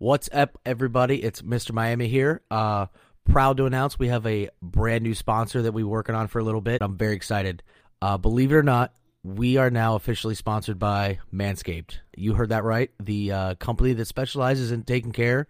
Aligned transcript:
What's 0.00 0.28
up, 0.32 0.60
everybody? 0.64 1.24
It's 1.24 1.42
Mr. 1.42 1.72
Miami 1.72 2.06
here. 2.06 2.40
Uh, 2.52 2.86
proud 3.24 3.56
to 3.56 3.66
announce 3.66 3.98
we 3.98 4.06
have 4.06 4.24
a 4.28 4.48
brand 4.62 5.02
new 5.02 5.12
sponsor 5.12 5.62
that 5.62 5.72
we're 5.72 5.88
working 5.88 6.14
on 6.14 6.28
for 6.28 6.38
a 6.38 6.44
little 6.44 6.60
bit. 6.60 6.82
I'm 6.82 6.96
very 6.96 7.16
excited. 7.16 7.64
Uh, 8.00 8.16
believe 8.16 8.52
it 8.52 8.54
or 8.54 8.62
not, 8.62 8.94
we 9.24 9.56
are 9.56 9.70
now 9.70 9.96
officially 9.96 10.36
sponsored 10.36 10.78
by 10.78 11.18
Manscaped. 11.34 11.98
You 12.16 12.34
heard 12.34 12.50
that 12.50 12.62
right. 12.62 12.92
The 13.00 13.32
uh, 13.32 13.54
company 13.56 13.92
that 13.94 14.04
specializes 14.04 14.70
in 14.70 14.84
taking 14.84 15.10
care 15.10 15.48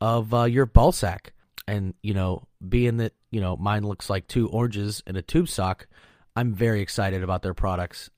of 0.00 0.32
uh, 0.32 0.44
your 0.44 0.64
ball 0.64 0.92
sack. 0.92 1.34
And, 1.68 1.92
you 2.00 2.14
know, 2.14 2.48
being 2.66 2.96
that, 2.96 3.12
you 3.30 3.42
know, 3.42 3.58
mine 3.58 3.82
looks 3.82 4.08
like 4.08 4.26
two 4.26 4.48
oranges 4.48 5.02
in 5.06 5.16
a 5.16 5.22
tube 5.22 5.50
sock, 5.50 5.86
I'm 6.34 6.54
very 6.54 6.80
excited 6.80 7.22
about 7.22 7.42
their 7.42 7.52
products. 7.52 8.08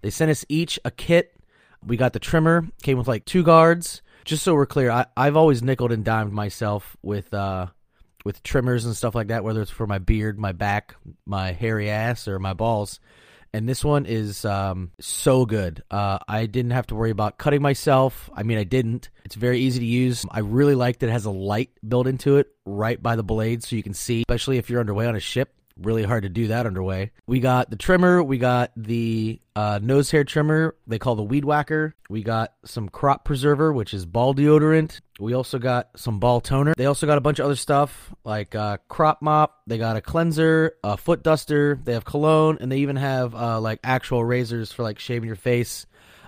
They 0.00 0.10
sent 0.10 0.32
us 0.32 0.44
each 0.48 0.80
a 0.84 0.90
kit. 0.90 1.36
We 1.86 1.96
got 1.96 2.12
the 2.12 2.18
trimmer, 2.18 2.66
came 2.82 2.98
with 2.98 3.06
like 3.06 3.24
two 3.24 3.44
guards. 3.44 4.02
Just 4.24 4.42
so 4.42 4.54
we're 4.54 4.66
clear, 4.66 4.90
I, 4.90 5.06
I've 5.16 5.36
always 5.36 5.62
nickled 5.62 5.92
and 5.92 6.04
dimed 6.04 6.32
myself 6.32 6.96
with 7.02 7.32
uh, 7.34 7.66
with 8.24 8.42
trimmers 8.42 8.84
and 8.84 8.96
stuff 8.96 9.14
like 9.14 9.28
that, 9.28 9.44
whether 9.44 9.62
it's 9.62 9.70
for 9.70 9.86
my 9.86 9.98
beard, 9.98 10.38
my 10.38 10.52
back, 10.52 10.94
my 11.26 11.52
hairy 11.52 11.90
ass, 11.90 12.28
or 12.28 12.38
my 12.38 12.54
balls. 12.54 13.00
And 13.54 13.68
this 13.68 13.84
one 13.84 14.06
is 14.06 14.46
um, 14.46 14.92
so 14.98 15.44
good. 15.44 15.82
Uh, 15.90 16.18
I 16.26 16.46
didn't 16.46 16.70
have 16.70 16.86
to 16.86 16.94
worry 16.94 17.10
about 17.10 17.36
cutting 17.36 17.60
myself. 17.60 18.30
I 18.34 18.44
mean, 18.44 18.56
I 18.56 18.64
didn't. 18.64 19.10
It's 19.24 19.34
very 19.34 19.60
easy 19.60 19.80
to 19.80 19.84
use. 19.84 20.24
I 20.30 20.38
really 20.38 20.74
like 20.74 21.00
that 21.00 21.08
it 21.08 21.12
has 21.12 21.26
a 21.26 21.30
light 21.30 21.70
built 21.86 22.06
into 22.06 22.38
it 22.38 22.48
right 22.64 23.02
by 23.02 23.14
the 23.16 23.22
blade 23.22 23.62
so 23.62 23.76
you 23.76 23.82
can 23.82 23.92
see, 23.92 24.22
especially 24.22 24.56
if 24.56 24.70
you're 24.70 24.80
underway 24.80 25.06
on 25.06 25.16
a 25.16 25.20
ship 25.20 25.54
really 25.80 26.02
hard 26.02 26.22
to 26.24 26.28
do 26.28 26.48
that 26.48 26.66
underway. 26.66 27.10
We 27.26 27.40
got 27.40 27.70
the 27.70 27.76
trimmer, 27.76 28.22
we 28.22 28.38
got 28.38 28.72
the 28.76 29.40
uh, 29.54 29.80
nose 29.82 30.10
hair 30.10 30.24
trimmer, 30.24 30.74
they 30.86 30.98
call 30.98 31.14
the 31.14 31.22
weed 31.22 31.44
whacker. 31.44 31.94
We 32.08 32.22
got 32.22 32.52
some 32.64 32.88
crop 32.88 33.24
preserver, 33.24 33.72
which 33.72 33.94
is 33.94 34.04
ball 34.04 34.34
deodorant. 34.34 35.00
We 35.18 35.34
also 35.34 35.58
got 35.58 35.90
some 35.96 36.18
ball 36.18 36.40
toner. 36.40 36.74
They 36.76 36.86
also 36.86 37.06
got 37.06 37.18
a 37.18 37.20
bunch 37.20 37.38
of 37.38 37.46
other 37.46 37.56
stuff 37.56 38.12
like 38.24 38.54
uh, 38.54 38.78
crop 38.88 39.22
mop. 39.22 39.62
They 39.66 39.78
got 39.78 39.96
a 39.96 40.00
cleanser, 40.00 40.74
a 40.84 40.96
foot 40.96 41.22
duster. 41.22 41.80
They 41.82 41.94
have 41.94 42.04
cologne, 42.04 42.58
and 42.60 42.70
they 42.70 42.78
even 42.78 42.96
have 42.96 43.34
uh, 43.34 43.60
like 43.60 43.80
actual 43.84 44.24
razors 44.24 44.72
for 44.72 44.82
like 44.82 44.98
shaving 44.98 45.26
your 45.26 45.36
face. 45.36 45.86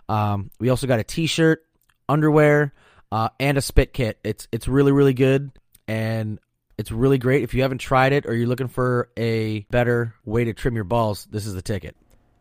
Um, 0.08 0.50
we 0.58 0.68
also 0.68 0.86
got 0.86 1.00
a 1.00 1.04
t-shirt, 1.04 1.64
underwear, 2.08 2.72
uh, 3.10 3.30
and 3.40 3.58
a 3.58 3.62
spit 3.62 3.92
kit. 3.92 4.18
It's 4.24 4.48
it's 4.52 4.68
really 4.68 4.92
really 4.92 5.14
good, 5.14 5.50
and 5.88 6.38
it's 6.78 6.90
really 6.90 7.18
great. 7.18 7.42
If 7.42 7.54
you 7.54 7.62
haven't 7.62 7.78
tried 7.78 8.12
it 8.12 8.26
or 8.26 8.34
you're 8.34 8.46
looking 8.46 8.68
for 8.68 9.08
a 9.16 9.60
better 9.70 10.14
way 10.24 10.44
to 10.44 10.52
trim 10.52 10.74
your 10.74 10.84
balls, 10.84 11.26
this 11.30 11.46
is 11.46 11.54
the 11.54 11.62
ticket. 11.62 11.96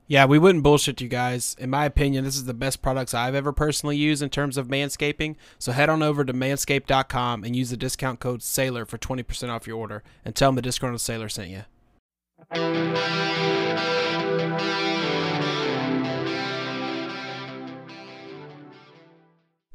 Yeah, 0.07 0.25
we 0.25 0.37
wouldn't 0.37 0.63
bullshit 0.63 1.01
you 1.01 1.07
guys. 1.07 1.55
In 1.57 1.69
my 1.69 1.85
opinion, 1.85 2.25
this 2.25 2.35
is 2.35 2.45
the 2.45 2.53
best 2.53 2.81
products 2.81 3.13
I've 3.13 3.35
ever 3.35 3.53
personally 3.53 3.95
used 3.95 4.21
in 4.21 4.29
terms 4.29 4.57
of 4.57 4.67
manscaping. 4.67 5.35
So 5.57 5.71
head 5.71 5.89
on 5.89 6.03
over 6.03 6.25
to 6.25 6.33
manscaped.com 6.33 7.43
and 7.43 7.55
use 7.55 7.69
the 7.69 7.77
discount 7.77 8.19
code 8.19 8.41
SAILOR 8.41 8.85
for 8.85 8.97
20% 8.97 9.49
off 9.49 9.65
your 9.65 9.77
order 9.77 10.03
and 10.25 10.35
tell 10.35 10.49
them 10.49 10.55
the 10.55 10.61
disgruntled 10.61 11.01
sailor 11.01 11.29
sent 11.29 11.49
you. 11.49 11.63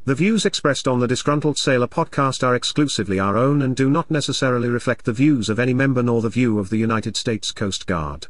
The 0.08 0.14
views 0.14 0.46
expressed 0.46 0.88
on 0.88 1.00
the 1.00 1.06
Disgruntled 1.06 1.58
Sailor 1.58 1.86
podcast 1.86 2.42
are 2.42 2.54
exclusively 2.54 3.20
our 3.20 3.36
own 3.36 3.60
and 3.60 3.76
do 3.76 3.90
not 3.90 4.10
necessarily 4.10 4.70
reflect 4.70 5.04
the 5.04 5.12
views 5.12 5.50
of 5.50 5.58
any 5.58 5.74
member 5.74 6.02
nor 6.02 6.22
the 6.22 6.30
view 6.30 6.58
of 6.58 6.70
the 6.70 6.78
United 6.78 7.14
States 7.14 7.52
Coast 7.52 7.86
Guard. 7.86 8.26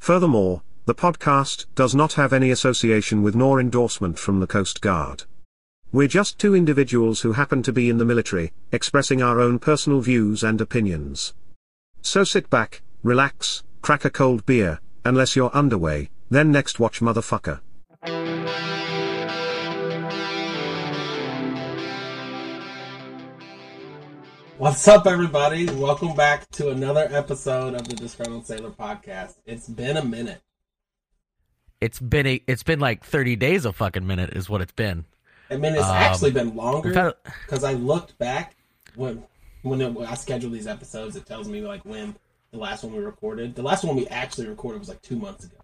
Furthermore, 0.00 0.62
the 0.84 0.96
podcast 0.96 1.66
does 1.76 1.94
not 1.94 2.14
have 2.14 2.32
any 2.32 2.50
association 2.50 3.22
with 3.22 3.36
nor 3.36 3.60
endorsement 3.60 4.18
from 4.18 4.40
the 4.40 4.48
Coast 4.48 4.80
Guard. 4.80 5.22
We're 5.92 6.08
just 6.08 6.40
two 6.40 6.56
individuals 6.56 7.20
who 7.20 7.34
happen 7.34 7.62
to 7.62 7.72
be 7.72 7.88
in 7.88 7.98
the 7.98 8.04
military, 8.04 8.50
expressing 8.72 9.22
our 9.22 9.40
own 9.40 9.60
personal 9.60 10.00
views 10.00 10.42
and 10.42 10.60
opinions. 10.60 11.34
So 12.02 12.24
sit 12.24 12.50
back, 12.50 12.82
relax, 13.04 13.62
crack 13.80 14.04
a 14.04 14.10
cold 14.10 14.44
beer, 14.44 14.80
unless 15.04 15.36
you're 15.36 15.54
underway, 15.54 16.10
then 16.30 16.50
next 16.50 16.80
watch 16.80 16.98
motherfucker. 16.98 17.60
What's 24.58 24.86
up, 24.88 25.06
everybody? 25.06 25.66
Welcome 25.68 26.14
back 26.14 26.48
to 26.52 26.70
another 26.70 27.06
episode 27.10 27.74
of 27.74 27.86
the 27.88 27.94
Disgruntled 27.94 28.46
Sailor 28.46 28.70
podcast. 28.70 29.34
It's 29.44 29.68
been 29.68 29.96
a 29.96 30.04
minute. 30.04 30.40
It's 31.80 32.00
been 32.00 32.26
a, 32.26 32.42
it's 32.46 32.62
been 32.62 32.80
like 32.80 33.04
30 33.04 33.36
days 33.36 33.64
a 33.66 33.72
fucking 33.72 34.06
minute 34.06 34.30
is 34.34 34.48
what 34.48 34.60
it's 34.62 34.72
been. 34.72 35.04
I 35.50 35.56
mean, 35.56 35.74
it's 35.74 35.82
Um, 35.84 35.94
actually 35.96 36.30
been 36.32 36.54
longer 36.56 36.88
we've 36.88 36.96
had 36.96 37.06
a- 37.08 37.16
because 37.44 37.64
I 37.64 37.74
looked 37.74 38.16
back 38.18 38.56
when 38.94 39.22
when, 39.62 39.80
it, 39.80 39.92
when 39.92 40.06
I 40.06 40.14
scheduled 40.14 40.52
these 40.52 40.66
episodes. 40.66 41.16
It 41.16 41.26
tells 41.26 41.48
me 41.48 41.60
like 41.60 41.84
when 41.84 42.14
the 42.52 42.58
last 42.58 42.82
one 42.84 42.94
we 42.94 43.00
recorded. 43.00 43.54
The 43.56 43.62
last 43.62 43.84
one 43.84 43.96
we 43.96 44.06
actually 44.08 44.46
recorded 44.48 44.78
was 44.78 44.88
like 44.88 45.02
two 45.02 45.16
months 45.16 45.44
ago. 45.44 45.56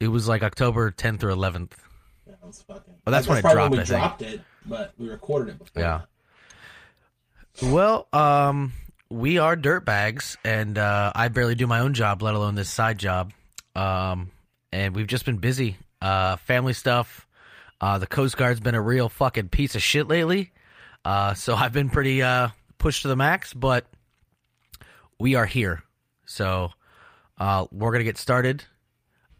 It 0.00 0.08
was 0.08 0.28
like 0.28 0.42
October 0.42 0.90
10th 0.90 1.22
or 1.22 1.28
11th. 1.30 1.72
Yeah, 2.26 2.34
it 2.34 2.38
was 2.46 2.62
fucking. 2.62 2.94
Well, 3.06 3.12
that's 3.12 3.26
when 3.26 3.38
it 3.38 3.42
dropped, 3.42 3.56
When 3.56 3.70
we 3.72 3.78
I 3.78 3.84
think. 3.84 3.88
dropped 4.00 4.22
it, 4.22 4.40
but 4.66 4.92
we 4.98 5.08
recorded 5.08 5.54
it 5.54 5.58
before. 5.58 5.82
Yeah. 5.82 6.00
Well, 7.60 8.08
um, 8.12 8.72
we 9.10 9.38
are 9.38 9.56
dirtbags, 9.56 10.36
and 10.44 10.78
uh, 10.78 11.12
I 11.14 11.28
barely 11.28 11.54
do 11.54 11.66
my 11.66 11.80
own 11.80 11.92
job, 11.92 12.22
let 12.22 12.34
alone 12.34 12.54
this 12.54 12.70
side 12.70 12.98
job. 12.98 13.32
Um, 13.74 14.30
and 14.72 14.96
we've 14.96 15.06
just 15.06 15.26
been 15.26 15.36
busy. 15.36 15.76
Uh, 16.00 16.36
family 16.36 16.72
stuff. 16.72 17.26
Uh, 17.80 17.98
the 17.98 18.06
Coast 18.06 18.36
Guard's 18.36 18.60
been 18.60 18.74
a 18.74 18.80
real 18.80 19.08
fucking 19.08 19.50
piece 19.50 19.74
of 19.74 19.82
shit 19.82 20.08
lately. 20.08 20.52
Uh, 21.04 21.34
so 21.34 21.54
I've 21.54 21.72
been 21.72 21.90
pretty 21.90 22.22
uh, 22.22 22.48
pushed 22.78 23.02
to 23.02 23.08
the 23.08 23.16
max, 23.16 23.52
but 23.52 23.86
we 25.18 25.34
are 25.34 25.46
here. 25.46 25.82
So 26.24 26.70
uh, 27.38 27.66
we're 27.70 27.90
going 27.90 28.00
to 28.00 28.04
get 28.04 28.18
started. 28.18 28.64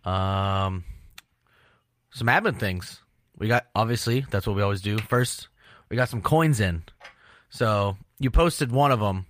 Um, 0.05 0.85
some 2.11 2.27
admin 2.27 2.59
things. 2.59 3.01
We 3.39 3.49
got, 3.49 3.67
obviously, 3.75 4.27
that's 4.31 4.47
what 4.47 4.55
we 4.55 4.63
always 4.63 4.83
do. 4.83 4.99
First, 4.99 5.49
we 5.89 5.97
got 5.97 6.09
some 6.09 6.21
coins 6.21 6.61
in. 6.61 6.83
So 7.53 7.99
you 8.19 8.31
posted 8.31 8.73
one 8.73 8.93
of 8.93 8.99
them, 8.99 9.27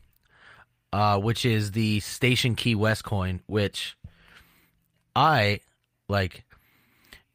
uh, 0.92 1.18
which 1.18 1.44
is 1.44 1.72
the 1.72 1.98
Station 2.00 2.54
Key 2.54 2.76
West 2.76 3.04
coin, 3.04 3.42
which 3.46 3.96
I 5.14 5.60
like. 6.08 6.44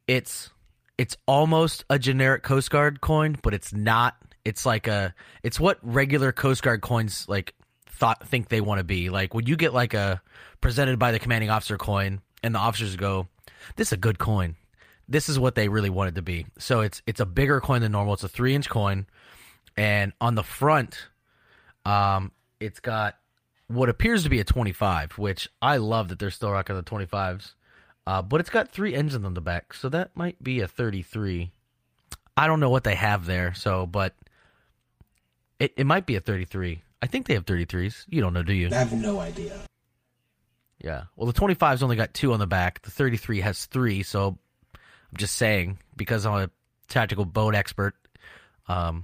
It's 0.08 0.50
it's 0.98 1.18
almost 1.28 1.84
a 1.90 2.00
generic 2.00 2.42
Coast 2.42 2.72
Guard 2.72 3.02
coin, 3.02 3.38
but 3.44 3.54
it's 3.54 3.74
not. 3.74 4.16
It's 4.46 4.66
like 4.66 4.88
a 4.88 5.14
it's 5.44 5.60
what 5.60 5.78
regular 5.82 6.32
Coast 6.32 6.64
Guard 6.64 6.82
coins 6.82 7.26
like 7.28 7.54
thought 7.90 8.26
think 8.26 8.48
they 8.48 8.62
want 8.62 8.80
to 8.80 8.86
be. 8.86 9.10
Like 9.10 9.34
when 9.34 9.46
you 9.46 9.58
get 9.58 9.74
like 9.74 9.94
a 9.94 10.22
presented 10.62 10.98
by 10.98 11.12
the 11.12 11.20
commanding 11.20 11.50
officer 11.50 11.78
coin, 11.78 12.22
and 12.44 12.56
the 12.56 12.60
officers 12.60 12.96
go, 12.96 13.28
"This 13.76 13.90
is 13.90 13.94
a 13.94 13.98
good 13.98 14.20
coin." 14.20 14.56
This 15.10 15.28
is 15.28 15.38
what 15.40 15.56
they 15.56 15.68
really 15.70 15.90
wanted 15.90 16.16
to 16.16 16.22
be. 16.22 16.46
So 16.60 16.80
it's 16.80 17.02
it's 17.06 17.20
a 17.20 17.26
bigger 17.26 17.60
coin 17.60 17.82
than 17.82 17.92
normal. 17.92 18.14
It's 18.14 18.24
a 18.24 18.30
three 18.30 18.56
inch 18.56 18.70
coin 18.70 19.06
and 19.78 20.12
on 20.20 20.36
the 20.36 20.44
front 20.44 21.08
um 21.86 22.32
it's 22.60 22.80
got 22.80 23.18
what 23.68 23.88
appears 23.90 24.24
to 24.24 24.30
be 24.30 24.40
a 24.40 24.44
25 24.44 25.18
which 25.18 25.48
i 25.62 25.78
love 25.78 26.10
that 26.10 26.20
they're 26.20 26.32
still 26.32 26.52
rocking 26.52 26.76
the 26.76 26.84
25s 26.84 27.54
uh, 28.08 28.22
but 28.22 28.40
it's 28.40 28.50
got 28.50 28.70
three 28.70 28.96
engines 28.96 29.26
on 29.26 29.34
the 29.34 29.42
back 29.42 29.74
so 29.74 29.88
that 29.90 30.10
might 30.16 30.42
be 30.44 30.60
a 30.62 30.68
33 30.68 31.52
i 32.36 32.48
don't 32.48 32.60
know 32.60 32.70
what 32.70 32.84
they 32.84 32.96
have 32.96 33.26
there 33.26 33.54
so 33.54 33.86
but 33.86 34.16
it, 35.60 35.74
it 35.78 35.86
might 35.86 36.06
be 36.06 36.16
a 36.16 36.20
33 36.20 36.82
i 37.02 37.08
think 37.08 37.28
they 37.28 37.34
have 37.36 37.46
33s 37.46 38.06
you 38.10 38.20
don't 38.22 38.34
know 38.34 38.44
do 38.44 38.54
you? 38.54 38.68
I 38.72 38.76
have 38.76 38.94
no 38.94 39.20
idea. 39.20 39.60
yeah. 40.84 41.04
Well 41.16 41.30
the 41.32 41.40
25's 41.40 41.84
only 41.84 41.96
got 41.96 42.14
two 42.14 42.34
on 42.34 42.40
the 42.40 42.48
back. 42.48 42.82
The 42.82 42.92
33 42.92 43.42
has 43.42 43.66
three 43.66 44.04
so 44.04 44.38
i'm 44.74 45.18
just 45.18 45.36
saying 45.36 45.78
because 45.96 46.26
i'm 46.26 46.34
a 46.34 46.50
tactical 46.88 47.26
boat 47.26 47.54
expert 47.56 47.96
um 48.68 49.04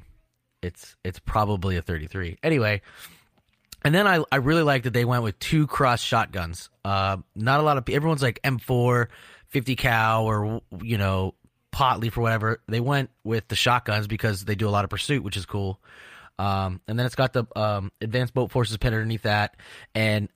it's 0.63 0.95
it's 1.03 1.19
probably 1.19 1.77
a 1.77 1.81
33 1.81 2.37
anyway 2.41 2.81
and 3.83 3.93
then 3.93 4.07
I, 4.07 4.23
I 4.31 4.37
really 4.37 4.63
like 4.63 4.83
that 4.83 4.93
they 4.93 5.05
went 5.05 5.23
with 5.23 5.37
two 5.39 5.67
cross 5.67 6.01
shotguns. 6.01 6.69
Uh 6.85 7.17
not 7.35 7.59
a 7.59 7.63
lot 7.63 7.77
of 7.77 7.87
everyone's 7.89 8.21
like 8.21 8.41
m4 8.43 9.07
50 9.47 9.75
cal 9.75 10.25
or 10.25 10.61
you 10.81 10.97
know 10.97 11.35
pot 11.71 11.99
leaf 11.99 12.17
or 12.17 12.21
whatever. 12.21 12.61
They 12.67 12.79
went 12.79 13.09
with 13.23 13.47
the 13.47 13.55
shotguns 13.55 14.07
because 14.07 14.45
they 14.45 14.55
do 14.55 14.67
a 14.67 14.71
lot 14.71 14.83
of 14.83 14.89
pursuit 14.89 15.23
which 15.23 15.37
is 15.37 15.45
cool. 15.45 15.81
Um 16.39 16.81
and 16.87 16.97
then 16.97 17.05
it's 17.05 17.15
got 17.15 17.33
the 17.33 17.45
um 17.55 17.91
advanced 18.01 18.33
boat 18.33 18.51
forces 18.51 18.77
pin 18.77 18.93
underneath 18.93 19.23
that. 19.23 19.57
And 19.93 20.29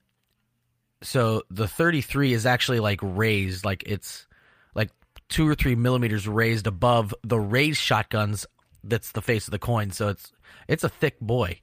so 1.02 1.42
the 1.50 1.68
33 1.68 2.32
is 2.34 2.44
actually 2.44 2.80
like 2.80 3.00
raised 3.02 3.64
like 3.64 3.84
it's 3.86 4.26
like 4.74 4.90
two 5.28 5.48
or 5.48 5.54
three 5.54 5.74
millimeters 5.74 6.28
raised 6.28 6.66
above 6.66 7.14
the 7.22 7.38
raised 7.38 7.80
shotguns 7.80 8.46
that's 8.84 9.12
the 9.12 9.22
face 9.22 9.46
of 9.46 9.52
the 9.52 9.58
coin 9.58 9.90
so 9.90 10.08
it's 10.08 10.32
it's 10.68 10.84
a 10.84 10.88
thick 10.88 11.18
boy 11.20 11.58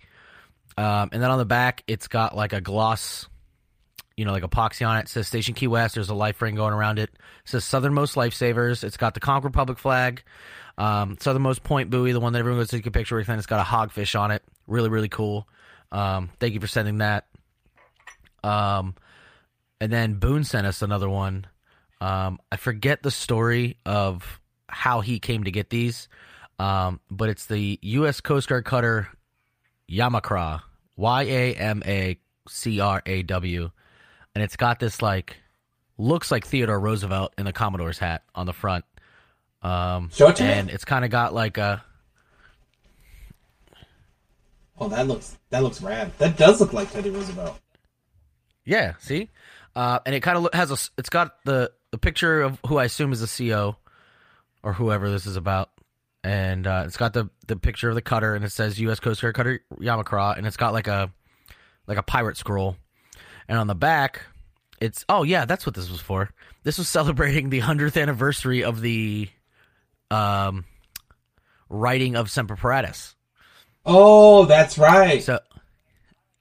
um, 0.77 1.09
and 1.11 1.21
then 1.21 1.31
on 1.31 1.37
the 1.37 1.45
back 1.45 1.83
it's 1.87 2.07
got 2.07 2.35
like 2.35 2.53
a 2.53 2.61
gloss 2.61 3.27
you 4.17 4.23
know, 4.23 4.31
like 4.31 4.43
epoxy 4.43 4.87
on 4.87 4.97
it. 4.97 5.01
it. 5.01 5.09
says 5.09 5.27
Station 5.27 5.53
Key 5.53 5.67
West. 5.67 5.95
There's 5.95 6.09
a 6.09 6.15
life 6.15 6.41
ring 6.41 6.55
going 6.55 6.73
around 6.73 6.99
it. 6.99 7.09
it 7.09 7.19
says 7.43 7.65
Southernmost 7.65 8.15
Lifesavers. 8.15 8.83
It's 8.83 8.97
got 8.97 9.13
the 9.13 9.19
Conch 9.19 9.43
Republic 9.43 9.77
flag. 9.77 10.23
Um, 10.77 11.17
Southernmost 11.19 11.63
Point 11.63 11.89
buoy, 11.89 12.11
the 12.11 12.19
one 12.19 12.33
that 12.33 12.39
everyone 12.39 12.59
goes 12.61 12.69
to 12.69 12.77
take 12.77 12.85
a 12.85 12.91
picture 12.91 13.15
with, 13.15 13.29
and 13.29 13.37
it's 13.37 13.47
got 13.47 13.59
a 13.59 13.63
hogfish 13.63 14.19
on 14.19 14.31
it. 14.31 14.43
Really, 14.67 14.89
really 14.89 15.09
cool. 15.09 15.47
Um, 15.91 16.29
thank 16.39 16.53
you 16.53 16.59
for 16.59 16.67
sending 16.67 16.99
that. 16.99 17.25
Um, 18.43 18.95
and 19.81 19.91
then 19.91 20.15
Boone 20.15 20.43
sent 20.43 20.67
us 20.67 20.81
another 20.81 21.09
one. 21.09 21.47
Um, 22.01 22.39
I 22.51 22.57
forget 22.57 23.03
the 23.03 23.11
story 23.11 23.77
of 23.85 24.39
how 24.67 25.01
he 25.01 25.19
came 25.19 25.45
to 25.45 25.51
get 25.51 25.69
these, 25.69 26.07
um, 26.59 26.99
but 27.11 27.29
it's 27.29 27.45
the 27.47 27.79
U.S. 27.81 28.21
Coast 28.21 28.47
Guard 28.47 28.65
cutter 28.65 29.07
Yamacraw, 29.89 30.61
Y 30.95 31.23
A 31.23 31.55
M 31.55 31.83
A 31.85 32.17
C 32.47 32.79
R 32.79 33.01
A 33.05 33.23
W, 33.23 33.71
and 34.33 34.43
it's 34.43 34.55
got 34.55 34.79
this 34.79 35.01
like 35.01 35.37
looks 35.97 36.31
like 36.31 36.45
Theodore 36.45 36.79
Roosevelt 36.79 37.33
in 37.37 37.45
the 37.45 37.53
Commodore's 37.53 37.97
hat 37.99 38.23
on 38.33 38.45
the 38.45 38.53
front. 38.53 38.85
Um, 39.61 40.09
Show 40.13 40.29
it 40.29 40.35
to 40.37 40.43
me. 40.43 40.49
and 40.51 40.69
it's 40.69 40.85
kind 40.85 41.03
of 41.05 41.11
got 41.11 41.33
like 41.33 41.57
a 41.57 41.83
Oh, 44.77 44.89
that 44.89 45.07
looks 45.07 45.37
that 45.51 45.63
looks 45.63 45.81
rad. 45.81 46.11
That 46.17 46.37
does 46.37 46.59
look 46.59 46.73
like 46.73 46.91
Teddy 46.91 47.09
Roosevelt. 47.09 47.57
yeah, 48.65 48.95
see, 48.99 49.29
uh, 49.75 49.99
and 50.05 50.13
it 50.13 50.19
kind 50.21 50.37
of 50.37 50.53
has 50.53 50.69
a. 50.71 50.77
It's 50.97 51.09
got 51.09 51.43
the 51.45 51.71
the 51.91 51.97
picture 51.97 52.41
of 52.41 52.59
who 52.67 52.77
I 52.77 52.83
assume 52.85 53.13
is 53.13 53.21
the 53.21 53.49
CO 53.49 53.77
or 54.63 54.73
whoever 54.73 55.09
this 55.09 55.25
is 55.25 55.37
about, 55.37 55.69
and 56.25 56.65
uh, 56.65 56.83
it's 56.87 56.97
got 56.97 57.13
the 57.13 57.29
the 57.45 57.55
picture 57.55 57.87
of 57.87 57.93
the 57.93 58.01
cutter 58.01 58.33
and 58.33 58.43
it 58.43 58.51
says 58.51 58.79
U.S. 58.79 58.99
Coast 58.99 59.21
Guard 59.21 59.35
cutter 59.35 59.61
Yamacraw, 59.79 60.35
and 60.35 60.47
it's 60.47 60.57
got 60.57 60.73
like 60.73 60.87
a 60.87 61.11
like 61.85 61.99
a 61.99 62.03
pirate 62.03 62.35
scroll, 62.35 62.77
and 63.47 63.59
on 63.59 63.67
the 63.67 63.75
back 63.75 64.23
it's 64.81 65.05
oh 65.07 65.23
yeah 65.23 65.45
that's 65.45 65.67
what 65.67 65.75
this 65.75 65.89
was 65.89 66.01
for. 66.01 66.31
This 66.63 66.79
was 66.79 66.89
celebrating 66.89 67.51
the 67.51 67.59
hundredth 67.59 67.95
anniversary 67.95 68.63
of 68.63 68.81
the 68.81 69.29
um 70.09 70.65
writing 71.69 72.15
of 72.15 72.31
Semper 72.31 72.55
Paratus. 72.55 73.13
Oh, 73.85 74.45
that's 74.45 74.79
right. 74.79 75.21
So, 75.21 75.39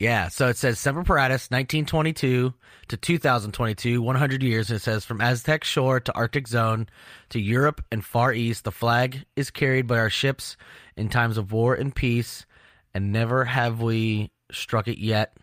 yeah, 0.04 0.28
so 0.28 0.48
it 0.48 0.58
says 0.58 0.78
Semper 0.78 1.02
Paratus, 1.02 1.50
1922 1.50 2.52
to 2.88 2.96
2022, 2.98 4.02
100 4.02 4.42
years. 4.42 4.68
And 4.68 4.76
it 4.76 4.82
says 4.82 5.02
from 5.06 5.22
Aztec 5.22 5.64
shore 5.64 5.98
to 5.98 6.12
Arctic 6.12 6.46
zone 6.46 6.90
to 7.30 7.40
Europe 7.40 7.82
and 7.90 8.04
Far 8.04 8.34
East, 8.34 8.64
the 8.64 8.70
flag 8.70 9.24
is 9.34 9.50
carried 9.50 9.86
by 9.86 9.96
our 9.96 10.10
ships 10.10 10.58
in 10.94 11.08
times 11.08 11.38
of 11.38 11.52
war 11.52 11.74
and 11.74 11.94
peace, 11.94 12.44
and 12.92 13.12
never 13.12 13.46
have 13.46 13.80
we 13.80 14.30
struck 14.52 14.88
it 14.88 14.98
yet. 14.98 15.38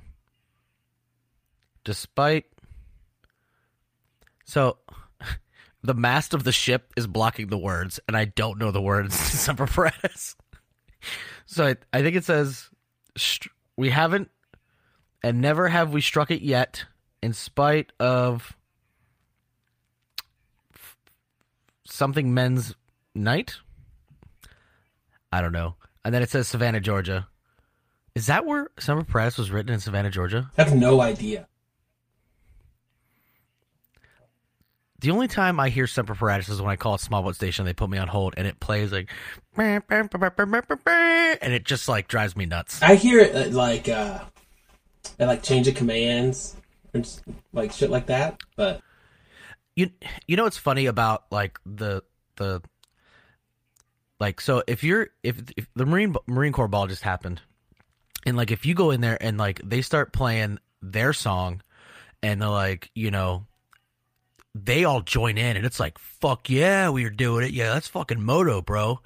Despite. 1.83 2.45
So, 4.45 4.77
the 5.81 5.95
mast 5.95 6.35
of 6.35 6.43
the 6.43 6.51
ship 6.51 6.93
is 6.95 7.07
blocking 7.07 7.47
the 7.47 7.57
words, 7.57 7.99
and 8.07 8.15
I 8.15 8.25
don't 8.25 8.59
know 8.59 8.69
the 8.69 8.79
words 8.79 9.17
to 9.17 9.37
Semper 9.37 9.65
Paratus. 9.65 10.35
So 11.47 11.65
I, 11.65 11.77
I 11.91 12.03
think 12.03 12.15
it 12.15 12.25
says 12.25 12.69
we 13.75 13.89
haven't 13.89 14.29
and 15.23 15.41
never 15.41 15.69
have 15.69 15.91
we 15.94 16.01
struck 16.01 16.31
it 16.31 16.41
yet, 16.41 16.85
in 17.21 17.33
spite 17.33 17.91
of 18.00 18.56
f- 20.73 20.97
something 21.85 22.33
men's 22.33 22.75
night. 23.13 23.57
I 25.31 25.41
don't 25.41 25.53
know. 25.53 25.75
And 26.03 26.13
then 26.13 26.21
it 26.21 26.29
says 26.29 26.47
Savannah, 26.47 26.79
Georgia. 26.79 27.27
Is 28.15 28.25
that 28.25 28.45
where 28.45 28.69
Semper 28.79 29.09
Paratus 29.09 29.38
was 29.38 29.51
written 29.51 29.73
in 29.73 29.79
Savannah, 29.79 30.09
Georgia? 30.09 30.51
I 30.57 30.63
have 30.63 30.75
no 30.75 31.00
idea. 31.01 31.47
The 35.00 35.12
only 35.12 35.27
time 35.27 35.59
I 35.59 35.69
hear 35.69 35.88
Semper 35.88 36.13
Paratus 36.13 36.50
is 36.50 36.62
when 36.62 36.69
I 36.69 36.75
call 36.75 36.95
a 36.95 37.00
small 37.00 37.23
boat 37.23 37.35
station. 37.35 37.65
They 37.65 37.73
put 37.73 37.89
me 37.89 37.97
on 37.97 38.07
hold, 38.07 38.35
and 38.38 38.45
it 38.45 38.59
plays 38.59 38.91
like, 38.91 39.09
and 41.41 41.53
it 41.53 41.63
just 41.63 41.88
like 41.88 42.07
drives 42.07 42.35
me 42.35 42.45
nuts. 42.45 42.81
I 42.83 42.95
hear 42.95 43.19
it 43.19 43.35
uh, 43.35 43.50
like 43.56 43.89
uh, 43.89 44.19
at 45.19 45.27
like 45.27 45.44
change 45.44 45.68
of 45.68 45.75
commands 45.75 46.56
and 46.94 47.07
like 47.53 47.71
shit 47.71 47.89
like 47.89 48.07
that. 48.07 48.42
But 48.56 48.81
you 49.75 49.89
you 50.27 50.36
know 50.36 50.44
what's 50.44 50.57
funny 50.57 50.86
about 50.86 51.25
like 51.31 51.59
the 51.65 52.03
the 52.36 52.62
like 54.19 54.39
so 54.42 54.63
if 54.68 54.83
you're 54.83 55.09
if, 55.24 55.42
if 55.57 55.68
the 55.75 55.86
marine 55.86 56.15
marine 56.27 56.53
corps 56.53 56.68
ball 56.68 56.88
just 56.88 57.03
happened 57.03 57.42
and 58.25 58.38
like 58.38 58.51
if 58.51 58.65
you 58.65 58.74
go 58.74 58.92
in 58.92 59.01
there 59.01 59.18
and 59.21 59.38
like 59.38 59.59
they 59.63 59.81
start 59.81 60.13
playing 60.13 60.59
their 60.81 61.13
song 61.13 61.62
and 62.21 62.42
they're 62.42 62.50
like 62.50 62.92
you 62.94 63.12
know 63.12 63.45
they 64.54 64.83
all 64.83 65.01
join 65.01 65.38
in 65.38 65.57
and 65.57 65.65
it's 65.65 65.80
like 65.80 65.97
fuck 65.97 66.50
yeah 66.50 66.89
we 66.89 67.06
are 67.06 67.09
doing 67.09 67.45
it 67.45 67.51
yeah 67.51 67.74
that's 67.74 67.88
fucking 67.88 68.21
moto 68.21 68.62
bro 68.62 69.00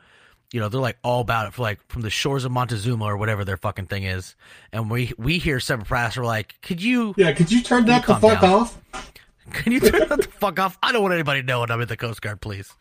you 0.51 0.59
know 0.59 0.69
they're 0.69 0.81
like 0.81 0.97
all 1.03 1.21
about 1.21 1.47
it 1.47 1.53
for 1.53 1.62
like 1.62 1.80
from 1.89 2.01
the 2.01 2.09
shores 2.09 2.45
of 2.45 2.51
montezuma 2.51 3.06
or 3.06 3.18
whatever 3.18 3.44
their 3.44 3.57
fucking 3.57 3.88
thing 3.88 4.03
is 4.03 4.36
and 4.71 4.89
we 4.89 5.12
we 5.18 5.38
hear 5.38 5.59
Semper 5.59 5.86
Paratus, 5.86 6.18
we're 6.18 6.25
like 6.25 6.56
could 6.62 6.81
you 6.81 7.13
yeah, 7.18 7.31
could 7.33 7.51
you 7.51 7.62
turn 7.62 7.86
that 7.86 8.06
the 8.06 8.15
fuck 8.15 8.42
down. 8.42 8.53
off? 8.53 8.81
can 9.51 9.71
you 9.71 9.80
turn 9.80 10.07
that 10.09 10.21
the 10.21 10.27
fuck 10.27 10.59
off? 10.59 10.77
I 10.81 10.92
don't 10.92 11.01
want 11.01 11.13
anybody 11.13 11.42
knowing 11.42 11.71
I'm 11.71 11.81
in 11.81 11.88
the 11.88 11.97
Coast 11.97 12.21
Guard, 12.21 12.42
please. 12.42 12.71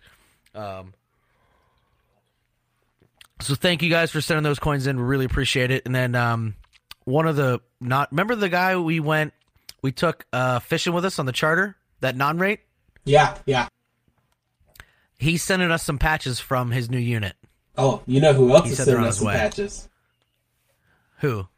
Um. 0.54 0.94
So 3.40 3.54
thank 3.54 3.82
you 3.82 3.90
guys 3.90 4.10
for 4.10 4.20
sending 4.20 4.44
those 4.44 4.58
coins 4.58 4.86
in. 4.86 4.96
We 4.96 5.02
really 5.02 5.24
appreciate 5.24 5.70
it. 5.70 5.82
And 5.84 5.94
then 5.94 6.14
um, 6.14 6.54
one 7.04 7.26
of 7.26 7.36
the 7.36 7.60
not 7.80 8.10
remember 8.12 8.34
the 8.34 8.48
guy 8.48 8.76
we 8.76 9.00
went 9.00 9.34
we 9.82 9.92
took 9.92 10.24
uh 10.32 10.60
fishing 10.60 10.92
with 10.92 11.04
us 11.04 11.18
on 11.18 11.26
the 11.26 11.32
charter 11.32 11.76
that 12.00 12.16
non 12.16 12.38
rate. 12.38 12.60
Yeah, 13.04 13.36
yeah. 13.46 13.68
He's 15.18 15.42
sending 15.42 15.70
us 15.70 15.82
some 15.82 15.98
patches 15.98 16.40
from 16.40 16.70
his 16.70 16.90
new 16.90 16.98
unit. 16.98 17.34
Oh, 17.76 18.02
you 18.06 18.20
know 18.20 18.32
who 18.32 18.54
else 18.54 18.66
He 18.66 18.72
is 18.72 18.76
sending 18.78 19.04
us 19.04 19.18
some 19.18 19.26
way. 19.28 19.34
patches? 19.34 19.88
Who? 21.18 21.48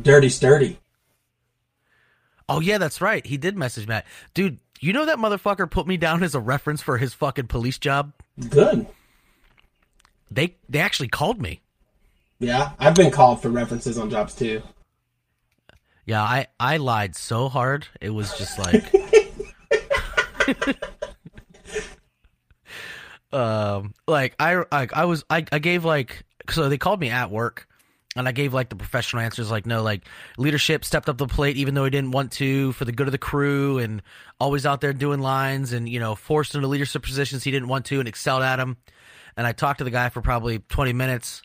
Dirty 0.00 0.28
Sturdy. 0.28 0.78
Oh 2.48 2.60
yeah, 2.60 2.78
that's 2.78 3.00
right. 3.00 3.24
He 3.26 3.36
did 3.36 3.56
message 3.56 3.86
Matt, 3.86 4.06
dude. 4.34 4.58
You 4.80 4.92
know 4.92 5.06
that 5.06 5.18
motherfucker 5.18 5.68
put 5.70 5.86
me 5.86 5.96
down 5.96 6.22
as 6.22 6.34
a 6.34 6.40
reference 6.40 6.80
for 6.82 6.98
his 6.98 7.12
fucking 7.12 7.48
police 7.48 7.78
job. 7.78 8.12
Good. 8.48 8.86
They 10.30 10.56
they 10.68 10.78
actually 10.78 11.08
called 11.08 11.40
me. 11.42 11.60
Yeah, 12.38 12.72
I've 12.78 12.94
been 12.94 13.10
called 13.10 13.42
for 13.42 13.48
references 13.50 13.98
on 13.98 14.08
jobs 14.10 14.34
too. 14.34 14.62
Yeah, 16.06 16.22
I 16.22 16.46
I 16.58 16.76
lied 16.78 17.16
so 17.16 17.48
hard. 17.48 17.86
It 18.00 18.10
was 18.10 18.36
just 18.38 18.58
like 18.58 18.92
um 23.32 23.94
like 24.06 24.34
I 24.38 24.64
I 24.72 25.04
was 25.04 25.24
I 25.28 25.44
I 25.52 25.58
gave 25.58 25.84
like 25.84 26.24
so 26.50 26.68
they 26.68 26.78
called 26.78 27.00
me 27.00 27.10
at 27.10 27.30
work 27.30 27.68
and 28.16 28.26
I 28.26 28.32
gave 28.32 28.54
like 28.54 28.70
the 28.70 28.76
professional 28.76 29.22
answers 29.22 29.50
like 29.50 29.66
no 29.66 29.82
like 29.82 30.06
leadership 30.38 30.84
stepped 30.84 31.08
up 31.08 31.18
the 31.18 31.26
plate 31.26 31.56
even 31.56 31.74
though 31.74 31.84
he 31.84 31.90
didn't 31.90 32.12
want 32.12 32.32
to 32.32 32.72
for 32.72 32.84
the 32.86 32.92
good 32.92 33.06
of 33.06 33.12
the 33.12 33.18
crew 33.18 33.78
and 33.78 34.02
always 34.40 34.64
out 34.64 34.80
there 34.80 34.92
doing 34.94 35.20
lines 35.20 35.72
and 35.72 35.88
you 35.88 36.00
know 36.00 36.14
forced 36.14 36.54
into 36.54 36.66
leadership 36.66 37.02
positions 37.02 37.44
he 37.44 37.50
didn't 37.50 37.68
want 37.68 37.84
to 37.86 37.98
and 38.00 38.08
excelled 38.08 38.42
at 38.42 38.56
them 38.56 38.76
and 39.36 39.46
I 39.46 39.52
talked 39.52 39.78
to 39.78 39.84
the 39.84 39.90
guy 39.90 40.08
for 40.08 40.22
probably 40.22 40.58
20 40.60 40.94
minutes 40.94 41.42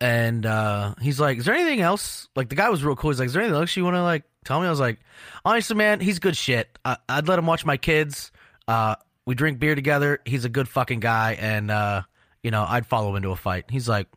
and 0.00 0.44
uh, 0.44 0.94
he's 1.00 1.18
like, 1.18 1.38
"Is 1.38 1.46
there 1.46 1.54
anything 1.54 1.80
else?" 1.80 2.28
Like 2.36 2.50
the 2.50 2.54
guy 2.54 2.68
was 2.68 2.84
real 2.84 2.96
cool. 2.96 3.10
He's 3.10 3.18
like, 3.18 3.28
"Is 3.28 3.32
there 3.32 3.42
anything 3.42 3.58
else 3.58 3.74
you 3.76 3.84
want 3.84 3.96
to 3.96 4.02
like 4.02 4.24
tell 4.44 4.60
me?" 4.60 4.66
I 4.66 4.70
was 4.70 4.80
like, 4.80 5.00
"Honestly, 5.44 5.74
man, 5.74 6.00
he's 6.00 6.18
good 6.18 6.36
shit. 6.36 6.78
I- 6.84 6.98
I'd 7.08 7.28
let 7.28 7.38
him 7.38 7.46
watch 7.46 7.64
my 7.64 7.78
kids. 7.78 8.30
Uh, 8.68 8.96
we 9.30 9.36
drink 9.36 9.60
beer 9.60 9.76
together. 9.76 10.18
He's 10.24 10.44
a 10.44 10.48
good 10.48 10.68
fucking 10.68 10.98
guy, 10.98 11.38
and 11.38 11.70
uh, 11.70 12.02
you 12.42 12.50
know, 12.50 12.66
I'd 12.68 12.84
follow 12.84 13.10
him 13.10 13.16
into 13.16 13.30
a 13.30 13.36
fight." 13.36 13.66
He's 13.70 13.88
like, 13.88 14.08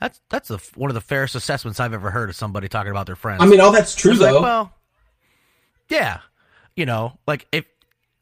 "That's 0.00 0.18
that's 0.30 0.48
the, 0.48 0.56
one 0.76 0.88
of 0.88 0.94
the 0.94 1.02
fairest 1.02 1.34
assessments 1.34 1.78
I've 1.78 1.92
ever 1.92 2.10
heard 2.10 2.30
of 2.30 2.36
somebody 2.36 2.66
talking 2.66 2.90
about 2.90 3.04
their 3.04 3.16
friends." 3.16 3.42
I 3.42 3.46
mean, 3.46 3.60
all 3.60 3.70
that's 3.70 3.94
true 3.94 4.14
though. 4.14 4.32
like, 4.32 4.42
"Well, 4.42 4.72
yeah, 5.90 6.20
you 6.74 6.86
know, 6.86 7.18
like 7.26 7.46
if 7.52 7.66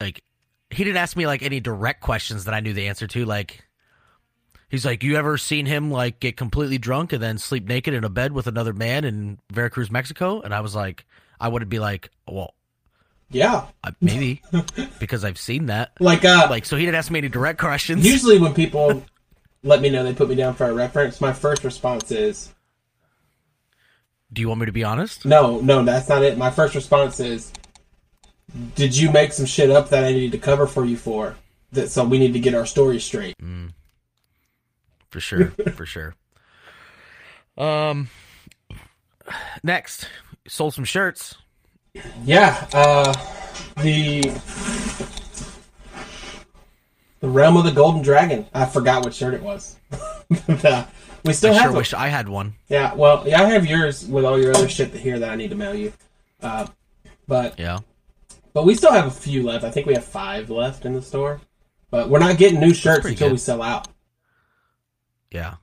like 0.01 0.25
he 0.71 0.83
didn't 0.83 0.97
ask 0.97 1.17
me 1.17 1.25
like 1.29 1.45
any 1.45 1.61
direct 1.61 2.01
questions 2.01 2.47
that 2.47 2.55
I 2.55 2.59
knew 2.59 2.73
the 2.73 2.89
answer 2.89 3.07
to, 3.07 3.25
like." 3.25 3.65
He's 4.71 4.85
like, 4.85 5.05
you 5.05 5.15
ever 5.15 5.39
seen 5.39 5.67
him 5.67 5.93
like 5.93 6.19
get 6.19 6.37
completely 6.37 6.79
drunk 6.79 7.13
and 7.13 7.23
then 7.23 7.39
sleep 7.39 7.69
naked 7.69 7.95
in 7.95 8.03
a 8.03 8.09
bed 8.09 8.33
with 8.33 8.49
another 8.49 8.73
man 8.73 9.05
in 9.05 9.39
Veracruz, 9.53 9.89
Mexico? 9.89 10.41
And 10.41 10.53
I 10.53 10.63
was 10.63 10.75
like, 10.75 11.07
I 11.39 11.47
wouldn't 11.47 11.71
be 11.71 11.79
like, 11.79 12.11
well, 12.27 12.55
yeah, 13.31 13.67
uh, 13.83 13.91
maybe 14.01 14.43
because 15.01 15.25
I've 15.25 15.39
seen 15.39 15.67
that. 15.67 15.93
like 16.01 16.25
uh, 16.25 16.47
Like, 16.51 16.65
so 16.65 16.77
he 16.77 16.85
didn't 16.85 16.97
ask 16.97 17.11
me 17.11 17.19
any 17.19 17.29
direct 17.29 17.59
questions. 17.59 18.05
usually 18.07 18.39
when 18.39 18.55
people 18.55 19.05
let 19.63 19.81
me 19.81 19.91
know 19.91 20.03
they 20.05 20.15
put 20.15 20.29
me 20.29 20.35
down 20.35 20.55
for 20.55 20.67
a 20.67 20.73
reference, 20.73 21.21
my 21.21 21.33
first 21.33 21.65
response 21.65 22.11
is 22.11 22.53
Do 24.33 24.41
you 24.43 24.49
want 24.49 24.61
me 24.61 24.67
to 24.67 24.73
be 24.73 24.85
honest? 24.85 25.25
no, 25.25 25.61
no, 25.61 25.83
that's 25.85 26.09
not 26.09 26.23
it. 26.23 26.37
My 26.39 26.51
first 26.51 26.75
response 26.75 27.19
is, 27.21 27.53
did 28.77 28.97
you 28.97 29.11
make 29.11 29.33
some 29.33 29.47
shit 29.47 29.71
up 29.71 29.89
that 29.91 30.05
I 30.05 30.13
need 30.13 30.33
to 30.33 30.39
cover 30.39 30.67
for 30.67 30.85
you 30.85 30.97
for? 30.97 31.37
That 31.73 31.91
so 31.91 32.05
we 32.05 32.19
need 32.19 32.35
to 32.35 32.39
get 32.41 32.55
our 32.55 32.67
story 32.67 33.01
straight. 33.01 33.35
For 35.11 35.19
sure, 35.21 35.47
for 35.75 35.87
sure. 35.87 36.15
Um, 37.57 38.09
next, 39.63 40.09
sold 40.47 40.75
some 40.75 40.85
shirts. 40.85 41.37
Yeah, 42.25 42.67
uh, 42.73 43.13
the 43.83 44.23
the 47.21 47.29
realm 47.29 47.57
of 47.57 47.65
the 47.65 47.71
golden 47.73 48.03
dragon. 48.03 48.47
I 48.53 48.67
forgot 48.67 49.05
what 49.05 49.15
shirt 49.15 49.35
it 49.35 49.43
was. 49.43 49.77
But, 50.47 50.65
uh, 50.65 50.87
we 51.25 51.33
still 51.35 51.51
I 51.53 51.55
have 51.55 51.63
sure 51.63 51.71
them. 51.73 51.77
wish 51.79 51.93
I 51.95 52.09
had 52.09 52.29
one. 52.29 52.55
Yeah, 52.69 52.95
well, 52.95 53.23
yeah, 53.29 53.43
I 53.43 53.47
have 53.51 53.67
yours 53.67 54.07
with 54.07 54.25
all 54.25 54.41
your 54.41 54.51
other 54.57 54.69
shit 54.69 54.93
here 54.95 55.19
that 55.19 55.31
I 55.31 55.37
need 55.37 55.51
to 55.51 55.55
mail 55.57 55.75
you. 55.75 55.93
Uh, 56.43 56.67
but 57.29 57.59
Yeah. 57.59 57.81
but 58.55 58.65
we 58.65 58.75
still 58.75 58.91
have 58.93 59.07
a 59.07 59.11
few 59.11 59.43
left. 59.43 59.65
I 59.65 59.71
think 59.71 59.87
we 59.87 59.93
have 59.95 60.05
five 60.05 60.49
left 60.51 60.85
in 60.87 60.95
the 60.95 61.03
store. 61.03 61.41
But 61.91 62.09
we're 62.09 62.19
not 62.19 62.39
getting 62.39 62.59
new 62.59 62.75
shirts 62.75 63.05
until 63.07 63.29
good. 63.29 63.33
we 63.33 63.39
sell 63.39 63.63
out. 63.63 63.87
Yeah. 65.31 65.55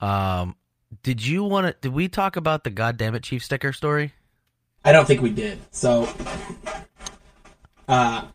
Um, 0.00 0.56
did 1.02 1.24
you 1.24 1.44
want 1.44 1.68
to? 1.68 1.76
Did 1.80 1.94
we 1.94 2.08
talk 2.08 2.36
about 2.36 2.64
the 2.64 2.70
goddamn 2.70 3.14
it 3.14 3.22
chief 3.22 3.42
sticker 3.44 3.72
story? 3.72 4.12
I 4.84 4.92
don't 4.92 5.06
think 5.06 5.22
we 5.22 5.30
did. 5.30 5.58
So, 5.70 6.08
uh, 7.88 8.26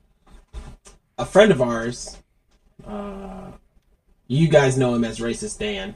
a 1.18 1.26
friend 1.26 1.52
of 1.52 1.62
ours, 1.62 2.18
uh, 2.88 3.52
you 4.28 4.48
guys 4.48 4.78
know 4.78 4.96
him 4.96 5.04
as 5.04 5.20
Racist 5.20 5.60
Dan. 5.60 5.96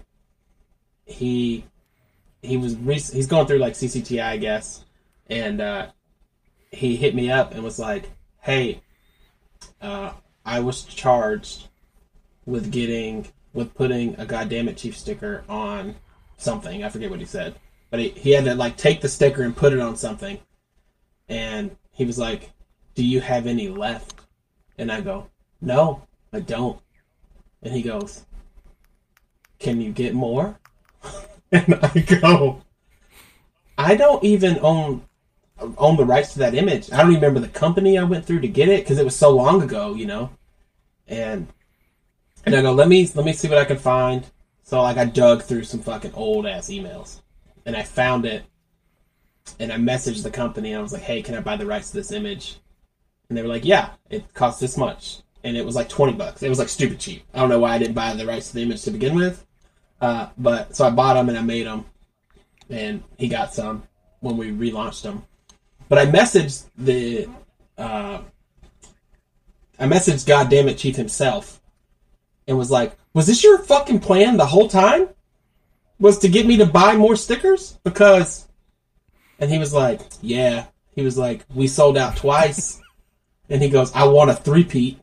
He 1.05 1.65
he 2.41 2.57
was 2.57 2.75
rec- 2.75 3.11
he's 3.11 3.27
going 3.27 3.47
through 3.47 3.57
like 3.57 3.73
CCTI, 3.73 4.23
I 4.23 4.37
guess, 4.37 4.85
and 5.27 5.59
uh, 5.59 5.87
he 6.71 6.95
hit 6.97 7.15
me 7.15 7.31
up 7.31 7.53
and 7.53 7.63
was 7.63 7.79
like, 7.79 8.11
"Hey, 8.41 8.81
uh, 9.81 10.11
I 10.45 10.59
was 10.59 10.83
charged 10.83 11.67
with 12.45 12.71
getting 12.71 13.27
with 13.53 13.73
putting 13.73 14.19
a 14.19 14.25
goddamn 14.25 14.67
it 14.67 14.77
chief 14.77 14.97
sticker 14.97 15.43
on 15.47 15.95
something. 16.37 16.83
I 16.83 16.89
forget 16.89 17.09
what 17.09 17.19
he 17.19 17.25
said, 17.25 17.55
but 17.93 17.99
he, 17.99 18.09
he 18.09 18.31
had 18.31 18.45
to 18.45 18.55
like 18.55 18.75
take 18.75 19.01
the 19.01 19.07
sticker 19.07 19.43
and 19.43 19.55
put 19.55 19.71
it 19.71 19.79
on 19.79 19.95
something. 19.95 20.39
And 21.29 21.77
he 21.91 22.05
was 22.05 22.17
like, 22.17 22.49
"Do 22.95 23.05
you 23.05 23.21
have 23.21 23.45
any 23.45 23.69
left?" 23.69 24.15
And 24.79 24.91
I 24.91 24.99
go, 25.01 25.27
"No, 25.61 26.01
I 26.33 26.39
don't." 26.39 26.79
And 27.61 27.71
he 27.71 27.83
goes, 27.83 28.25
"Can 29.59 29.79
you 29.79 29.91
get 29.91 30.15
more?" 30.15 30.59
and 31.51 31.77
I 31.83 31.99
go, 31.99 32.63
"I 33.77 33.95
don't 33.95 34.23
even 34.23 34.57
own 34.63 35.03
own 35.77 35.95
the 35.95 36.03
rights 36.03 36.33
to 36.33 36.39
that 36.39 36.55
image. 36.55 36.91
I 36.91 37.03
don't 37.03 37.13
remember 37.13 37.39
the 37.39 37.47
company 37.47 37.99
I 37.99 38.05
went 38.05 38.25
through 38.25 38.39
to 38.39 38.47
get 38.47 38.69
it 38.69 38.85
because 38.85 38.97
it 38.97 39.05
was 39.05 39.15
so 39.15 39.29
long 39.29 39.61
ago, 39.61 39.93
you 39.93 40.07
know." 40.07 40.31
And 41.07 41.45
and 42.43 42.55
I 42.55 42.63
go, 42.63 42.73
"Let 42.73 42.87
me 42.87 43.07
let 43.13 43.23
me 43.23 43.33
see 43.33 43.49
what 43.49 43.59
I 43.59 43.65
can 43.65 43.77
find." 43.77 44.25
So 44.63 44.81
like 44.81 44.97
I 44.97 45.05
dug 45.05 45.43
through 45.43 45.65
some 45.65 45.81
fucking 45.81 46.15
old 46.15 46.47
ass 46.47 46.69
emails, 46.69 47.19
and 47.65 47.75
I 47.75 47.83
found 47.83 48.25
it, 48.25 48.43
and 49.59 49.71
I 49.71 49.77
messaged 49.77 50.23
the 50.23 50.31
company. 50.31 50.71
And 50.71 50.79
I 50.79 50.81
was 50.81 50.93
like, 50.93 51.01
"Hey, 51.01 51.21
can 51.21 51.35
I 51.35 51.41
buy 51.41 51.55
the 51.57 51.65
rights 51.65 51.91
to 51.91 51.97
this 51.97 52.11
image?" 52.11 52.57
And 53.29 53.37
they 53.37 53.41
were 53.41 53.47
like, 53.47 53.65
"Yeah, 53.65 53.91
it 54.09 54.33
costs 54.33 54.59
this 54.59 54.77
much," 54.77 55.19
and 55.43 55.57
it 55.57 55.65
was 55.65 55.75
like 55.75 55.89
twenty 55.89 56.13
bucks. 56.13 56.43
It 56.43 56.49
was 56.49 56.59
like 56.59 56.69
stupid 56.69 56.99
cheap. 56.99 57.23
I 57.33 57.39
don't 57.39 57.49
know 57.49 57.59
why 57.59 57.73
I 57.73 57.77
didn't 57.77 57.95
buy 57.95 58.13
the 58.13 58.25
rights 58.25 58.49
to 58.49 58.55
the 58.55 58.63
image 58.63 58.83
to 58.83 58.91
begin 58.91 59.15
with, 59.15 59.45
uh, 60.01 60.27
but 60.37 60.75
so 60.75 60.85
I 60.85 60.89
bought 60.89 61.15
them 61.15 61.29
and 61.29 61.37
I 61.37 61.41
made 61.41 61.67
them, 61.67 61.85
and 62.69 63.03
he 63.17 63.27
got 63.27 63.53
some 63.53 63.83
when 64.19 64.37
we 64.37 64.51
relaunched 64.51 65.03
them. 65.03 65.25
But 65.89 65.99
I 65.99 66.05
messaged 66.05 66.65
the, 66.77 67.27
uh, 67.77 68.19
I 69.79 69.85
messaged 69.85 70.25
God 70.25 70.49
damn 70.49 70.69
it 70.69 70.77
Chief 70.77 70.95
himself, 70.95 71.61
and 72.47 72.57
was 72.57 72.71
like, 72.71 72.97
"Was 73.13 73.27
this 73.27 73.43
your 73.43 73.59
fucking 73.59 73.99
plan 73.99 74.37
the 74.37 74.45
whole 74.47 74.67
time? 74.67 75.09
Was 76.03 76.19
to 76.19 76.27
get 76.27 76.45
me 76.45 76.57
to 76.57 76.65
buy 76.65 76.97
more 76.97 77.15
stickers 77.15 77.79
because?" 77.85 78.45
And 79.39 79.49
he 79.49 79.57
was 79.57 79.73
like, 79.73 80.01
"Yeah." 80.21 80.65
He 80.91 81.01
was 81.01 81.17
like, 81.17 81.45
"We 81.55 81.65
sold 81.67 81.97
out 81.97 82.17
twice," 82.17 82.81
and 83.49 83.61
he 83.61 83.69
goes, 83.69 83.89
"I 83.95 84.03
want 84.03 84.29
a 84.29 84.33
three-peat." 84.33 84.99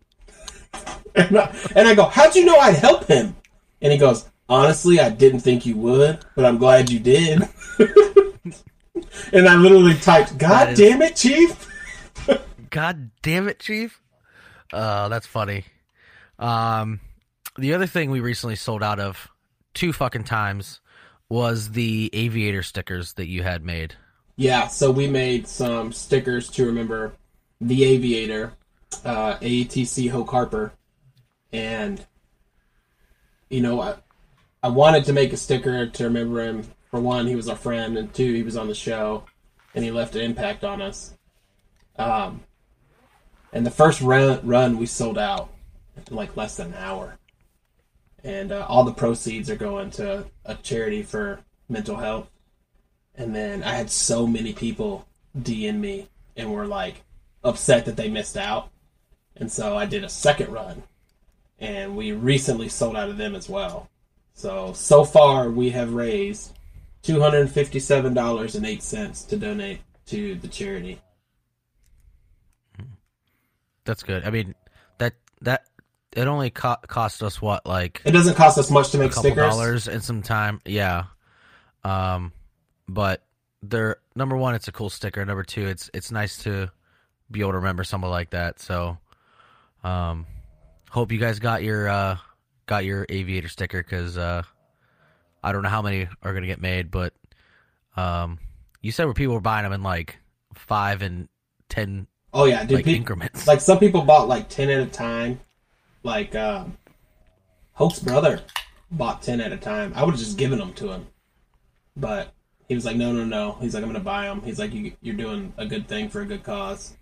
and, 1.14 1.38
I, 1.38 1.56
and 1.74 1.88
I 1.88 1.94
go, 1.94 2.04
"How'd 2.04 2.36
you 2.36 2.44
know 2.44 2.58
I'd 2.58 2.74
help 2.74 3.06
him?" 3.06 3.34
And 3.80 3.90
he 3.90 3.98
goes, 3.98 4.28
"Honestly, 4.46 5.00
I 5.00 5.08
didn't 5.08 5.40
think 5.40 5.64
you 5.64 5.78
would, 5.78 6.18
but 6.36 6.44
I'm 6.44 6.58
glad 6.58 6.90
you 6.90 6.98
did." 6.98 7.48
and 9.32 9.48
I 9.48 9.54
literally 9.54 9.94
typed, 9.94 10.36
"God 10.36 10.72
is- 10.72 10.78
damn 10.78 11.00
it, 11.00 11.16
Chief." 11.16 11.66
God 12.68 13.10
damn 13.22 13.48
it, 13.48 13.58
Chief. 13.58 14.02
Uh, 14.70 15.08
that's 15.08 15.26
funny. 15.26 15.64
Um, 16.38 17.00
the 17.56 17.72
other 17.72 17.86
thing 17.86 18.10
we 18.10 18.20
recently 18.20 18.56
sold 18.56 18.82
out 18.82 19.00
of 19.00 19.28
two 19.72 19.94
fucking 19.94 20.24
times 20.24 20.80
was 21.30 21.70
the 21.70 22.10
aviator 22.12 22.62
stickers 22.62 23.14
that 23.14 23.28
you 23.28 23.42
had 23.42 23.64
made. 23.64 23.94
Yeah, 24.36 24.66
so 24.66 24.90
we 24.90 25.06
made 25.06 25.48
some 25.48 25.92
stickers 25.92 26.50
to 26.50 26.66
remember 26.66 27.14
the 27.60 27.84
aviator, 27.84 28.52
uh, 29.04 29.36
ATC 29.36 30.10
Hoke 30.10 30.30
Harper, 30.30 30.72
and 31.52 32.04
you 33.48 33.60
know, 33.60 33.80
I, 33.80 33.94
I 34.62 34.68
wanted 34.68 35.04
to 35.06 35.12
make 35.12 35.32
a 35.32 35.36
sticker 35.36 35.86
to 35.86 36.04
remember 36.04 36.40
him. 36.40 36.64
For 36.90 37.00
one, 37.00 37.26
he 37.26 37.36
was 37.36 37.48
our 37.48 37.56
friend, 37.56 37.96
and 37.96 38.12
two, 38.12 38.32
he 38.32 38.42
was 38.42 38.56
on 38.56 38.66
the 38.66 38.74
show, 38.74 39.24
and 39.74 39.84
he 39.84 39.90
left 39.90 40.16
an 40.16 40.22
impact 40.22 40.64
on 40.64 40.82
us. 40.82 41.14
Um, 41.98 42.40
and 43.52 43.64
the 43.64 43.70
first 43.70 44.00
run, 44.00 44.40
run 44.44 44.78
we 44.78 44.86
sold 44.86 45.18
out 45.18 45.50
in 45.96 46.16
like 46.16 46.36
less 46.36 46.56
than 46.56 46.68
an 46.68 46.74
hour, 46.74 47.18
and 48.24 48.52
uh, 48.52 48.66
all 48.68 48.84
the 48.84 48.92
proceeds 48.92 49.50
are 49.50 49.56
going 49.56 49.90
to 49.92 50.26
a 50.44 50.54
charity 50.56 51.02
for 51.02 51.40
mental 51.68 51.96
health. 51.96 52.30
And 53.14 53.34
then 53.34 53.62
I 53.62 53.74
had 53.74 53.90
so 53.90 54.26
many 54.26 54.52
people 54.52 55.06
DM 55.38 55.78
me 55.78 56.08
and 56.36 56.52
were 56.52 56.66
like 56.66 57.02
upset 57.44 57.84
that 57.86 57.96
they 57.96 58.08
missed 58.08 58.36
out. 58.36 58.70
And 59.36 59.50
so 59.50 59.76
I 59.76 59.86
did 59.86 60.04
a 60.04 60.08
second 60.08 60.52
run. 60.52 60.82
And 61.58 61.96
we 61.96 62.12
recently 62.12 62.68
sold 62.68 62.96
out 62.96 63.10
of 63.10 63.18
them 63.18 63.34
as 63.34 63.48
well. 63.48 63.88
So 64.34 64.72
so 64.72 65.04
far 65.04 65.50
we 65.50 65.70
have 65.70 65.92
raised 65.92 66.52
two 67.02 67.20
hundred 67.20 67.40
and 67.40 67.52
fifty 67.52 67.78
seven 67.78 68.14
dollars 68.14 68.54
and 68.54 68.64
eight 68.64 68.82
cents 68.82 69.24
to 69.24 69.36
donate 69.36 69.80
to 70.06 70.34
the 70.36 70.48
charity. 70.48 71.00
That's 73.84 74.02
good. 74.02 74.24
I 74.24 74.30
mean, 74.30 74.54
that 74.98 75.14
that 75.42 75.64
it 76.16 76.26
only 76.26 76.50
co- 76.50 76.76
cost 76.88 77.22
us 77.22 77.40
what 77.40 77.66
like 77.66 78.02
It 78.04 78.10
doesn't 78.12 78.34
cost 78.34 78.58
us 78.58 78.70
much 78.70 78.90
to 78.90 78.96
a 78.96 79.00
make 79.00 79.10
couple 79.12 79.30
stickers. 79.30 79.50
dollars 79.54 79.88
and 79.88 80.02
some 80.02 80.22
time. 80.22 80.60
Yeah. 80.64 81.04
Um, 81.84 82.32
but 82.88 83.22
they're 83.62 83.96
number 84.16 84.36
one, 84.36 84.54
it's 84.54 84.68
a 84.68 84.72
cool 84.72 84.90
sticker. 84.90 85.24
Number 85.24 85.44
two, 85.44 85.66
it's 85.66 85.90
it's 85.94 86.10
nice 86.10 86.38
to 86.44 86.70
be 87.30 87.40
able 87.40 87.52
to 87.52 87.58
remember 87.58 87.84
someone 87.84 88.10
like 88.10 88.30
that. 88.30 88.58
So, 88.60 88.98
um, 89.84 90.26
hope 90.90 91.12
you 91.12 91.18
guys 91.18 91.38
got 91.38 91.62
your 91.62 91.88
uh 91.88 92.16
got 92.66 92.84
your 92.84 93.06
aviator 93.08 93.48
sticker 93.48 93.82
because 93.82 94.16
uh, 94.18 94.42
I 95.42 95.52
don't 95.52 95.62
know 95.62 95.68
how 95.68 95.82
many 95.82 96.08
are 96.22 96.34
gonna 96.34 96.46
get 96.46 96.60
made, 96.60 96.90
but 96.90 97.12
um, 97.96 98.38
you 98.80 98.92
said 98.92 99.04
where 99.04 99.14
people 99.14 99.34
were 99.34 99.40
buying 99.40 99.64
them 99.64 99.72
in 99.72 99.82
like 99.82 100.18
five 100.54 101.02
and 101.02 101.28
ten 101.68 102.06
Oh 102.32 102.44
yeah, 102.44 102.62
dude. 102.64 102.76
like 102.78 102.84
pe- 102.84 102.94
increments. 102.94 103.46
Like 103.46 103.60
some 103.60 103.78
people 103.78 104.02
bought 104.02 104.28
like 104.28 104.48
ten 104.48 104.70
at 104.70 104.80
a 104.80 104.86
time. 104.86 105.40
Like 106.02 106.34
um, 106.34 106.76
Hope's 107.72 108.00
brother 108.00 108.40
bought 108.90 109.22
ten 109.22 109.40
at 109.40 109.52
a 109.52 109.56
time. 109.56 109.92
I 109.94 110.04
would 110.04 110.12
have 110.12 110.20
just 110.20 110.38
given 110.38 110.58
them 110.58 110.72
to 110.74 110.88
him, 110.92 111.06
but 111.96 112.32
he 112.68 112.74
was 112.74 112.84
like, 112.84 112.96
"No, 112.96 113.12
no, 113.12 113.24
no." 113.24 113.58
He's 113.60 113.74
like, 113.74 113.82
"I'm 113.82 113.88
gonna 113.88 114.00
buy 114.00 114.26
them." 114.26 114.42
He's 114.42 114.58
like, 114.58 114.72
you, 114.72 114.92
"You're 115.02 115.16
doing 115.16 115.52
a 115.56 115.66
good 115.66 115.88
thing 115.88 116.08
for 116.08 116.20
a 116.20 116.26
good 116.26 116.42
cause," 116.42 116.96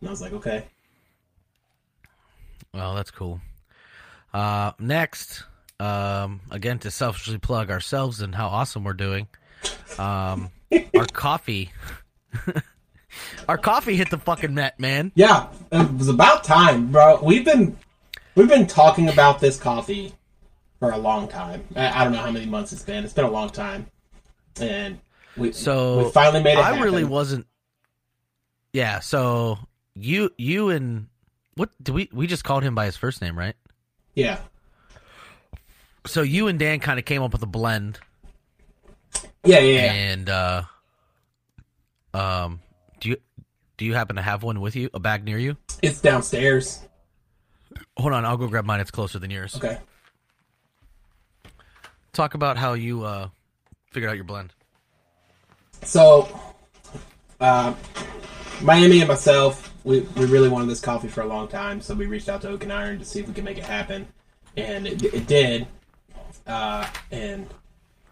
and 0.00 0.08
I 0.08 0.10
was 0.10 0.20
like, 0.20 0.32
"Okay." 0.32 0.64
Well, 2.72 2.94
that's 2.94 3.10
cool. 3.10 3.40
Uh, 4.32 4.72
next, 4.78 5.44
um, 5.78 6.40
again 6.50 6.78
to 6.80 6.90
selfishly 6.90 7.38
plug 7.38 7.70
ourselves 7.70 8.20
and 8.20 8.34
how 8.34 8.48
awesome 8.48 8.84
we're 8.84 8.92
doing. 8.92 9.28
Um, 9.98 10.50
our 10.96 11.06
coffee, 11.12 11.70
our 13.48 13.58
coffee 13.58 13.96
hit 13.96 14.10
the 14.10 14.18
fucking 14.18 14.54
net, 14.54 14.78
man. 14.78 15.12
Yeah, 15.14 15.48
it 15.70 15.92
was 15.92 16.08
about 16.08 16.44
time, 16.44 16.90
bro. 16.90 17.20
We've 17.22 17.44
been 17.44 17.76
we've 18.34 18.48
been 18.48 18.66
talking 18.66 19.08
about 19.08 19.40
this 19.40 19.58
coffee 19.58 20.14
for 20.78 20.90
a 20.90 20.98
long 20.98 21.28
time. 21.28 21.64
I, 21.76 22.00
I 22.00 22.04
don't 22.04 22.12
know 22.12 22.18
how 22.20 22.30
many 22.30 22.46
months 22.46 22.72
it's 22.72 22.82
been. 22.82 23.04
It's 23.04 23.12
been 23.12 23.24
a 23.24 23.30
long 23.30 23.50
time, 23.50 23.86
and 24.60 24.98
we 25.36 25.52
So 25.52 26.04
we 26.04 26.10
finally 26.10 26.42
made 26.42 26.52
it. 26.54 26.58
I 26.58 26.70
happen. 26.70 26.82
really 26.82 27.04
wasn't. 27.04 27.46
Yeah. 28.72 29.00
So 29.00 29.58
you, 29.94 30.30
you 30.36 30.70
and 30.70 31.06
what 31.54 31.70
do 31.82 31.92
we? 31.92 32.08
We 32.12 32.26
just 32.26 32.44
called 32.44 32.62
him 32.64 32.74
by 32.74 32.86
his 32.86 32.96
first 32.96 33.22
name, 33.22 33.38
right? 33.38 33.54
Yeah, 34.16 34.38
So 36.06 36.22
you 36.22 36.46
and 36.46 36.56
Dan 36.58 36.78
kind 36.78 37.00
of 37.00 37.04
came 37.04 37.20
up 37.22 37.32
with 37.32 37.42
a 37.42 37.46
blend, 37.46 37.98
yeah, 39.44 39.58
yeah. 39.58 39.58
yeah. 39.58 39.92
and 39.92 40.28
uh, 40.30 40.62
um, 42.12 42.60
do 43.00 43.08
you 43.08 43.16
do 43.76 43.84
you 43.84 43.94
happen 43.94 44.14
to 44.16 44.22
have 44.22 44.44
one 44.44 44.60
with 44.60 44.76
you? 44.76 44.88
A 44.94 45.00
bag 45.00 45.24
near 45.24 45.36
you? 45.38 45.56
It's 45.82 46.00
downstairs. 46.00 46.80
Hold 47.96 48.12
on, 48.12 48.24
I'll 48.24 48.36
go 48.36 48.48
grab 48.48 48.64
mine. 48.64 48.80
It's 48.80 48.90
closer 48.90 49.18
than 49.18 49.30
yours. 49.30 49.56
Okay. 49.56 49.78
Talk 52.12 52.34
about 52.34 52.56
how 52.56 52.74
you 52.74 53.04
uh 53.04 53.28
figured 53.92 54.10
out 54.10 54.16
your 54.16 54.24
blend. 54.24 54.52
So, 55.82 56.28
uh, 57.40 57.74
Miami 58.62 59.00
and 59.00 59.08
myself, 59.08 59.72
we, 59.84 60.00
we 60.00 60.24
really 60.24 60.48
wanted 60.48 60.68
this 60.68 60.80
coffee 60.80 61.08
for 61.08 61.20
a 61.20 61.26
long 61.26 61.46
time, 61.46 61.80
so 61.80 61.94
we 61.94 62.06
reached 62.06 62.28
out 62.28 62.40
to 62.42 62.48
Oak 62.48 62.62
and 62.62 62.72
Iron 62.72 62.98
to 62.98 63.04
see 63.04 63.20
if 63.20 63.28
we 63.28 63.34
could 63.34 63.44
make 63.44 63.58
it 63.58 63.64
happen, 63.64 64.06
and 64.56 64.86
it, 64.86 65.02
it 65.02 65.26
did. 65.26 65.66
Uh, 66.46 66.86
and 67.10 67.46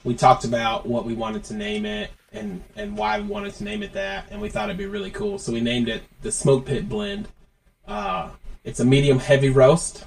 we 0.04 0.14
talked 0.14 0.44
about 0.44 0.86
what 0.86 1.04
we 1.04 1.14
wanted 1.14 1.44
to 1.44 1.54
name 1.54 1.86
it 1.86 2.10
and 2.32 2.62
and 2.76 2.96
why 2.96 3.20
we 3.20 3.26
wanted 3.26 3.54
to 3.54 3.64
name 3.64 3.82
it 3.82 3.92
that, 3.92 4.26
and 4.30 4.40
we 4.40 4.48
thought 4.48 4.68
it'd 4.68 4.78
be 4.78 4.86
really 4.86 5.10
cool, 5.10 5.38
so 5.38 5.52
we 5.52 5.60
named 5.60 5.88
it 5.88 6.02
the 6.22 6.32
Smoke 6.32 6.66
Pit 6.66 6.88
Blend. 6.88 7.28
Uh, 7.86 8.30
it's 8.64 8.80
a 8.80 8.84
medium 8.84 9.18
heavy 9.18 9.50
roast, 9.50 10.04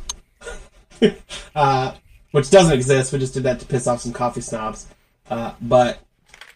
uh, 1.56 1.94
which 2.32 2.50
doesn't 2.50 2.74
exist. 2.74 3.12
We 3.14 3.20
just 3.20 3.34
did 3.34 3.44
that 3.44 3.60
to 3.60 3.66
piss 3.66 3.88
off 3.88 4.02
some 4.02 4.14
coffee 4.14 4.42
snobs, 4.42 4.88
uh, 5.30 5.54
but 5.62 6.00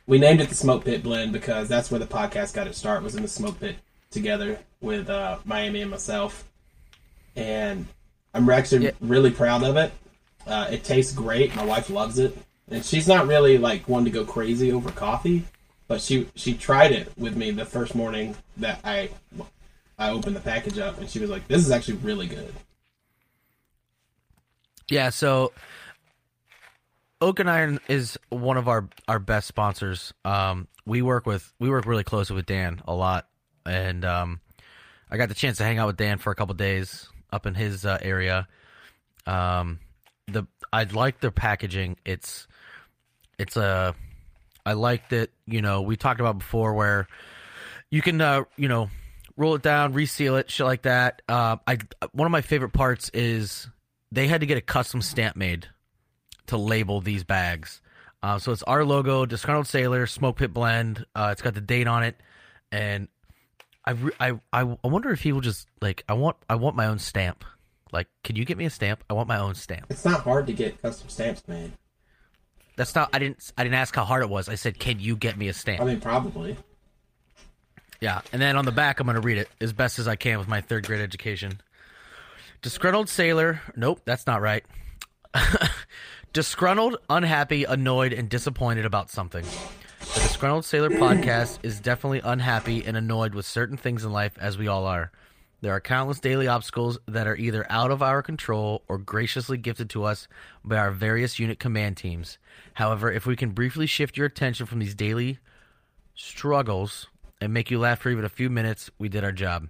we 0.07 0.17
named 0.17 0.41
it 0.41 0.49
the 0.49 0.55
Smoke 0.55 0.85
Pit 0.85 1.03
Blend 1.03 1.33
because 1.33 1.67
that's 1.67 1.91
where 1.91 1.99
the 1.99 2.07
podcast 2.07 2.53
got 2.53 2.67
its 2.67 2.77
start. 2.77 3.03
Was 3.03 3.15
in 3.15 3.21
the 3.21 3.27
smoke 3.27 3.59
pit 3.59 3.75
together 4.11 4.59
with 4.81 5.09
uh, 5.09 5.37
Miami 5.45 5.81
and 5.81 5.91
myself, 5.91 6.47
and 7.35 7.85
I'm 8.33 8.49
actually 8.49 8.85
Yeah. 8.85 8.91
really 9.01 9.31
proud 9.31 9.63
of 9.63 9.77
it. 9.77 9.91
Uh, 10.47 10.67
it 10.71 10.83
tastes 10.83 11.13
great. 11.13 11.55
My 11.55 11.65
wife 11.65 11.89
loves 11.89 12.17
it, 12.17 12.35
and 12.71 12.83
she's 12.83 13.07
not 13.07 13.27
really 13.27 13.57
like 13.57 13.87
one 13.87 14.03
to 14.05 14.09
go 14.09 14.25
crazy 14.25 14.71
over 14.71 14.89
coffee, 14.91 15.43
but 15.87 16.01
she 16.01 16.27
she 16.35 16.53
tried 16.55 16.91
it 16.91 17.11
with 17.17 17.35
me 17.35 17.51
the 17.51 17.65
first 17.65 17.93
morning 17.93 18.35
that 18.57 18.79
I 18.83 19.09
I 19.99 20.11
opened 20.11 20.35
the 20.35 20.41
package 20.41 20.79
up, 20.79 20.97
and 20.97 21.09
she 21.09 21.19
was 21.19 21.29
like, 21.29 21.47
"This 21.47 21.59
is 21.59 21.71
actually 21.71 21.97
really 21.97 22.25
good." 22.25 22.53
Yeah, 24.89 25.09
so 25.09 25.53
Oak 27.21 27.39
and 27.39 27.49
Iron 27.49 27.79
is 27.87 28.17
one 28.29 28.57
of 28.57 28.67
our 28.67 28.87
our 29.07 29.19
best 29.19 29.47
sponsors. 29.47 30.13
Um, 30.23 30.67
we 30.85 31.01
work 31.01 31.25
with 31.25 31.53
we 31.59 31.69
work 31.69 31.85
really 31.85 32.05
closely 32.05 32.35
with 32.35 32.45
Dan 32.45 32.81
a 32.87 32.93
lot, 32.95 33.27
and 33.65 34.05
um, 34.05 34.39
I 35.11 35.17
got 35.17 35.27
the 35.29 35.35
chance 35.35 35.57
to 35.57 35.63
hang 35.63 35.77
out 35.79 35.87
with 35.87 35.97
Dan 35.97 36.17
for 36.17 36.31
a 36.31 36.35
couple 36.35 36.55
days 36.55 37.09
up 37.31 37.45
in 37.45 37.53
his 37.55 37.85
uh, 37.85 37.97
area. 38.01 38.47
Um, 39.27 39.79
the 40.27 40.47
I 40.71 40.83
like 40.83 41.19
their 41.19 41.31
packaging. 41.31 41.97
It's 42.05 42.47
it's 43.37 43.57
a 43.57 43.93
I 44.65 44.73
like 44.73 45.09
that 45.09 45.29
you 45.45 45.61
know 45.61 45.81
we 45.81 45.97
talked 45.97 46.21
about 46.21 46.39
before 46.39 46.73
where 46.73 47.07
you 47.89 48.01
can 48.01 48.21
uh, 48.21 48.43
you 48.55 48.69
know 48.69 48.89
roll 49.39 49.55
it 49.55 49.61
down, 49.63 49.93
reseal 49.93 50.35
it, 50.35 50.51
shit 50.51 50.65
like 50.65 50.83
that. 50.83 51.21
Uh, 51.27 51.55
I 51.65 51.79
one 52.11 52.27
of 52.27 52.31
my 52.31 52.41
favorite 52.41 52.73
parts 52.73 53.09
is 53.13 53.67
they 54.11 54.27
had 54.27 54.41
to 54.41 54.45
get 54.45 54.57
a 54.57 54.61
custom 54.61 55.01
stamp 55.01 55.35
made 55.35 55.67
to 56.47 56.57
label 56.57 57.01
these 57.01 57.23
bags. 57.23 57.81
Uh, 58.21 58.37
so 58.37 58.51
it's 58.51 58.63
our 58.63 58.83
logo, 58.83 59.25
Disgruntled 59.25 59.67
Sailor, 59.67 60.05
Smoke 60.05 60.37
Pit 60.37 60.53
Blend. 60.53 61.05
Uh, 61.15 61.29
it's 61.31 61.41
got 61.41 61.53
the 61.53 61.61
date 61.61 61.87
on 61.87 62.03
it, 62.03 62.17
and 62.71 63.07
I, 63.85 63.91
re- 63.91 64.11
I 64.19 64.31
I 64.51 64.77
I 64.83 64.87
wonder 64.87 65.09
if 65.11 65.21
he 65.21 65.31
will 65.31 65.41
just 65.41 65.67
like 65.81 66.03
I 66.09 66.13
want 66.13 66.35
I 66.49 66.55
want 66.55 66.75
my 66.75 66.87
own 66.87 66.99
stamp. 66.99 67.45
Like, 67.91 68.07
can 68.23 68.35
you 68.35 68.45
get 68.45 68.57
me 68.57 68.65
a 68.65 68.69
stamp? 68.69 69.03
I 69.09 69.13
want 69.13 69.27
my 69.27 69.39
own 69.39 69.55
stamp. 69.55 69.87
It's 69.89 70.05
not 70.05 70.21
hard 70.21 70.45
to 70.47 70.53
get 70.53 70.79
custom 70.81 71.09
stamps, 71.09 71.47
man. 71.47 71.73
That's 72.75 72.93
not. 72.93 73.09
I 73.13 73.19
didn't. 73.19 73.51
I 73.57 73.63
didn't 73.63 73.75
ask 73.75 73.95
how 73.95 74.05
hard 74.05 74.21
it 74.21 74.29
was. 74.29 74.47
I 74.47 74.55
said, 74.55 74.77
can 74.79 74.99
you 74.99 75.15
get 75.15 75.37
me 75.37 75.47
a 75.47 75.53
stamp? 75.53 75.81
I 75.81 75.85
mean, 75.85 75.99
probably. 75.99 76.57
Yeah, 78.01 78.21
and 78.31 78.41
then 78.41 78.55
on 78.55 78.65
the 78.65 78.71
back, 78.71 78.99
I'm 78.99 79.07
going 79.07 79.15
to 79.15 79.21
read 79.21 79.37
it 79.37 79.49
as 79.59 79.73
best 79.73 79.99
as 79.99 80.07
I 80.07 80.15
can 80.15 80.39
with 80.39 80.47
my 80.47 80.61
third 80.61 80.87
grade 80.87 81.01
education. 81.01 81.59
Disgruntled 82.61 83.09
sailor. 83.09 83.61
Nope, 83.75 84.01
that's 84.05 84.25
not 84.25 84.41
right. 84.41 84.63
Disgruntled, 86.33 86.97
unhappy, 87.09 87.63
annoyed, 87.65 88.13
and 88.13 88.29
disappointed 88.29 88.85
about 88.85 89.09
something. 89.09 89.43
The 89.99 90.21
Disgruntled 90.21 90.65
Sailor 90.65 90.89
podcast 90.91 91.59
is 91.61 91.79
definitely 91.79 92.21
unhappy 92.23 92.85
and 92.85 92.95
annoyed 92.95 93.35
with 93.35 93.45
certain 93.45 93.77
things 93.77 94.05
in 94.05 94.11
life, 94.11 94.37
as 94.39 94.57
we 94.57 94.67
all 94.67 94.85
are. 94.85 95.11
There 95.61 95.73
are 95.73 95.81
countless 95.81 96.19
daily 96.19 96.47
obstacles 96.47 96.97
that 97.07 97.27
are 97.27 97.35
either 97.35 97.65
out 97.69 97.91
of 97.91 98.01
our 98.01 98.21
control 98.21 98.83
or 98.87 98.97
graciously 98.97 99.57
gifted 99.57 99.89
to 99.91 100.05
us 100.05 100.27
by 100.63 100.77
our 100.77 100.91
various 100.91 101.37
unit 101.37 101.59
command 101.59 101.97
teams. 101.97 102.37
However, 102.75 103.11
if 103.11 103.25
we 103.25 103.35
can 103.35 103.51
briefly 103.51 103.85
shift 103.85 104.15
your 104.15 104.27
attention 104.27 104.65
from 104.65 104.79
these 104.79 104.95
daily 104.95 105.39
struggles 106.15 107.07
and 107.41 107.53
make 107.53 107.71
you 107.71 107.79
laugh 107.79 107.99
for 107.99 108.09
even 108.09 108.25
a 108.25 108.29
few 108.29 108.49
minutes, 108.49 108.89
we 108.97 109.09
did 109.09 109.23
our 109.23 109.31
job. 109.31 109.69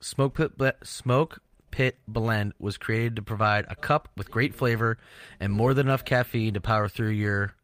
Smoke 0.00 0.34
Pit, 0.34 0.58
Ble- 0.58 0.72
Smoke 0.82 1.40
Pit 1.70 1.98
Blend 2.06 2.52
was 2.58 2.76
created 2.76 3.16
to 3.16 3.22
provide 3.22 3.66
a 3.68 3.74
cup 3.74 4.08
with 4.16 4.30
great 4.30 4.54
flavor 4.54 4.98
and 5.40 5.52
more 5.52 5.74
than 5.74 5.86
enough 5.86 6.04
caffeine 6.04 6.54
to 6.54 6.60
power 6.60 6.88
through 6.88 7.10
your 7.10 7.54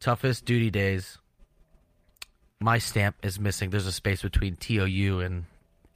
toughest 0.00 0.44
duty 0.44 0.70
days. 0.70 1.18
My 2.60 2.78
stamp 2.78 3.16
is 3.22 3.38
missing. 3.38 3.70
There's 3.70 3.86
a 3.86 3.92
space 3.92 4.22
between 4.22 4.56
TOU 4.56 5.20
and 5.20 5.44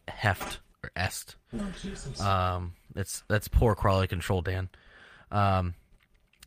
heft 0.08 0.60
or 0.82 0.90
est. 0.96 1.36
Oh 1.58 1.66
Jesus. 1.82 2.20
Um, 2.20 2.74
that's 2.94 3.22
that's 3.28 3.48
poor 3.48 3.74
quality 3.74 4.08
control, 4.08 4.42
Dan. 4.42 4.68
Um, 5.30 5.74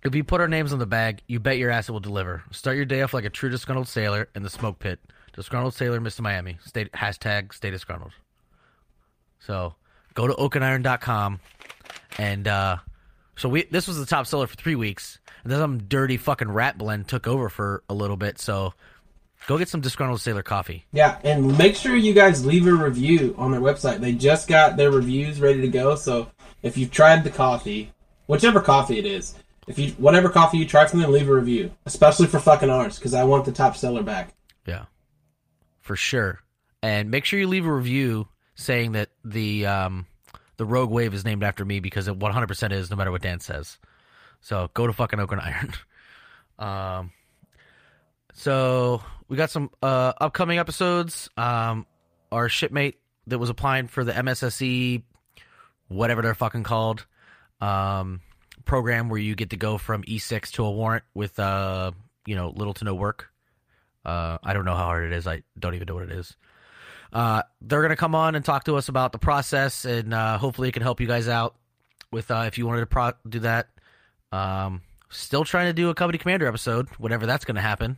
if 0.04 0.15
you 0.15 0.23
put 0.23 0.41
our 0.41 0.47
names 0.47 0.73
on 0.73 0.80
the 0.80 0.86
bag, 0.86 1.21
you 1.28 1.39
bet 1.39 1.58
your 1.58 1.71
ass 1.71 1.89
it 1.89 1.91
will 1.91 2.00
deliver. 2.00 2.43
Start 2.52 2.78
your 2.78 2.86
day 2.86 3.02
off 3.02 3.13
like 3.13 3.26
a 3.26 3.30
true 3.30 3.50
disgruntled 3.50 3.88
sailor 3.88 4.30
in 4.36 4.43
the 4.43 4.50
smoke 4.50 4.80
pit. 4.80 5.00
Disgruntled 5.38 5.76
sailor, 5.76 6.02
Mr. 6.02 6.21
Miami. 6.21 6.58
Stay 6.65 6.86
hashtag 6.86 7.54
stay 7.54 7.69
disgruntled. 7.69 8.12
So 9.39 9.76
go 10.15 10.28
to 10.28 10.34
oakandiron.com 10.34 11.39
and 12.17 12.47
uh, 12.47 12.78
so 13.36 13.47
we 13.47 13.63
this 13.65 13.88
was 13.88 14.00
the 14.00 14.06
top 14.06 14.26
seller 14.26 14.47
for 14.47 14.56
three 14.56 14.76
weeks, 14.76 15.19
and 15.43 15.52
then 15.52 15.60
some 15.60 15.78
dirty 15.84 16.17
fucking 16.17 16.50
rat 16.50 16.78
blend 16.78 17.08
took 17.08 17.28
over 17.28 17.50
for 17.50 17.84
a 17.88 17.93
little 17.93 18.17
bit. 18.17 18.39
So 18.39 18.73
go 19.45 19.60
get 19.60 19.69
some 19.69 19.80
disgruntled 19.80 20.21
sailor 20.21 20.41
coffee. 20.41 20.86
Yeah, 20.91 21.19
and 21.23 21.56
make 21.56 21.76
sure 21.76 21.95
you 21.95 22.13
guys 22.13 22.43
leave 22.43 22.65
a 22.65 22.73
review 22.73 23.36
on 23.38 23.52
their 23.52 23.62
website. 23.62 24.00
They 24.00 24.13
just 24.13 24.47
got 24.47 24.76
their 24.76 24.89
reviews 24.89 25.39
ready 25.39 25.62
to 25.62 25.67
go. 25.67 25.95
So 25.95 26.32
if 26.63 26.78
you've 26.78 26.91
tried 26.91 27.23
the 27.23 27.30
coffee, 27.30 27.93
whichever 28.26 28.60
coffee 28.60 28.97
it 28.97 29.06
is, 29.06 29.36
if 29.67 29.78
you 29.78 29.91
whatever 29.91 30.30
coffee 30.30 30.58
you 30.58 30.65
try 30.65 30.88
from 30.88 31.02
them, 31.02 31.12
leave 31.12 31.30
a 31.30 31.36
review. 31.36 31.71
Especially 31.86 32.26
for 32.26 32.39
fucking 32.39 32.71
ours, 32.71 32.97
because 32.97 33.13
I 33.13 33.23
want 33.23 33.45
the 33.45 33.52
top 33.52 33.78
seller 33.78 34.02
back. 34.02 34.34
Yeah, 34.65 34.86
for 35.88 35.95
sure. 35.95 36.39
And 36.84 37.10
make 37.10 37.26
sure 37.26 37.39
you 37.39 37.47
leave 37.47 37.65
a 37.65 37.73
review 37.73 38.28
saying 38.56 38.91
that 38.91 39.10
the 39.23 39.65
um, 39.65 40.06
the 40.58 40.65
Rogue 40.65 40.91
Wave 40.91 41.13
is 41.13 41.26
named 41.26 41.43
after 41.43 41.65
me 41.65 41.80
because 41.80 42.08
it 42.08 42.19
100% 42.19 42.71
is, 42.71 42.89
no 42.89 42.95
matter 42.95 43.12
what 43.12 43.21
Dan 43.21 43.39
says. 43.39 43.78
So 44.41 44.69
go 44.73 44.86
to 44.86 44.93
fucking 44.93 45.19
Oak 45.19 45.32
and 45.32 45.41
Iron. 45.41 45.73
um, 46.60 47.12
so 48.34 49.02
we 49.28 49.38
got 49.38 49.50
some 49.50 49.71
uh, 49.82 50.13
upcoming 50.19 50.60
episodes. 50.60 51.30
Um, 51.38 51.86
our 52.32 52.50
shipmate 52.50 53.00
that 53.28 53.39
was 53.39 53.50
applying 53.50 53.88
for 53.88 54.04
the 54.04 54.12
MSSE, 54.12 55.04
whatever 55.88 56.21
they're 56.21 56.36
fucking 56.36 56.63
called, 56.63 57.06
um, 57.62 58.21
program 58.65 59.10
where 59.10 59.19
you 59.19 59.36
get 59.36 59.52
to 59.52 59.58
go 59.58 59.78
from 59.78 60.04
E6 60.04 60.52
to 60.52 60.65
a 60.65 60.71
warrant 60.71 61.04
with 61.13 61.39
uh, 61.39 61.91
you 62.26 62.36
know 62.36 62.50
little 62.50 62.73
to 62.76 62.86
no 62.86 62.93
work. 62.93 63.32
Uh, 64.08 64.38
I 64.41 64.54
don't 64.54 64.63
know 64.63 64.76
how 64.76 64.86
hard 64.86 65.12
it 65.12 65.15
is. 65.15 65.28
I 65.28 65.43
don't 65.60 65.76
even 65.76 65.86
know 65.86 65.96
what 65.96 66.04
it 66.04 66.12
is. 66.12 66.36
Uh, 67.12 67.41
they're 67.62 67.82
gonna 67.82 67.96
come 67.98 68.15
on 68.15 68.36
and 68.36 68.43
talk 68.43 68.63
to 68.65 68.76
us 68.76 68.89
about 68.89 69.12
the 69.12 69.20
process, 69.20 69.86
and 69.86 70.13
uh, 70.13 70.38
hopefully 70.38 70.70
it 70.70 70.72
can 70.72 70.82
help 70.82 71.02
you 71.02 71.08
guys 71.08 71.28
out 71.28 71.56
with 72.12 72.32
uh, 72.32 72.46
if 72.48 72.58
you 72.58 72.65
wanted 72.65 72.82
to 72.82 72.86
pro- 72.86 73.13
do 73.28 73.39
that. 73.39 73.67
Um, 74.32 74.82
still 75.10 75.43
trying 75.43 75.67
to 75.67 75.74
do 75.74 75.89
a 75.89 75.93
company 75.93 76.17
commander 76.17 76.48
episode, 76.48 76.88
whenever 76.98 77.26
that's 77.26 77.46
gonna 77.46 77.62
happen. 77.62 77.98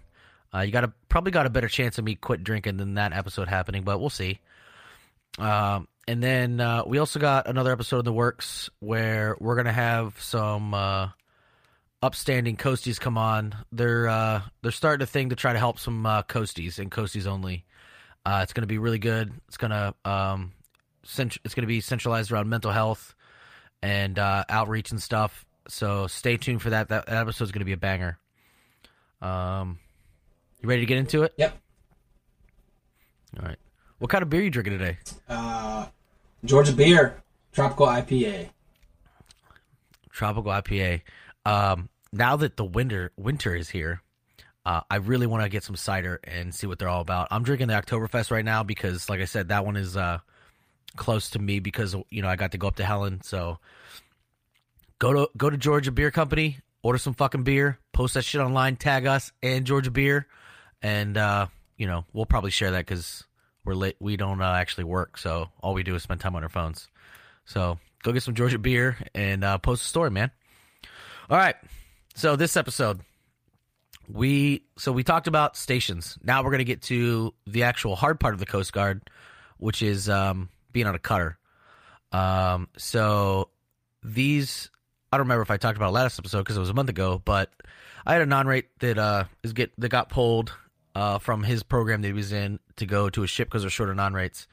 Uh, 0.54 0.62
you 0.62 0.72
got 0.72 0.84
a 0.84 0.92
probably 1.10 1.32
got 1.32 1.46
a 1.46 1.50
better 1.50 1.68
chance 1.68 1.98
of 2.00 2.06
me 2.06 2.16
quit 2.16 2.44
drinking 2.44 2.78
than 2.78 2.96
that 2.96 3.14
episode 3.14 3.48
happening, 3.48 3.84
but 3.84 4.00
we'll 4.00 4.10
see. 4.10 4.40
Um, 5.38 5.88
and 6.08 6.24
then 6.24 6.60
uh, 6.60 6.84
we 6.88 6.98
also 6.98 7.20
got 7.20 7.48
another 7.48 7.72
episode 7.72 8.00
in 8.00 8.06
the 8.06 8.14
works 8.14 8.70
where 8.80 9.38
we're 9.40 9.56
gonna 9.56 9.72
have 9.72 10.20
some 10.20 10.74
upstanding 12.02 12.58
coasties 12.58 13.00
come 13.00 13.18
on. 13.18 13.56
They're 13.72 14.08
uh, 14.08 14.42
they're 14.62 14.72
starting 14.72 15.04
a 15.04 15.08
thing 15.08 15.30
to 15.30 15.36
try 15.36 15.54
to 15.54 15.60
help 15.60 15.80
some 15.80 16.06
uh, 16.06 16.24
coasties 16.24 16.80
and 16.80 16.92
coasties 16.92 17.28
only. 17.28 17.66
Uh, 18.26 18.42
it's 18.44 18.54
gonna 18.54 18.68
be 18.68 18.78
really 18.78 19.00
good. 19.00 19.32
It's 19.48 19.58
gonna 19.58 19.94
um, 20.06 20.54
cent- 21.04 21.38
it's 21.44 21.54
gonna 21.54 21.68
be 21.68 21.82
centralized 21.82 22.32
around 22.32 22.50
mental 22.50 22.72
health 22.72 23.16
and 23.82 24.18
uh, 24.20 24.46
outreach 24.50 24.92
and 24.92 25.02
stuff. 25.02 25.46
So 25.68 26.08
stay 26.08 26.38
tuned 26.38 26.62
for 26.62 26.72
that. 26.72 26.90
That, 26.90 27.06
that 27.08 27.28
is 27.28 27.52
gonna 27.52 27.66
be 27.66 27.74
a 27.74 27.78
banger. 27.78 28.18
Um, 29.22 29.80
you 30.62 30.70
ready 30.70 30.82
to 30.82 30.86
get 30.86 30.98
into 30.98 31.24
it? 31.24 31.34
Yep. 31.38 31.58
All 33.40 33.46
right. 33.46 33.58
What 34.00 34.10
kind 34.10 34.22
of 34.22 34.30
beer 34.30 34.42
you 34.42 34.50
drinking 34.50 34.78
today? 34.78 34.98
Uh, 35.28 35.88
Georgia 36.46 36.72
beer, 36.72 37.22
tropical 37.52 37.88
IPA. 37.88 38.50
tropical 40.12 40.52
IPA. 40.52 41.02
Um, 41.46 41.89
now 42.12 42.36
that 42.38 42.58
the 42.58 42.66
winter 42.66 43.12
winter 43.18 43.56
is 43.56 43.70
here, 43.70 44.02
uh, 44.66 44.82
I 44.90 44.98
really 44.98 45.28
want 45.28 45.44
to 45.44 45.50
get 45.50 45.64
some 45.64 45.76
cider 45.76 46.20
and 46.24 46.54
see 46.54 46.68
what 46.68 46.80
they're 46.80 46.90
all 46.90 47.02
about. 47.02 47.28
I'm 47.32 47.44
drinking 47.44 47.68
the 47.68 47.74
Oktoberfest 47.74 48.32
right 48.32 48.46
now 48.46 48.64
because, 48.64 49.10
like 49.10 49.22
I 49.22 49.26
said, 49.26 49.50
that 49.50 49.66
one 49.66 49.76
is 49.76 49.96
uh, 49.96 50.20
close 50.96 51.32
to 51.32 51.40
me 51.40 51.60
because 51.60 51.96
you 52.10 52.22
know 52.22 52.28
I 52.28 52.36
got 52.36 52.52
to 52.52 52.58
go 52.58 52.68
up 52.68 52.76
to 52.78 52.86
Helen. 52.86 53.22
So 53.24 53.60
go 55.00 55.14
to 55.14 55.30
go 55.38 55.50
to 55.50 55.58
Georgia 55.58 55.92
Beer 55.92 56.12
Company, 56.12 56.60
order 56.84 57.00
some 57.00 57.14
fucking 57.14 57.44
beer, 57.44 57.80
post 57.94 58.14
that 58.16 58.24
shit 58.24 58.42
online, 58.42 58.76
tag 58.76 59.06
us 59.06 59.32
and 59.42 59.66
Georgia 59.66 59.92
Beer, 59.92 60.28
and 60.82 61.18
uh, 61.18 61.48
you 61.78 61.88
know 61.88 62.06
we'll 62.14 62.26
probably 62.26 62.52
share 62.52 62.72
that 62.72 62.86
because 62.86 63.24
we're 63.64 63.76
lit. 63.76 63.96
We 64.00 64.18
don't 64.18 64.42
uh, 64.42 64.54
actually 64.54 64.86
work, 64.86 65.18
so 65.18 65.50
all 65.62 65.74
we 65.74 65.84
do 65.84 65.96
is 65.96 66.04
spend 66.04 66.22
time 66.22 66.36
on 66.36 66.44
our 66.44 66.50
phones. 66.50 66.88
So 67.46 67.80
go 68.04 68.12
get 68.12 68.24
some 68.24 68.36
Georgia 68.36 68.60
beer 68.60 68.98
and 69.16 69.44
uh, 69.44 69.58
post 69.58 69.84
a 69.84 69.88
story, 69.88 70.12
man. 70.12 70.32
All 71.30 71.38
right. 71.38 71.56
So 72.20 72.36
this 72.36 72.58
episode, 72.58 73.00
we 74.10 74.66
so 74.78 74.92
we 74.92 75.06
talked 75.06 75.28
about 75.28 75.56
stations. 75.56 76.18
Now 76.22 76.44
we're 76.44 76.52
gonna 76.52 76.66
get 76.66 76.82
to 76.82 77.34
the 77.48 77.64
actual 77.64 77.96
hard 77.96 78.20
part 78.20 78.34
of 78.34 78.42
the 78.42 78.46
Coast 78.46 78.74
Guard, 78.74 79.10
which 79.56 79.82
is 79.82 80.10
um, 80.10 80.50
being 80.74 80.86
on 80.86 80.96
a 80.96 81.00
cutter. 81.00 81.38
Um, 82.12 82.68
so 82.76 83.52
these 84.04 84.70
I 85.14 85.16
don't 85.16 85.28
remember 85.28 85.44
if 85.44 85.50
I 85.50 85.56
talked 85.56 85.78
about 85.78 85.92
it 85.92 85.94
last 85.94 86.20
episode 86.20 86.40
because 86.40 86.58
it 86.58 86.60
was 86.60 86.70
a 86.70 86.74
month 86.74 86.90
ago, 86.90 87.22
but 87.24 87.52
I 88.06 88.12
had 88.12 88.22
a 88.22 88.26
non-rate 88.26 88.68
that 88.80 88.98
uh 88.98 89.24
is 89.42 89.54
get 89.54 89.72
that 89.78 89.88
got 89.88 90.10
pulled 90.10 90.52
uh 90.96 91.20
from 91.20 91.42
his 91.42 91.64
program 91.64 92.02
that 92.02 92.10
he 92.10 92.14
was 92.14 92.34
in 92.34 92.60
to 92.76 92.86
go 92.86 93.10
to 93.12 93.24
a 93.24 93.28
ship 93.28 93.48
because 93.48 93.62
they're 93.62 93.72
short 93.72 93.96
non-rates. 93.96 94.46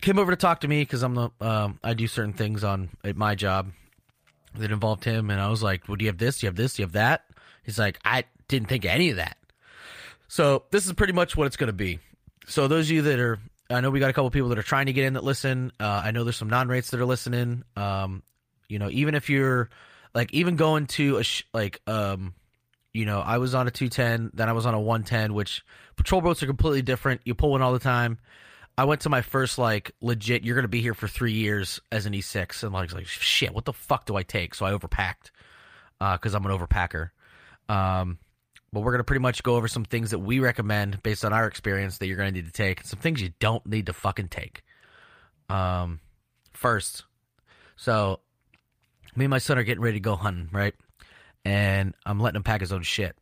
Came 0.00 0.18
over 0.18 0.30
to 0.30 0.36
talk 0.38 0.62
to 0.62 0.68
me 0.68 0.80
because 0.80 1.02
I'm 1.02 1.16
the 1.16 1.28
um 1.42 1.80
I 1.84 1.92
do 1.92 2.06
certain 2.06 2.32
things 2.32 2.64
on 2.64 2.88
at 3.04 3.14
my 3.14 3.34
job 3.34 3.72
that 4.56 4.70
involved 4.70 5.04
him, 5.04 5.30
and 5.30 5.40
I 5.40 5.48
was 5.48 5.62
like, 5.62 5.88
"Well, 5.88 5.96
do 5.96 6.04
you 6.04 6.10
have 6.10 6.18
this? 6.18 6.38
Do 6.38 6.46
you 6.46 6.48
have 6.48 6.56
this? 6.56 6.74
Do 6.74 6.82
you 6.82 6.86
have 6.86 6.92
that?" 6.92 7.24
He's 7.64 7.78
like, 7.78 7.98
"I 8.04 8.24
didn't 8.48 8.68
think 8.68 8.84
of 8.84 8.90
any 8.90 9.10
of 9.10 9.16
that." 9.16 9.36
So 10.28 10.64
this 10.70 10.86
is 10.86 10.92
pretty 10.94 11.12
much 11.12 11.36
what 11.36 11.46
it's 11.46 11.56
going 11.56 11.68
to 11.68 11.72
be. 11.74 11.98
So 12.46 12.66
those 12.68 12.86
of 12.86 12.92
you 12.92 13.02
that 13.02 13.20
are, 13.20 13.38
I 13.70 13.80
know 13.80 13.90
we 13.90 14.00
got 14.00 14.10
a 14.10 14.12
couple 14.12 14.30
people 14.30 14.48
that 14.48 14.58
are 14.58 14.62
trying 14.62 14.86
to 14.86 14.92
get 14.92 15.04
in 15.04 15.14
that 15.14 15.24
listen. 15.24 15.72
Uh, 15.78 16.02
I 16.04 16.10
know 16.10 16.24
there's 16.24 16.36
some 16.36 16.48
non-rates 16.50 16.90
that 16.90 17.00
are 17.00 17.04
listening. 17.04 17.64
Um, 17.76 18.22
you 18.68 18.78
know, 18.78 18.88
even 18.90 19.14
if 19.14 19.28
you're 19.28 19.68
like 20.14 20.32
even 20.32 20.56
going 20.56 20.86
to 20.88 21.18
a 21.18 21.24
sh- 21.24 21.44
like 21.52 21.80
um, 21.86 22.34
you 22.92 23.06
know, 23.06 23.20
I 23.20 23.38
was 23.38 23.54
on 23.54 23.66
a 23.66 23.70
210, 23.70 24.32
then 24.34 24.48
I 24.48 24.52
was 24.52 24.66
on 24.66 24.74
a 24.74 24.80
110, 24.80 25.34
which 25.34 25.64
patrol 25.96 26.20
boats 26.20 26.42
are 26.42 26.46
completely 26.46 26.82
different. 26.82 27.22
You 27.24 27.34
pull 27.34 27.50
one 27.50 27.62
all 27.62 27.72
the 27.72 27.78
time. 27.78 28.18
I 28.76 28.84
went 28.84 29.02
to 29.02 29.08
my 29.10 29.22
first 29.22 29.58
like 29.58 29.92
legit. 30.00 30.44
You're 30.44 30.56
gonna 30.56 30.68
be 30.68 30.80
here 30.80 30.94
for 30.94 31.08
three 31.08 31.32
years 31.32 31.80
as 31.90 32.06
an 32.06 32.12
E6, 32.12 32.62
and 32.62 32.72
like, 32.72 32.92
like 32.92 33.06
shit, 33.06 33.54
what 33.54 33.64
the 33.64 33.72
fuck 33.72 34.06
do 34.06 34.16
I 34.16 34.22
take? 34.22 34.54
So 34.54 34.66
I 34.66 34.72
overpacked 34.72 35.30
because 35.98 36.34
I'm 36.34 36.44
an 36.46 36.56
overpacker. 36.56 37.10
Um, 37.68 38.18
but 38.72 38.80
we're 38.80 38.92
gonna 38.92 39.04
pretty 39.04 39.20
much 39.20 39.42
go 39.42 39.56
over 39.56 39.68
some 39.68 39.84
things 39.84 40.10
that 40.10 40.18
we 40.18 40.40
recommend 40.40 41.02
based 41.02 41.24
on 41.24 41.32
our 41.32 41.46
experience 41.46 41.98
that 41.98 42.06
you're 42.06 42.16
gonna 42.16 42.32
need 42.32 42.46
to 42.46 42.52
take, 42.52 42.80
and 42.80 42.88
some 42.88 42.98
things 42.98 43.20
you 43.20 43.32
don't 43.38 43.64
need 43.66 43.86
to 43.86 43.92
fucking 43.92 44.28
take. 44.28 44.62
Um, 45.48 46.00
first, 46.52 47.04
so 47.76 48.20
me 49.14 49.26
and 49.26 49.30
my 49.30 49.38
son 49.38 49.58
are 49.58 49.62
getting 49.64 49.82
ready 49.82 49.96
to 49.96 50.00
go 50.00 50.16
hunting, 50.16 50.48
right? 50.52 50.74
And 51.44 51.94
I'm 52.06 52.20
letting 52.20 52.36
him 52.36 52.42
pack 52.42 52.60
his 52.60 52.72
own 52.72 52.82
shit. 52.82 53.16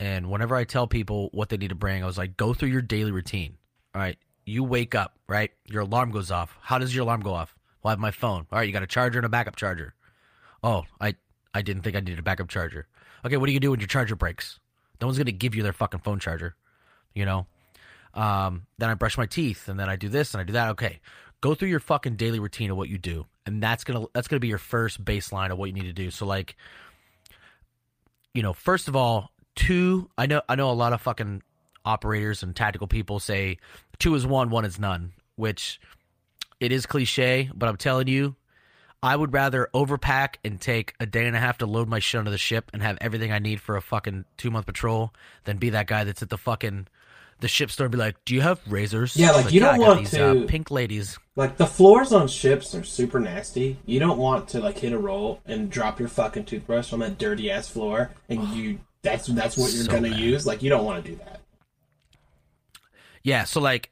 And 0.00 0.30
whenever 0.30 0.56
I 0.56 0.64
tell 0.64 0.86
people 0.86 1.28
what 1.32 1.48
they 1.48 1.56
need 1.56 1.68
to 1.68 1.74
bring, 1.74 2.02
I 2.02 2.06
was 2.06 2.18
like, 2.18 2.36
go 2.36 2.54
through 2.54 2.70
your 2.70 2.82
daily 2.82 3.12
routine. 3.12 3.56
All 3.94 4.00
right. 4.00 4.16
You 4.44 4.64
wake 4.64 4.94
up, 4.94 5.14
right? 5.26 5.50
Your 5.66 5.82
alarm 5.82 6.10
goes 6.10 6.30
off. 6.30 6.56
How 6.60 6.78
does 6.78 6.94
your 6.94 7.02
alarm 7.04 7.20
go 7.20 7.32
off? 7.32 7.54
Well, 7.82 7.90
I 7.90 7.92
have 7.92 7.98
my 7.98 8.10
phone. 8.10 8.46
All 8.50 8.58
right, 8.58 8.66
you 8.66 8.72
got 8.72 8.82
a 8.82 8.86
charger 8.86 9.18
and 9.18 9.26
a 9.26 9.30
backup 9.30 9.56
charger. 9.56 9.94
Oh, 10.62 10.84
I 11.00 11.14
I 11.52 11.62
didn't 11.62 11.82
think 11.82 11.96
I 11.96 12.00
needed 12.00 12.18
a 12.18 12.22
backup 12.22 12.48
charger. 12.48 12.86
Okay, 13.24 13.36
what 13.36 13.46
do 13.46 13.52
you 13.52 13.60
do 13.60 13.70
when 13.70 13.80
your 13.80 13.86
charger 13.86 14.16
breaks? 14.16 14.58
No 15.00 15.06
one's 15.06 15.18
gonna 15.18 15.32
give 15.32 15.54
you 15.54 15.62
their 15.62 15.72
fucking 15.72 16.00
phone 16.00 16.18
charger, 16.18 16.56
you 17.14 17.24
know. 17.24 17.46
Um, 18.14 18.66
then 18.78 18.90
I 18.90 18.94
brush 18.94 19.18
my 19.18 19.26
teeth, 19.26 19.68
and 19.68 19.78
then 19.78 19.88
I 19.88 19.96
do 19.96 20.08
this 20.08 20.34
and 20.34 20.40
I 20.40 20.44
do 20.44 20.52
that. 20.54 20.70
Okay, 20.70 21.00
go 21.40 21.54
through 21.54 21.68
your 21.68 21.80
fucking 21.80 22.16
daily 22.16 22.38
routine 22.38 22.70
of 22.70 22.76
what 22.76 22.88
you 22.88 22.98
do, 22.98 23.26
and 23.46 23.62
that's 23.62 23.84
gonna 23.84 24.06
that's 24.14 24.28
gonna 24.28 24.40
be 24.40 24.48
your 24.48 24.58
first 24.58 25.04
baseline 25.04 25.50
of 25.50 25.58
what 25.58 25.66
you 25.66 25.72
need 25.72 25.82
to 25.84 25.92
do. 25.92 26.10
So 26.10 26.26
like, 26.26 26.56
you 28.32 28.42
know, 28.42 28.52
first 28.52 28.88
of 28.88 28.96
all, 28.96 29.30
two. 29.54 30.10
I 30.16 30.26
know 30.26 30.42
I 30.48 30.54
know 30.54 30.70
a 30.70 30.72
lot 30.72 30.92
of 30.92 31.00
fucking 31.00 31.42
operators 31.84 32.42
and 32.42 32.54
tactical 32.54 32.86
people 32.86 33.20
say 33.20 33.58
two 33.98 34.14
is 34.14 34.26
one, 34.26 34.50
one 34.50 34.64
is 34.64 34.78
none, 34.78 35.12
which 35.36 35.80
it 36.60 36.72
is 36.72 36.86
cliche, 36.86 37.50
but 37.54 37.68
I'm 37.68 37.76
telling 37.76 38.08
you, 38.08 38.36
I 39.02 39.14
would 39.16 39.34
rather 39.34 39.68
overpack 39.74 40.36
and 40.44 40.58
take 40.60 40.94
a 40.98 41.04
day 41.06 41.26
and 41.26 41.36
a 41.36 41.38
half 41.38 41.58
to 41.58 41.66
load 41.66 41.88
my 41.88 41.98
shit 41.98 42.20
onto 42.20 42.30
the 42.30 42.38
ship 42.38 42.70
and 42.72 42.82
have 42.82 42.96
everything 43.02 43.32
I 43.32 43.38
need 43.38 43.60
for 43.60 43.76
a 43.76 43.82
fucking 43.82 44.24
two 44.38 44.50
month 44.50 44.66
patrol 44.66 45.12
than 45.44 45.58
be 45.58 45.70
that 45.70 45.86
guy 45.86 46.04
that's 46.04 46.22
at 46.22 46.30
the 46.30 46.38
fucking 46.38 46.86
the 47.40 47.48
ship 47.48 47.70
store 47.70 47.86
and 47.86 47.92
be 47.92 47.98
like, 47.98 48.16
"Do 48.24 48.32
you 48.34 48.40
have 48.40 48.60
razors?" 48.66 49.14
Yeah, 49.16 49.32
like, 49.32 49.52
you 49.52 49.60
"Yeah, 49.60 49.72
don't 49.72 49.80
want 49.80 49.98
these, 50.00 50.10
to- 50.12 50.44
uh, 50.44 50.46
pink 50.46 50.70
ladies. 50.70 51.18
Like 51.36 51.56
the 51.58 51.66
floors 51.66 52.12
on 52.12 52.28
ships 52.28 52.74
are 52.76 52.84
super 52.84 53.18
nasty. 53.20 53.76
You 53.84 53.98
don't 54.00 54.16
want 54.18 54.48
to 54.50 54.60
like 54.60 54.78
hit 54.78 54.92
a 54.92 54.98
roll 54.98 55.40
and 55.44 55.68
drop 55.68 55.98
your 55.98 56.08
fucking 56.08 56.44
toothbrush 56.44 56.92
on 56.92 57.00
that 57.00 57.18
dirty 57.18 57.50
ass 57.50 57.68
floor, 57.68 58.12
and 58.30 58.42
you 58.50 58.78
that's 59.02 59.26
that's 59.26 59.58
what 59.58 59.70
you're 59.74 59.84
So 59.84 59.90
gonna 59.92 60.10
bad. 60.10 60.20
use. 60.20 60.46
Like 60.46 60.62
you 60.62 60.70
don't 60.70 60.84
want 60.84 61.04
to 61.04 61.10
do 61.10 61.16
that. 61.18 61.40
Yeah, 63.24 63.44
so 63.44 63.60
like, 63.60 63.90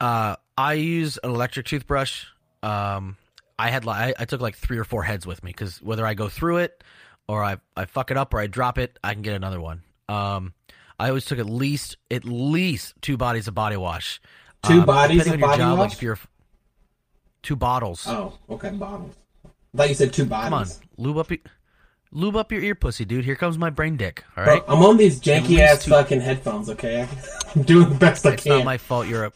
uh, 0.00 0.36
I 0.56 0.74
use 0.74 1.18
an 1.22 1.30
electric 1.30 1.66
toothbrush. 1.66 2.24
Um, 2.62 3.16
I 3.58 3.70
had 3.70 3.84
like 3.84 4.14
I, 4.18 4.24
took 4.24 4.40
like 4.40 4.56
three 4.56 4.78
or 4.78 4.84
four 4.84 5.02
heads 5.02 5.26
with 5.26 5.42
me 5.42 5.50
because 5.50 5.82
whether 5.82 6.06
I 6.06 6.14
go 6.14 6.28
through 6.28 6.58
it 6.58 6.82
or 7.28 7.42
I 7.44 7.56
I 7.76 7.84
fuck 7.86 8.10
it 8.12 8.16
up 8.16 8.32
or 8.32 8.38
I 8.40 8.46
drop 8.46 8.78
it, 8.78 8.98
I 9.02 9.12
can 9.14 9.22
get 9.22 9.34
another 9.34 9.60
one. 9.60 9.82
Um, 10.08 10.54
I 10.98 11.08
always 11.08 11.24
took 11.24 11.38
at 11.40 11.46
least 11.46 11.96
at 12.10 12.24
least 12.24 12.94
two 13.02 13.16
bodies 13.16 13.48
of 13.48 13.54
body 13.54 13.76
wash. 13.76 14.20
Two 14.64 14.80
Um, 14.80 14.86
bodies 14.86 15.26
of 15.26 15.38
body 15.40 15.58
job, 15.58 15.78
Like 15.78 15.88
wash? 15.88 15.92
if 15.94 16.02
you're 16.02 16.18
two 17.42 17.56
bottles. 17.56 18.04
Oh, 18.06 18.38
okay, 18.50 18.70
bottles. 18.70 19.14
I 19.44 19.76
thought 19.76 19.88
you 19.88 19.94
said 19.94 20.12
two 20.12 20.24
bodies. 20.24 20.44
Come 20.50 20.54
on, 20.54 20.68
lube 20.96 21.18
up 21.18 21.30
lube 22.12 22.36
up 22.36 22.52
your 22.52 22.62
ear 22.62 22.74
pussy, 22.74 23.04
dude. 23.04 23.24
Here 23.24 23.36
comes 23.36 23.58
my 23.58 23.70
brain 23.70 23.96
dick. 23.96 24.24
All 24.36 24.44
Bro. 24.44 24.64
I'm 24.68 24.82
on 24.82 24.96
these 24.96 25.20
janky 25.20 25.58
ass 25.60 25.84
two- 25.84 25.90
fucking 25.90 26.20
headphones. 26.20 26.68
Okay, 26.70 27.06
I'm 27.54 27.62
doing 27.62 27.88
the 27.88 27.94
best 27.94 28.26
I 28.26 28.32
It's 28.32 28.42
can. 28.42 28.52
It's 28.52 28.58
not 28.58 28.64
my 28.64 28.78
fault. 28.78 29.06
You're 29.06 29.26
a 29.26 29.32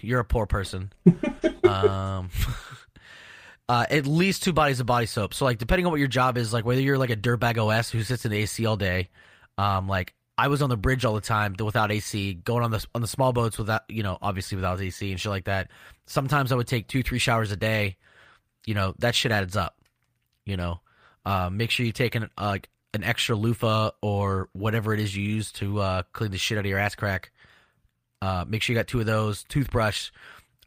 you're 0.00 0.20
a 0.20 0.24
poor 0.24 0.46
person. 0.46 0.92
um, 1.64 2.30
uh, 3.68 3.86
at 3.90 4.06
least 4.06 4.42
two 4.42 4.52
bodies 4.52 4.80
of 4.80 4.86
body 4.86 5.06
soap. 5.06 5.34
So 5.34 5.44
like, 5.44 5.58
depending 5.58 5.86
on 5.86 5.92
what 5.92 5.98
your 5.98 6.08
job 6.08 6.36
is, 6.36 6.52
like 6.52 6.64
whether 6.64 6.80
you're 6.80 6.98
like 6.98 7.10
a 7.10 7.16
dirtbag 7.16 7.58
OS 7.58 7.90
who 7.90 8.02
sits 8.02 8.24
in 8.24 8.30
the 8.30 8.38
AC 8.38 8.64
all 8.66 8.76
day, 8.76 9.08
um, 9.58 9.88
like 9.88 10.14
I 10.36 10.48
was 10.48 10.62
on 10.62 10.68
the 10.68 10.76
bridge 10.76 11.04
all 11.04 11.14
the 11.14 11.20
time 11.20 11.54
without 11.58 11.90
AC, 11.92 12.34
going 12.34 12.64
on 12.64 12.70
the 12.70 12.84
on 12.94 13.00
the 13.00 13.08
small 13.08 13.32
boats 13.32 13.58
without 13.58 13.82
you 13.88 14.02
know 14.02 14.18
obviously 14.20 14.56
without 14.56 14.80
AC 14.80 15.10
and 15.10 15.20
shit 15.20 15.30
like 15.30 15.44
that. 15.44 15.70
Sometimes 16.06 16.52
I 16.52 16.56
would 16.56 16.66
take 16.66 16.88
two 16.88 17.02
three 17.02 17.18
showers 17.18 17.50
a 17.52 17.56
day. 17.56 17.96
You 18.66 18.74
know 18.74 18.94
that 18.98 19.14
shit 19.14 19.32
adds 19.32 19.56
up. 19.56 19.76
You 20.44 20.56
know, 20.58 20.80
uh, 21.24 21.50
make 21.50 21.70
sure 21.70 21.86
you 21.86 21.92
take 21.92 22.14
an 22.14 22.30
uh, 22.36 22.58
an 22.92 23.02
extra 23.02 23.34
loofah 23.34 23.90
or 24.00 24.48
whatever 24.52 24.94
it 24.94 25.00
is 25.00 25.14
you 25.16 25.24
use 25.24 25.50
to 25.52 25.80
uh, 25.80 26.02
clean 26.12 26.30
the 26.30 26.38
shit 26.38 26.58
out 26.58 26.64
of 26.64 26.68
your 26.68 26.78
ass 26.78 26.94
crack. 26.94 27.32
Uh, 28.22 28.44
make 28.46 28.62
sure 28.62 28.72
you 28.72 28.78
got 28.78 28.86
two 28.86 29.00
of 29.00 29.06
those. 29.06 29.44
Toothbrush. 29.44 30.10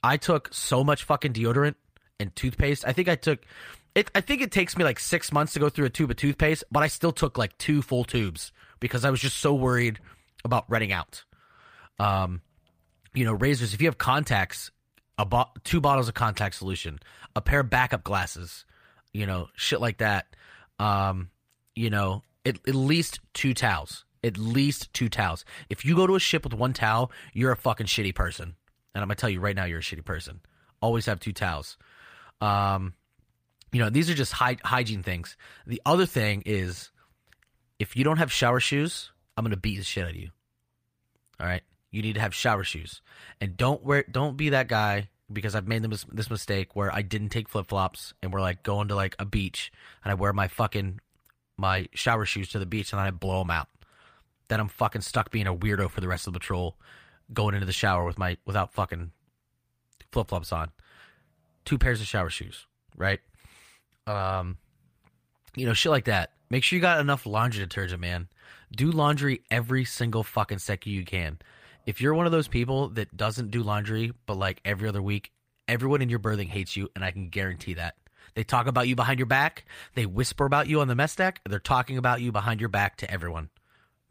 I 0.04 0.18
took 0.18 0.54
so 0.54 0.84
much 0.84 1.04
fucking 1.04 1.34
deodorant 1.34 1.76
and 2.20 2.36
toothpaste. 2.36 2.86
I 2.86 2.94
think 2.94 3.08
I 3.08 3.16
took 3.16 3.40
it. 3.96 4.12
I 4.14 4.22
think 4.22 4.42
it 4.42 4.52
takes 4.52 4.78
me 4.78 4.84
like 4.84 5.00
six 5.00 5.32
months 5.32 5.54
to 5.54 5.60
go 5.60 5.70
through 5.70 5.86
a 5.86 5.90
tube 5.90 6.12
of 6.12 6.18
toothpaste, 6.18 6.64
but 6.72 6.84
I 6.84 6.88
still 6.88 7.12
took 7.12 7.38
like 7.38 7.58
two 7.58 7.82
full 7.82 8.04
tubes 8.04 8.52
because 8.80 9.06
I 9.06 9.10
was 9.10 9.20
just 9.20 9.38
so 9.38 9.54
worried 9.54 10.00
about 10.46 10.66
running 10.70 10.92
out. 10.92 11.24
Um, 12.00 12.42
you 13.14 13.26
know, 13.26 13.34
razors. 13.34 13.74
If 13.74 13.82
you 13.82 13.88
have 13.88 13.98
contacts, 13.98 14.70
a 15.18 15.26
bo- 15.26 15.50
two 15.64 15.82
bottles 15.82 16.08
of 16.08 16.14
contact 16.14 16.56
solution, 16.56 17.00
a 17.36 17.42
pair 17.42 17.62
of 17.62 17.70
backup 17.70 18.04
glasses, 18.04 18.66
you 19.14 19.26
know, 19.26 19.48
shit 19.56 19.82
like 19.82 19.98
that. 19.98 20.28
Um, 20.80 21.30
you 21.76 21.90
know, 21.90 22.24
at, 22.46 22.56
at 22.68 22.76
least 22.76 23.20
two 23.34 23.54
towels. 23.54 24.06
At 24.24 24.38
least 24.38 24.92
two 24.94 25.10
towels. 25.10 25.46
If 25.70 25.86
you 25.86 25.96
go 25.96 26.08
to 26.08 26.16
a 26.16 26.20
ship 26.20 26.44
with 26.44 26.54
one 26.54 26.74
towel, 26.74 27.12
you're 27.34 27.52
a 27.52 27.58
fucking 27.58 27.88
shitty 27.88 28.16
person. 28.16 28.56
And 28.94 29.02
I'm 29.02 29.08
gonna 29.08 29.16
tell 29.16 29.30
you 29.30 29.40
right 29.40 29.56
now, 29.56 29.66
you're 29.66 29.80
a 29.80 29.84
shitty 29.84 30.04
person. 30.04 30.40
Always 30.82 31.06
have 31.06 31.20
two 31.20 31.34
towels. 31.34 31.78
Um, 32.42 32.94
you 33.72 33.80
know, 33.80 33.90
these 33.90 34.10
are 34.10 34.16
just 34.16 34.34
hy- 34.34 34.58
hygiene 34.64 35.04
things. 35.04 35.38
The 35.66 35.82
other 35.86 36.06
thing 36.06 36.44
is, 36.46 36.90
if 37.80 37.96
you 37.96 38.04
don't 38.04 38.18
have 38.18 38.32
shower 38.32 38.60
shoes, 38.60 39.12
I'm 39.36 39.44
gonna 39.44 39.58
beat 39.58 39.78
the 39.78 39.84
shit 39.84 40.04
out 40.04 40.12
of 40.12 40.16
you. 40.16 40.30
All 41.40 41.46
right, 41.46 41.62
you 41.92 42.02
need 42.02 42.14
to 42.14 42.22
have 42.22 42.34
shower 42.34 42.64
shoes, 42.64 43.02
and 43.40 43.56
don't 43.56 43.84
wear. 43.84 44.04
Don't 44.10 44.36
be 44.36 44.50
that 44.50 44.68
guy 44.68 45.10
because 45.32 45.56
I've 45.56 45.68
made 45.68 45.84
this, 45.84 46.06
this 46.12 46.30
mistake 46.30 46.76
where 46.76 46.94
I 46.94 47.02
didn't 47.02 47.30
take 47.30 47.50
flip 47.50 47.68
flops 47.68 48.14
and 48.22 48.32
we're 48.32 48.42
like 48.42 48.64
going 48.64 48.88
to 48.88 48.96
like 48.96 49.16
a 49.20 49.26
beach 49.26 49.72
and 50.04 50.12
I 50.12 50.16
wear 50.16 50.34
my 50.34 50.48
fucking 50.48 51.00
my 51.58 51.88
shower 51.94 52.26
shoes 52.26 52.50
to 52.50 52.60
the 52.60 52.66
beach 52.66 52.94
and 52.94 53.00
then 53.00 53.08
I 53.08 53.12
blow 53.12 53.40
them 53.40 53.52
out. 53.52 53.68
Then 54.48 54.60
I'm 54.60 54.70
fucking 54.70 55.02
stuck 55.02 55.32
being 55.32 55.48
a 55.48 55.56
weirdo 55.56 55.90
for 55.90 56.02
the 56.02 56.08
rest 56.08 56.28
of 56.28 56.34
the 56.34 56.40
patrol, 56.40 56.78
going 57.34 57.56
into 57.56 57.66
the 57.66 57.74
shower 57.74 58.06
with 58.06 58.18
my 58.18 58.38
without 58.46 58.74
fucking 58.74 59.12
flip 60.12 60.30
flops 60.30 60.54
on. 60.54 60.72
Two 61.66 61.78
pairs 61.78 62.00
of 62.00 62.08
shower 62.08 62.30
shoes, 62.30 62.66
right? 62.96 63.20
Um, 64.06 64.58
you 65.56 65.66
know, 65.66 65.74
shit 65.74 65.92
like 65.92 66.06
that. 66.06 66.32
Make 66.50 66.64
sure 66.64 66.78
you 66.78 66.82
got 66.82 67.02
enough 67.02 67.26
laundry 67.26 67.60
detergent, 67.60 68.00
man. 68.00 68.30
Do 68.74 68.92
laundry 68.92 69.42
every 69.52 69.84
single 69.84 70.24
fucking 70.24 70.60
second 70.60 70.94
you 70.94 71.04
can. 71.04 71.40
If 71.88 72.02
you're 72.02 72.14
one 72.14 72.28
of 72.28 72.32
those 72.32 72.48
people 72.48 72.90
that 72.90 73.18
doesn't 73.18 73.50
do 73.50 73.64
laundry, 73.64 74.14
but 74.28 74.38
like 74.38 74.62
every 74.64 74.88
other 74.88 75.02
week, 75.02 75.32
everyone 75.68 76.04
in 76.04 76.10
your 76.10 76.20
berthing 76.20 76.50
hates 76.50 76.78
you, 76.78 76.90
and 76.96 77.04
I 77.04 77.10
can 77.10 77.30
guarantee 77.30 77.74
that. 77.74 77.96
They 78.36 78.44
talk 78.44 78.68
about 78.68 78.88
you 78.88 78.96
behind 78.96 79.18
your 79.18 79.26
back. 79.26 79.66
They 79.96 80.06
whisper 80.06 80.46
about 80.46 80.68
you 80.68 80.82
on 80.82 80.88
the 80.88 80.94
mess 80.94 81.16
deck. 81.16 81.42
They're 81.50 81.58
talking 81.58 81.98
about 81.98 82.22
you 82.22 82.32
behind 82.32 82.60
your 82.60 82.70
back 82.70 82.98
to 82.98 83.10
everyone. 83.10 83.50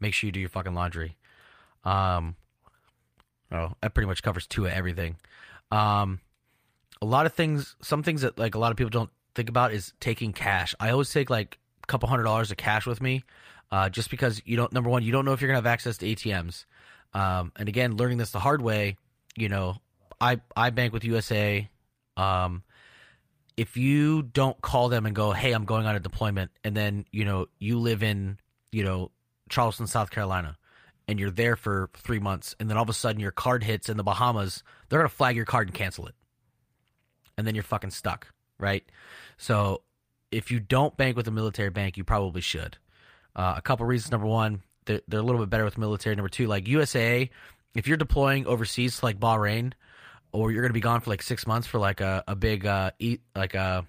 Make 0.01 0.13
sure 0.13 0.27
you 0.27 0.33
do 0.33 0.41
your 0.41 0.49
fucking 0.49 0.73
laundry. 0.73 1.15
Um, 1.85 2.35
Oh, 3.51 3.73
that 3.81 3.93
pretty 3.93 4.07
much 4.07 4.23
covers 4.23 4.45
two 4.45 4.65
of 4.65 4.71
everything. 4.71 5.15
Um, 5.71 6.19
a 7.01 7.05
lot 7.05 7.25
of 7.25 7.33
things, 7.33 7.75
some 7.81 8.03
things 8.03 8.21
that 8.21 8.37
like 8.37 8.55
a 8.55 8.59
lot 8.59 8.71
of 8.71 8.77
people 8.77 8.89
don't 8.89 9.09
think 9.35 9.49
about 9.49 9.71
is 9.71 9.93
taking 9.99 10.33
cash. 10.33 10.75
I 10.79 10.89
always 10.89 11.11
take 11.11 11.29
like 11.29 11.59
a 11.83 11.87
couple 11.87 12.09
hundred 12.09 12.23
dollars 12.23 12.51
of 12.51 12.57
cash 12.57 12.85
with 12.85 13.01
me, 13.01 13.23
uh, 13.71 13.89
just 13.89 14.09
because 14.09 14.41
you 14.45 14.57
don't. 14.57 14.73
Number 14.73 14.89
one, 14.89 15.03
you 15.03 15.11
don't 15.11 15.23
know 15.23 15.33
if 15.33 15.41
you're 15.41 15.47
gonna 15.47 15.57
have 15.57 15.65
access 15.65 15.97
to 15.99 16.05
ATMs. 16.05 16.65
Um, 17.17 17.51
and 17.55 17.67
again, 17.67 17.97
learning 17.97 18.19
this 18.19 18.29
the 18.29 18.39
hard 18.39 18.61
way, 18.61 18.95
you 19.35 19.49
know, 19.49 19.77
I 20.21 20.39
I 20.55 20.69
bank 20.69 20.93
with 20.93 21.01
USAA. 21.01 21.69
Um, 22.15 22.61
if 23.57 23.75
you 23.75 24.21
don't 24.21 24.61
call 24.61 24.87
them 24.89 25.07
and 25.07 25.15
go, 25.15 25.31
"Hey, 25.31 25.51
I'm 25.51 25.65
going 25.65 25.87
on 25.87 25.95
a 25.95 25.99
deployment," 25.99 26.51
and 26.63 26.77
then 26.77 27.05
you 27.11 27.25
know 27.25 27.47
you 27.57 27.79
live 27.79 28.03
in 28.03 28.37
you 28.71 28.83
know 28.83 29.09
Charleston, 29.49 29.87
South 29.87 30.11
Carolina, 30.11 30.57
and 31.07 31.19
you're 31.19 31.31
there 31.31 31.55
for 31.55 31.89
three 31.95 32.19
months, 32.19 32.55
and 32.59 32.69
then 32.69 32.77
all 32.77 32.83
of 32.83 32.89
a 32.89 32.93
sudden 32.93 33.19
your 33.19 33.31
card 33.31 33.63
hits 33.63 33.89
in 33.89 33.97
the 33.97 34.03
Bahamas, 34.03 34.63
they're 34.87 34.99
gonna 34.99 35.09
flag 35.09 35.35
your 35.35 35.45
card 35.45 35.69
and 35.69 35.75
cancel 35.75 36.05
it, 36.05 36.13
and 37.35 37.47
then 37.47 37.55
you're 37.55 37.63
fucking 37.63 37.89
stuck, 37.89 38.27
right? 38.59 38.83
So 39.37 39.81
if 40.31 40.51
you 40.51 40.59
don't 40.59 40.95
bank 40.97 41.17
with 41.17 41.27
a 41.27 41.31
military 41.31 41.71
bank, 41.71 41.97
you 41.97 42.03
probably 42.03 42.41
should. 42.41 42.77
Uh, 43.35 43.55
a 43.57 43.61
couple 43.61 43.87
reasons. 43.87 44.11
Number 44.11 44.27
one, 44.27 44.61
they're, 44.87 45.01
they're 45.07 45.19
a 45.19 45.23
little 45.23 45.41
bit 45.41 45.49
better 45.49 45.63
with 45.63 45.77
military. 45.77 46.15
Number 46.15 46.29
two, 46.29 46.47
like 46.47 46.65
USAA, 46.65 47.29
if 47.75 47.87
you're 47.87 47.97
deploying 47.97 48.47
overseas 48.47 48.99
to 48.99 49.05
like 49.05 49.19
Bahrain, 49.19 49.73
or 50.31 50.51
you're 50.51 50.63
gonna 50.63 50.73
be 50.73 50.79
gone 50.79 51.01
for 51.01 51.09
like 51.09 51.21
six 51.21 51.45
months 51.45 51.67
for 51.67 51.79
like 51.79 52.01
a, 52.01 52.23
a 52.27 52.35
big 52.35 52.65
uh 52.65 52.91
eat 52.99 53.21
like 53.35 53.53
a 53.53 53.85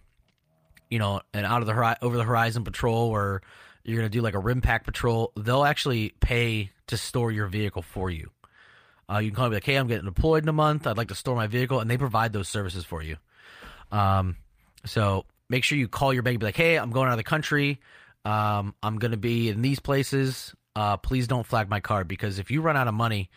you 0.91 0.99
know 0.99 1.21
an 1.35 1.45
out 1.45 1.63
of 1.63 1.67
the 1.67 1.75
hori- 1.75 1.97
over 2.01 2.17
the 2.17 2.25
horizon 2.25 2.65
patrol 2.65 3.09
or 3.09 3.43
you're 3.85 3.97
gonna 3.97 4.09
do 4.09 4.21
like 4.21 4.35
a 4.35 4.41
RIMPAC 4.41 4.85
patrol, 4.85 5.33
they'll 5.37 5.65
actually 5.65 6.13
pay 6.21 6.71
to 6.89 6.97
store 6.97 7.33
your 7.33 7.47
vehicle 7.47 7.83
for 7.83 8.11
you. 8.11 8.31
Uh, 9.11 9.19
you 9.19 9.31
can 9.31 9.37
call 9.37 9.49
me 9.49 9.55
like, 9.57 9.65
hey, 9.65 9.77
I'm 9.77 9.87
getting 9.87 10.05
deployed 10.05 10.43
in 10.43 10.49
a 10.49 10.53
month. 10.53 10.87
I'd 10.87 10.99
like 10.99 11.09
to 11.09 11.15
store 11.15 11.35
my 11.35 11.47
vehicle, 11.47 11.81
and 11.81 11.91
they 11.91 11.97
provide 11.97 12.35
those 12.35 12.49
services 12.49 12.85
for 12.85 13.03
you. 13.03 13.17
Um, 13.91 14.37
so 14.85 15.25
make 15.49 15.65
sure 15.65 15.79
you 15.79 15.89
call 15.89 16.13
your 16.13 16.23
bank, 16.23 16.35
and 16.35 16.41
be 16.41 16.47
like, 16.47 16.57
hey, 16.57 16.77
I'm 16.79 16.91
going 16.91 17.07
out 17.09 17.13
of 17.13 17.19
the 17.19 17.25
country. 17.25 17.81
Um, 18.27 18.75
I'm 18.83 18.99
gonna 18.99 19.17
be 19.17 19.49
in 19.49 19.63
these 19.63 19.81
places. 19.81 20.55
Uh, 20.79 20.97
please 20.97 21.27
don't 21.27 21.45
flag 21.45 21.69
my 21.69 21.81
card 21.81 22.07
because 22.07 22.39
if 22.39 22.53
you 22.53 22.61
run 22.61 22.77
out 22.77 22.87
of 22.87 22.95
money, 22.95 23.31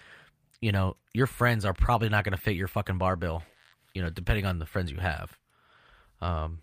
you 0.59 0.71
know 0.71 0.95
your 1.11 1.25
friends 1.25 1.65
are 1.65 1.73
probably 1.73 2.07
not 2.07 2.23
gonna 2.23 2.37
fit 2.37 2.55
your 2.55 2.67
fucking 2.67 2.99
bar 2.99 3.15
bill. 3.15 3.41
You 3.95 4.03
know, 4.03 4.11
depending 4.11 4.45
on 4.45 4.59
the 4.59 4.67
friends 4.67 4.91
you 4.91 4.97
have. 4.97 5.35
Um, 6.21 6.59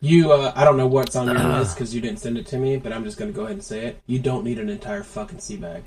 You, 0.00 0.32
uh, 0.32 0.52
I 0.56 0.64
don't 0.64 0.76
know 0.76 0.88
what's 0.88 1.14
on 1.14 1.28
your 1.28 1.38
list 1.58 1.76
because 1.76 1.94
you 1.94 2.00
didn't 2.00 2.18
send 2.18 2.36
it 2.36 2.46
to 2.48 2.58
me, 2.58 2.78
but 2.78 2.92
I'm 2.92 3.04
just 3.04 3.16
gonna 3.16 3.30
go 3.30 3.42
ahead 3.42 3.52
and 3.52 3.62
say 3.62 3.86
it. 3.86 4.02
You 4.06 4.18
don't 4.18 4.42
need 4.42 4.58
an 4.58 4.68
entire 4.68 5.04
fucking 5.04 5.38
sea 5.38 5.56
bag. 5.56 5.84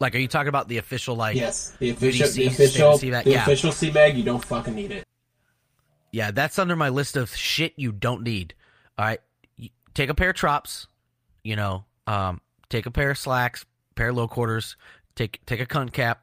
like, 0.00 0.14
are 0.14 0.18
you 0.18 0.28
talking 0.28 0.48
about 0.48 0.68
the 0.68 0.76
official 0.76 1.16
like? 1.16 1.34
Yes, 1.34 1.70
the 1.78 1.88
official, 1.88 2.28
the 2.28 2.46
official, 2.48 2.98
sea 2.98 3.10
bag? 3.10 3.24
the 3.24 3.30
Yeah. 3.30 3.42
official 3.44 3.72
sea 3.72 3.90
bag. 3.90 4.18
You 4.18 4.22
don't 4.22 4.44
fucking 4.44 4.74
need 4.74 4.90
it. 4.90 5.06
Yeah, 6.12 6.30
that's 6.30 6.58
under 6.58 6.76
my 6.76 6.90
list 6.90 7.16
of 7.16 7.34
shit 7.34 7.72
you 7.78 7.90
don't 7.90 8.22
need. 8.22 8.52
All 8.98 9.06
right, 9.06 9.20
take 9.94 10.10
a 10.10 10.14
pair 10.14 10.30
of 10.30 10.36
trops, 10.36 10.86
you 11.42 11.56
know, 11.56 11.84
um, 12.06 12.40
take 12.68 12.86
a 12.86 12.90
pair 12.90 13.10
of 13.10 13.18
slacks, 13.18 13.64
pair 13.94 14.10
of 14.10 14.16
low 14.16 14.28
quarters, 14.28 14.76
take 15.14 15.44
take 15.46 15.60
a 15.60 15.66
cunt 15.66 15.92
cap, 15.92 16.22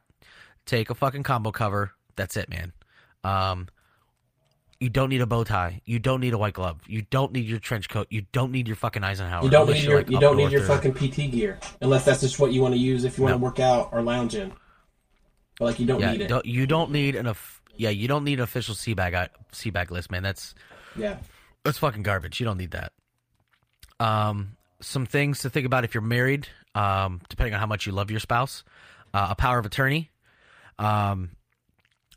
take 0.65 0.89
a 0.89 0.95
fucking 0.95 1.23
combo 1.23 1.51
cover. 1.51 1.91
That's 2.15 2.37
it, 2.37 2.49
man. 2.49 2.73
Um, 3.23 3.67
you 4.79 4.89
don't 4.89 5.09
need 5.09 5.21
a 5.21 5.27
bow 5.27 5.43
tie. 5.43 5.81
You 5.85 5.99
don't 5.99 6.21
need 6.21 6.33
a 6.33 6.37
white 6.39 6.53
glove. 6.55 6.81
You 6.87 7.03
don't 7.03 7.31
need 7.31 7.45
your 7.45 7.59
trench 7.59 7.87
coat. 7.87 8.07
You 8.09 8.23
don't 8.31 8.51
need 8.51 8.67
your 8.67 8.75
fucking 8.75 9.03
Eisenhower. 9.03 9.43
You 9.43 9.49
don't 9.51 9.69
need 9.69 9.83
your, 9.83 9.97
like, 9.99 10.09
you 10.09 10.19
don't 10.19 10.37
need 10.37 10.51
your 10.51 10.63
fucking 10.63 10.93
PT 10.95 11.31
gear 11.31 11.59
unless 11.81 12.03
that's 12.03 12.21
just 12.21 12.39
what 12.39 12.51
you 12.51 12.61
want 12.63 12.73
to 12.73 12.79
use 12.79 13.03
if 13.03 13.17
you 13.17 13.23
want 13.23 13.33
No. 13.35 13.37
to 13.37 13.43
work 13.43 13.59
out 13.59 13.89
or 13.91 14.01
lounge 14.01 14.33
in. 14.35 14.51
But 15.59 15.65
like, 15.65 15.79
you 15.79 15.85
don't 15.85 15.99
Yeah, 16.01 16.11
need 16.13 16.21
it. 16.21 16.27
don't, 16.27 16.45
you 16.45 16.65
don't 16.65 16.91
need 16.91 17.15
an. 17.15 17.31
Yeah, 17.77 17.89
you 17.89 18.07
don't 18.07 18.23
need 18.23 18.39
an 18.39 18.43
official 18.43 18.73
sea 18.73 18.95
bag 18.95 19.29
sea 19.51 19.69
bag 19.69 19.91
list, 19.91 20.09
man. 20.09 20.23
That's 20.23 20.55
Yeah, 20.95 21.17
That's 21.63 21.77
fucking 21.77 22.01
garbage. 22.03 22.39
You 22.39 22.45
don't 22.47 22.57
need 22.57 22.71
that. 22.71 22.91
Um, 24.01 24.57
some 24.81 25.05
things 25.05 25.41
to 25.41 25.49
think 25.49 25.67
about 25.67 25.83
if 25.83 25.93
you're 25.93 26.01
married, 26.01 26.47
um, 26.73 27.21
depending 27.29 27.53
on 27.53 27.59
how 27.59 27.67
much 27.67 27.85
you 27.85 27.91
love 27.91 28.09
your 28.09 28.19
spouse. 28.19 28.63
Uh, 29.13 29.27
a 29.31 29.35
power 29.35 29.59
of 29.59 29.65
attorney. 29.65 30.09
Um, 30.79 31.29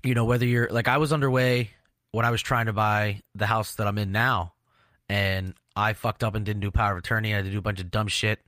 you 0.02 0.14
know, 0.14 0.24
whether 0.24 0.46
you're 0.46 0.68
like 0.70 0.88
I 0.88 0.96
was 0.96 1.12
underway 1.12 1.70
when 2.12 2.24
I 2.24 2.30
was 2.30 2.40
trying 2.40 2.66
to 2.66 2.72
buy 2.72 3.20
the 3.34 3.46
house 3.46 3.74
that 3.74 3.86
I'm 3.86 3.98
in 3.98 4.12
now, 4.12 4.54
and 5.08 5.54
I 5.76 5.92
fucked 5.92 6.24
up 6.24 6.34
and 6.34 6.44
didn't 6.44 6.60
do 6.60 6.70
power 6.70 6.92
of 6.92 6.98
attorney. 6.98 7.32
I 7.32 7.36
had 7.36 7.44
to 7.44 7.50
do 7.50 7.58
a 7.58 7.62
bunch 7.62 7.80
of 7.80 7.90
dumb 7.90 8.08
shit. 8.08 8.40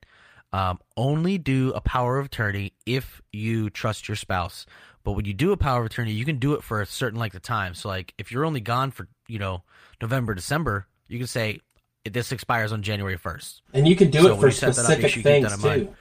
Um, 0.52 0.78
only 0.96 1.36
do 1.36 1.72
a 1.74 1.80
power 1.80 2.18
of 2.18 2.26
attorney 2.26 2.72
if 2.86 3.20
you 3.32 3.68
trust 3.68 4.08
your 4.08 4.16
spouse. 4.16 4.64
But 5.04 5.12
when 5.12 5.24
you 5.24 5.34
do 5.34 5.52
a 5.52 5.56
power 5.56 5.80
of 5.80 5.86
attorney, 5.86 6.12
you 6.12 6.24
can 6.24 6.38
do 6.38 6.54
it 6.54 6.62
for 6.62 6.80
a 6.80 6.86
certain 6.86 7.18
length 7.18 7.36
of 7.36 7.42
time. 7.42 7.74
So, 7.74 7.88
like, 7.88 8.14
if 8.16 8.32
you're 8.32 8.46
only 8.46 8.60
gone 8.60 8.92
for 8.92 9.08
you 9.28 9.38
know 9.38 9.62
November, 10.00 10.34
December, 10.34 10.86
you 11.08 11.18
can 11.18 11.26
say 11.26 11.60
this 12.12 12.32
expires 12.32 12.72
on 12.72 12.82
January 12.82 13.16
first. 13.16 13.62
and 13.72 13.86
you 13.88 13.96
can 13.96 14.10
do 14.10 14.20
So 14.22 14.34
it 14.34 14.40
for 14.40 14.46
you 14.46 14.52
set 14.52 14.74
that 14.74 14.78
up, 14.80 14.84
specific 14.86 15.12
keep 15.12 15.22
things 15.22 15.52
in 15.52 15.60
mind. 15.60 15.82
too. 15.88 15.96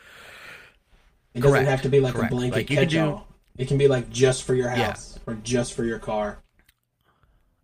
It 1.33 1.41
doesn't 1.41 1.65
have 1.65 1.81
to 1.81 1.89
be 1.89 1.99
like 1.99 2.13
correct. 2.13 2.31
a 2.31 2.35
blanket 2.35 2.55
Like, 2.55 2.69
you 2.69 2.77
can 2.77 2.87
do- 2.87 2.95
catch-all. 2.97 3.27
It 3.57 3.67
can 3.67 3.77
be 3.77 3.87
like 3.87 4.09
just 4.09 4.43
for 4.43 4.53
your 4.53 4.67
Yeah. 4.69 4.87
house 4.87 5.17
or 5.25 5.35
just 5.35 5.73
for 5.73 5.83
your 5.85 5.99
car. 5.99 6.39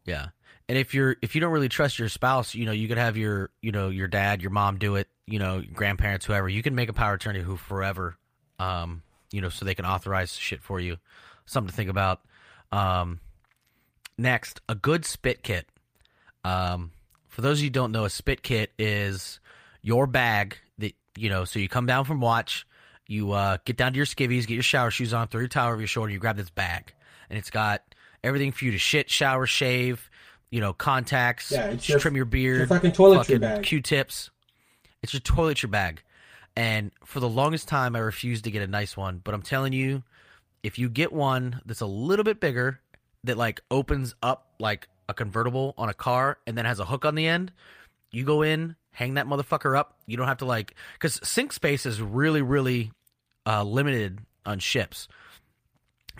Yeah. 0.05 0.27
And 0.69 0.77
if 0.77 0.93
you're 0.93 1.17
if 1.21 1.35
you 1.35 1.41
don't 1.41 1.51
really 1.51 1.67
trust 1.69 1.99
your 1.99 2.07
spouse, 2.09 2.55
you 2.55 2.65
know, 2.65 2.71
you 2.71 2.87
could 2.87 2.97
have 2.97 3.17
your 3.17 3.49
you 3.61 3.71
know, 3.71 3.89
your 3.89 4.07
dad, 4.07 4.41
your 4.41 4.51
mom 4.51 4.77
do 4.77 4.95
it, 4.95 5.07
you 5.27 5.37
know, 5.39 5.61
grandparents, 5.73 6.25
whoever. 6.25 6.47
You 6.47 6.63
can 6.63 6.75
make 6.75 6.87
a 6.89 6.93
power 6.93 7.13
attorney 7.15 7.41
who 7.41 7.57
forever 7.57 8.17
um, 8.59 9.01
you 9.31 9.41
know, 9.41 9.49
so 9.49 9.65
they 9.65 9.73
can 9.75 9.85
authorize 9.85 10.33
shit 10.35 10.61
for 10.61 10.79
you. 10.79 10.97
Something 11.45 11.69
to 11.71 11.75
think 11.75 11.89
about. 11.89 12.21
Um 12.71 13.19
next, 14.17 14.61
a 14.69 14.75
good 14.75 15.03
spit 15.05 15.43
kit. 15.43 15.67
Um 16.45 16.91
for 17.41 17.47
those 17.47 17.57
of 17.57 17.63
you 17.63 17.67
who 17.69 17.71
don't 17.71 17.91
know, 17.91 18.05
a 18.05 18.09
spit 18.09 18.43
kit 18.43 18.71
is 18.77 19.39
your 19.81 20.05
bag 20.05 20.57
that 20.77 20.93
you 21.17 21.27
know, 21.29 21.43
so 21.43 21.57
you 21.57 21.67
come 21.67 21.87
down 21.87 22.05
from 22.05 22.21
watch, 22.21 22.67
you 23.07 23.31
uh, 23.31 23.57
get 23.65 23.77
down 23.77 23.93
to 23.93 23.97
your 23.97 24.05
skivvies, 24.05 24.45
get 24.45 24.53
your 24.53 24.61
shower 24.63 24.91
shoes 24.91 25.11
on, 25.11 25.27
throw 25.27 25.39
your 25.39 25.47
towel 25.47 25.69
over 25.71 25.79
your 25.81 25.87
shoulder, 25.87 26.11
you 26.11 26.19
grab 26.19 26.37
this 26.37 26.51
bag. 26.51 26.93
And 27.29 27.39
it's 27.39 27.49
got 27.49 27.81
everything 28.23 28.51
for 28.51 28.65
you 28.65 28.71
to 28.71 28.77
shit, 28.77 29.09
shower, 29.09 29.47
shave, 29.47 30.07
you 30.51 30.61
know, 30.61 30.71
contacts, 30.71 31.51
Yeah, 31.51 31.71
it's 31.71 31.89
your- 31.89 31.97
trim 31.97 32.15
your 32.15 32.25
beard, 32.25 32.59
your 32.59 32.67
fucking 32.67 32.91
toiletry 32.91 33.17
fucking 33.17 33.39
bag. 33.39 33.63
Q-tips. 33.63 34.29
It's 35.01 35.13
your 35.13 35.21
toiletry 35.21 35.71
bag. 35.71 36.03
And 36.55 36.91
for 37.05 37.19
the 37.19 37.29
longest 37.29 37.67
time, 37.67 37.95
I 37.95 37.99
refused 37.99 38.43
to 38.43 38.51
get 38.51 38.61
a 38.61 38.67
nice 38.67 38.95
one. 38.95 39.19
But 39.23 39.33
I'm 39.33 39.41
telling 39.41 39.73
you, 39.73 40.03
if 40.61 40.77
you 40.77 40.89
get 40.89 41.11
one 41.11 41.59
that's 41.65 41.81
a 41.81 41.87
little 41.87 42.23
bit 42.23 42.39
bigger, 42.39 42.81
that 43.23 43.37
like 43.37 43.61
opens 43.71 44.13
up 44.21 44.53
like 44.59 44.87
a 45.11 45.13
convertible 45.13 45.73
on 45.77 45.87
a 45.89 45.93
car 45.93 46.37
and 46.47 46.57
then 46.57 46.65
has 46.65 46.79
a 46.79 46.85
hook 46.85 47.05
on 47.05 47.15
the 47.15 47.27
end, 47.27 47.51
you 48.11 48.23
go 48.25 48.41
in, 48.41 48.75
hang 48.91 49.13
that 49.13 49.27
motherfucker 49.27 49.77
up. 49.77 49.97
You 50.07 50.17
don't 50.17 50.27
have 50.27 50.39
to 50.39 50.45
like, 50.45 50.75
because 50.93 51.19
sink 51.27 51.53
space 51.53 51.85
is 51.85 52.01
really, 52.01 52.41
really 52.41 52.91
uh, 53.45 53.63
limited 53.63 54.19
on 54.45 54.59
ships. 54.59 55.07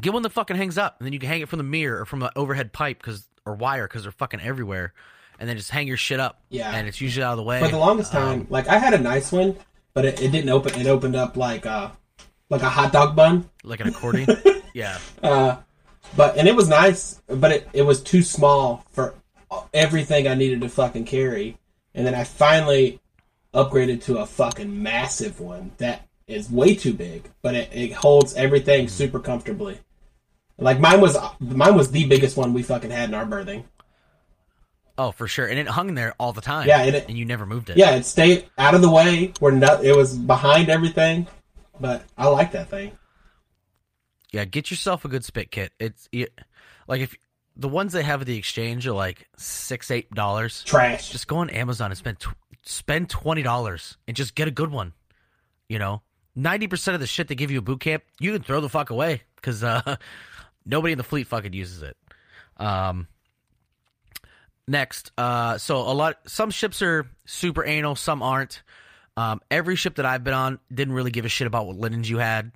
Get 0.02 0.14
one 0.14 0.22
that 0.24 0.30
fucking 0.32 0.56
hangs 0.56 0.78
up, 0.78 0.96
and 1.00 1.06
then 1.06 1.14
you 1.14 1.20
can 1.20 1.30
hang 1.30 1.42
it 1.42 1.50
from 1.50 1.58
the 1.58 1.64
mirror 1.64 2.02
or 2.02 2.06
from 2.06 2.20
the 2.20 2.32
overhead 2.38 2.72
pipe, 2.74 2.98
because 3.00 3.28
or 3.46 3.56
wire, 3.56 3.88
because 3.88 4.04
they're 4.04 4.12
fucking 4.12 4.40
everywhere. 4.42 4.94
And 5.40 5.50
then 5.50 5.58
just 5.58 5.72
hang 5.72 5.88
your 5.88 5.98
shit 5.98 6.20
up. 6.20 6.40
Yeah. 6.50 6.72
and 6.72 6.88
it's 6.88 7.02
usually 7.02 7.24
out 7.24 7.32
of 7.32 7.38
the 7.38 7.44
way. 7.44 7.60
For 7.60 7.68
the 7.68 7.78
longest 7.78 8.14
Um, 8.16 8.22
time, 8.22 8.48
like 8.50 8.68
I 8.68 8.78
had 8.78 8.94
a 8.94 9.00
nice 9.00 9.32
one, 9.32 9.58
but 9.94 10.06
it, 10.06 10.22
it 10.22 10.32
didn't 10.32 10.50
open. 10.50 10.80
It 10.80 10.86
opened 10.88 11.16
up 11.16 11.36
like 11.36 11.66
uh 11.66 11.90
like 12.50 12.62
a 12.62 12.70
hot 12.70 12.92
dog 12.92 13.16
bun. 13.16 13.50
like 13.64 13.80
an 13.80 13.88
accordion. 13.88 14.28
yeah, 14.74 15.00
Uh, 15.24 15.58
but 16.16 16.38
and 16.38 16.48
it 16.48 16.56
was 16.56 16.68
nice, 16.70 17.22
but 17.28 17.52
it, 17.52 17.70
it 17.74 17.82
was 17.84 18.02
too 18.02 18.22
small 18.24 18.86
for 18.92 19.14
everything 19.74 20.28
I 20.28 20.36
needed 20.36 20.62
to 20.62 20.70
fucking 20.70 21.06
carry. 21.06 21.58
And 21.94 22.06
then 22.08 22.16
I 22.16 22.24
finally 22.24 23.00
upgraded 23.54 24.04
to 24.04 24.20
a 24.20 24.26
fucking 24.26 24.82
massive 24.82 25.40
one 25.42 25.72
that 25.78 26.08
is 26.28 26.50
way 26.50 26.74
too 26.76 26.94
big, 26.94 27.30
but 27.42 27.54
it, 27.56 27.70
it 27.74 27.92
holds 27.92 28.34
everything 28.36 28.88
super 28.88 29.20
comfortably. 29.20 29.78
Like 30.58 30.80
mine 30.80 31.02
was 31.02 31.18
mine 31.40 31.76
was 31.76 31.92
the 31.92 32.06
biggest 32.06 32.38
one 32.38 32.54
we 32.54 32.64
fucking 32.64 32.92
had 32.92 33.10
in 33.10 33.16
our 33.16 33.26
berthing. 33.26 33.66
oh 34.98 35.12
for 35.12 35.28
sure. 35.28 35.48
And 35.48 35.58
it 35.60 35.68
hung 35.68 35.96
there 35.96 36.14
all 36.20 36.32
the 36.34 36.42
time. 36.42 36.68
Yeah, 36.68 36.82
and 36.82 36.96
it- 36.96 37.08
and 37.10 37.18
you 37.18 37.26
never 37.26 37.46
moved 37.46 37.70
it. 37.70 37.78
Yeah, 37.78 37.92
it 37.96 38.06
stayed 38.06 38.46
out 38.58 38.74
of 38.76 38.82
the 38.82 38.90
way 38.90 39.34
where 39.40 39.52
no, 39.52 39.82
it 39.82 39.96
was 39.96 40.18
behind 40.18 40.70
everything, 40.70 41.28
but 41.80 42.04
I 42.18 42.28
like 42.28 42.52
that 42.54 42.70
thing. 42.70 42.92
Yeah. 44.32 44.46
Get 44.46 44.72
yourself 44.72 45.06
a 45.06 45.08
good 45.08 45.24
spit 45.24 45.52
kit. 45.52 45.74
It's 45.80 46.08
it, 46.12 46.34
like 46.88 47.02
if 47.02 47.16
the 47.56 47.68
ones 47.68 47.94
they 47.94 48.04
have 48.04 48.22
at 48.22 48.28
the 48.28 48.38
exchange 48.38 48.88
are 48.88 48.94
like 48.94 49.28
six, 49.38 49.92
eight 49.92 50.12
dollars. 50.12 50.64
Trash. 50.64 51.10
just 51.10 51.28
go 51.28 51.38
on 51.38 51.50
Amazon 51.50 51.92
and 51.92 51.98
spend 51.98 52.20
tw- 52.20 52.36
spend 52.64 53.10
twenty 53.10 53.44
dollars 53.44 53.98
and 54.08 54.16
just 54.16 54.36
get 54.36 54.48
a 54.48 54.52
good 54.52 54.72
one. 54.72 54.94
You 55.68 55.80
know, 55.80 56.02
ninety 56.36 56.68
percent 56.68 56.96
of 56.96 57.02
the 57.02 57.08
shit 57.08 57.28
they 57.28 57.36
give 57.36 57.52
you 57.52 57.60
at 57.60 57.66
boot 57.66 57.80
camp, 57.80 58.04
you 58.20 58.34
can 58.34 58.42
throw 58.42 58.62
the 58.62 58.70
fuck 58.70 58.90
away 58.90 59.24
because 59.36 59.64
uh, 59.64 59.98
nobody 60.66 60.94
in 60.94 60.98
the 60.98 61.04
fleet 61.04 61.28
fucking 61.28 61.54
uses 61.54 61.82
it. 61.84 61.98
Um, 62.58 63.08
next, 64.68 65.12
uh, 65.18 65.58
so 65.58 65.78
a 65.78 65.94
lot, 65.94 66.18
some 66.28 66.52
ships 66.52 66.82
are 66.82 67.08
super 67.26 67.66
anal, 67.66 67.96
some 67.96 68.22
aren't. 68.22 68.64
Um, 69.18 69.42
every 69.50 69.76
ship 69.76 69.96
that 69.96 70.06
I've 70.06 70.24
been 70.24 70.34
on 70.34 70.60
didn't 70.74 70.94
really 70.94 71.12
give 71.12 71.26
a 71.26 71.30
shit 71.30 71.48
about 71.48 71.68
what 71.68 71.76
linens 71.76 72.10
you 72.10 72.18
had. 72.18 72.52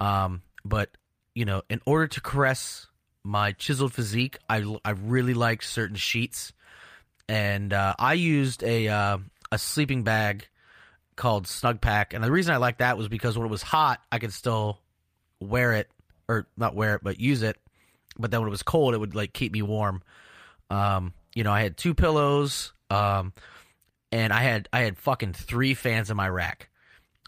Um, 0.00 0.42
but 0.64 0.90
you 1.38 1.44
know, 1.44 1.62
in 1.70 1.80
order 1.86 2.08
to 2.08 2.20
caress 2.20 2.88
my 3.22 3.52
chiseled 3.52 3.94
physique, 3.94 4.38
I 4.50 4.64
I 4.84 4.90
really 4.90 5.34
like 5.34 5.62
certain 5.62 5.94
sheets, 5.94 6.52
and 7.28 7.72
uh, 7.72 7.94
I 7.96 8.14
used 8.14 8.64
a 8.64 8.88
uh, 8.88 9.18
a 9.52 9.56
sleeping 9.56 10.02
bag 10.02 10.48
called 11.14 11.46
Snugpak, 11.46 12.12
and 12.12 12.24
the 12.24 12.32
reason 12.32 12.52
I 12.54 12.56
like 12.56 12.78
that 12.78 12.98
was 12.98 13.06
because 13.06 13.38
when 13.38 13.46
it 13.46 13.50
was 13.50 13.62
hot, 13.62 14.00
I 14.10 14.18
could 14.18 14.32
still 14.32 14.80
wear 15.38 15.74
it 15.74 15.88
or 16.26 16.48
not 16.56 16.74
wear 16.74 16.96
it, 16.96 17.02
but 17.04 17.20
use 17.20 17.44
it. 17.44 17.56
But 18.18 18.32
then 18.32 18.40
when 18.40 18.48
it 18.48 18.50
was 18.50 18.64
cold, 18.64 18.94
it 18.94 18.98
would 18.98 19.14
like 19.14 19.32
keep 19.32 19.52
me 19.52 19.62
warm. 19.62 20.02
Um, 20.70 21.14
you 21.36 21.44
know, 21.44 21.52
I 21.52 21.62
had 21.62 21.76
two 21.76 21.94
pillows, 21.94 22.72
um, 22.90 23.32
and 24.10 24.32
I 24.32 24.42
had 24.42 24.68
I 24.72 24.80
had 24.80 24.98
fucking 24.98 25.34
three 25.34 25.74
fans 25.74 26.10
in 26.10 26.16
my 26.16 26.28
rack. 26.28 26.68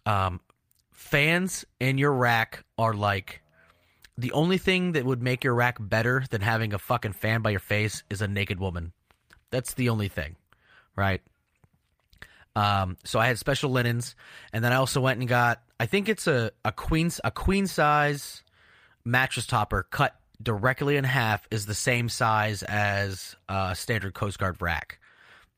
Um, 0.05 0.41
fans 0.93 1.65
in 1.79 1.97
your 1.97 2.13
rack 2.13 2.65
are 2.77 2.93
like 2.93 3.41
the 4.21 4.33
only 4.33 4.59
thing 4.59 4.93
that 4.93 5.05
would 5.05 5.23
make 5.23 5.45
your 5.45 5.55
rack 5.55 5.79
better 5.81 6.25
than 6.31 6.41
having 6.43 6.75
a 6.75 6.79
fucking 6.79 7.13
fan 7.13 7.41
by 7.41 7.51
your 7.51 7.61
face 7.61 8.03
is 8.11 8.21
a 8.21 8.29
naked 8.29 8.61
woman. 8.61 8.93
That's 9.51 9.75
the 9.75 9.89
only 9.89 10.09
thing, 10.09 10.37
right? 10.95 11.23
Um, 12.55 12.97
so 13.05 13.19
I 13.19 13.27
had 13.27 13.39
special 13.39 13.71
linens, 13.71 14.15
and 14.53 14.63
then 14.63 14.73
I 14.73 14.77
also 14.77 15.01
went 15.01 15.21
and 15.21 15.29
got 15.29 15.63
I 15.79 15.87
think 15.87 16.09
it's 16.09 16.27
a 16.27 16.51
a 16.65 16.73
queen 16.73 17.11
a 17.25 17.31
queen 17.31 17.67
size 17.67 18.43
mattress 19.05 19.47
topper 19.47 19.87
cut 19.91 20.15
directly 20.43 20.97
in 20.97 21.05
half 21.05 21.47
is 21.51 21.67
the 21.67 21.75
same 21.75 22.09
size 22.09 22.63
as 22.63 23.37
a 23.49 23.75
standard 23.75 24.15
Coast 24.15 24.39
Guard 24.39 24.61
rack. 24.61 24.99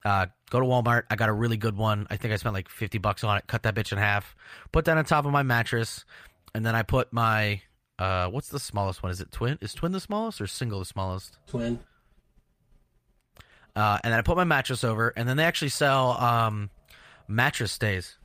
Uh, 0.04 0.26
go 0.50 0.60
to 0.60 0.66
Walmart. 0.66 1.04
I 1.10 1.16
got 1.16 1.28
a 1.28 1.32
really 1.32 1.56
good 1.56 1.76
one. 1.76 2.06
I 2.10 2.16
think 2.16 2.32
I 2.32 2.36
spent 2.36 2.54
like 2.54 2.68
fifty 2.68 2.98
bucks 2.98 3.24
on 3.24 3.38
it. 3.38 3.46
Cut 3.46 3.62
that 3.64 3.74
bitch 3.74 3.92
in 3.92 3.98
half. 3.98 4.36
Put 4.70 4.84
that 4.84 4.96
on 4.96 5.04
top 5.04 5.24
of 5.24 5.32
my 5.32 5.42
mattress, 5.42 6.04
and 6.54 6.64
then 6.64 6.74
I 6.74 6.82
put 6.82 7.12
my 7.12 7.62
uh, 7.98 8.28
what's 8.28 8.48
the 8.48 8.60
smallest 8.60 9.02
one? 9.02 9.12
Is 9.12 9.20
it 9.20 9.30
twin? 9.30 9.58
Is 9.60 9.74
twin 9.74 9.92
the 9.92 10.00
smallest 10.00 10.40
or 10.40 10.46
single 10.46 10.78
the 10.78 10.84
smallest? 10.84 11.38
Twin. 11.46 11.78
Uh, 13.74 13.98
and 14.04 14.12
then 14.12 14.18
I 14.18 14.22
put 14.22 14.36
my 14.36 14.44
mattress 14.44 14.84
over, 14.84 15.08
and 15.16 15.28
then 15.28 15.36
they 15.36 15.44
actually 15.44 15.70
sell 15.70 16.12
um, 16.12 16.70
mattress 17.28 17.72
stays. 17.72 18.18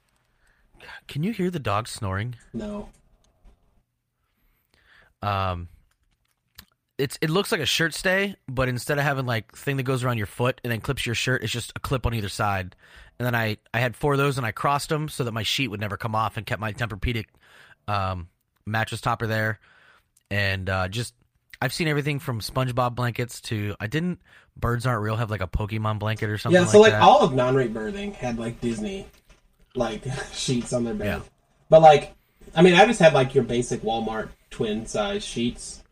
Can 1.07 1.23
you 1.23 1.31
hear 1.31 1.49
the 1.49 1.59
dog 1.59 1.87
snoring? 1.87 2.35
No. 2.53 2.89
Um, 5.21 5.69
it's 6.97 7.17
it 7.21 7.29
looks 7.29 7.51
like 7.51 7.61
a 7.61 7.65
shirt 7.65 7.93
stay, 7.93 8.35
but 8.47 8.69
instead 8.69 8.97
of 8.97 9.03
having 9.03 9.25
like 9.25 9.55
thing 9.55 9.77
that 9.77 9.83
goes 9.83 10.03
around 10.03 10.17
your 10.17 10.27
foot 10.27 10.59
and 10.63 10.71
then 10.71 10.81
clips 10.81 11.05
your 11.05 11.15
shirt, 11.15 11.43
it's 11.43 11.51
just 11.51 11.71
a 11.75 11.79
clip 11.79 12.05
on 12.05 12.13
either 12.13 12.29
side. 12.29 12.75
And 13.19 13.25
then 13.25 13.35
I 13.35 13.57
I 13.73 13.79
had 13.79 13.95
four 13.95 14.13
of 14.13 14.17
those 14.19 14.37
and 14.37 14.45
I 14.45 14.51
crossed 14.51 14.89
them 14.89 15.09
so 15.09 15.23
that 15.23 15.31
my 15.31 15.43
sheet 15.43 15.69
would 15.69 15.79
never 15.79 15.97
come 15.97 16.15
off 16.15 16.37
and 16.37 16.45
kept 16.45 16.59
my 16.61 16.73
Tempur-Pedic 16.73 17.25
um, 17.87 18.29
mattress 18.67 19.01
topper 19.01 19.27
there. 19.27 19.59
And 20.29 20.69
uh, 20.69 20.87
just 20.89 21.13
I've 21.61 21.73
seen 21.73 21.87
everything 21.87 22.19
from 22.19 22.41
SpongeBob 22.41 22.95
blankets 22.95 23.41
to 23.41 23.75
I 23.79 23.87
didn't 23.87 24.19
birds 24.55 24.85
aren't 24.85 25.01
real 25.01 25.15
have 25.15 25.31
like 25.31 25.41
a 25.41 25.47
Pokemon 25.47 25.99
blanket 25.99 26.29
or 26.29 26.37
something. 26.37 26.61
Yeah, 26.61 26.67
so 26.67 26.81
like, 26.81 26.91
that. 26.91 27.01
all 27.01 27.21
of 27.21 27.33
non-rate 27.33 27.73
berthing 27.73 28.13
had 28.13 28.37
like 28.37 28.61
Disney 28.61 29.07
like 29.75 30.03
sheets 30.33 30.73
on 30.73 30.83
their 30.83 30.93
bed. 30.93 31.05
Yeah. 31.05 31.19
But 31.69 31.81
like, 31.81 32.15
I 32.55 32.61
mean, 32.61 32.75
I 32.75 32.85
just 32.85 32.99
had 32.99 33.13
like 33.13 33.35
your 33.35 33.43
basic 33.43 33.81
Walmart 33.81 34.29
twin 34.49 34.85
size 34.85 35.23
sheets. 35.23 35.83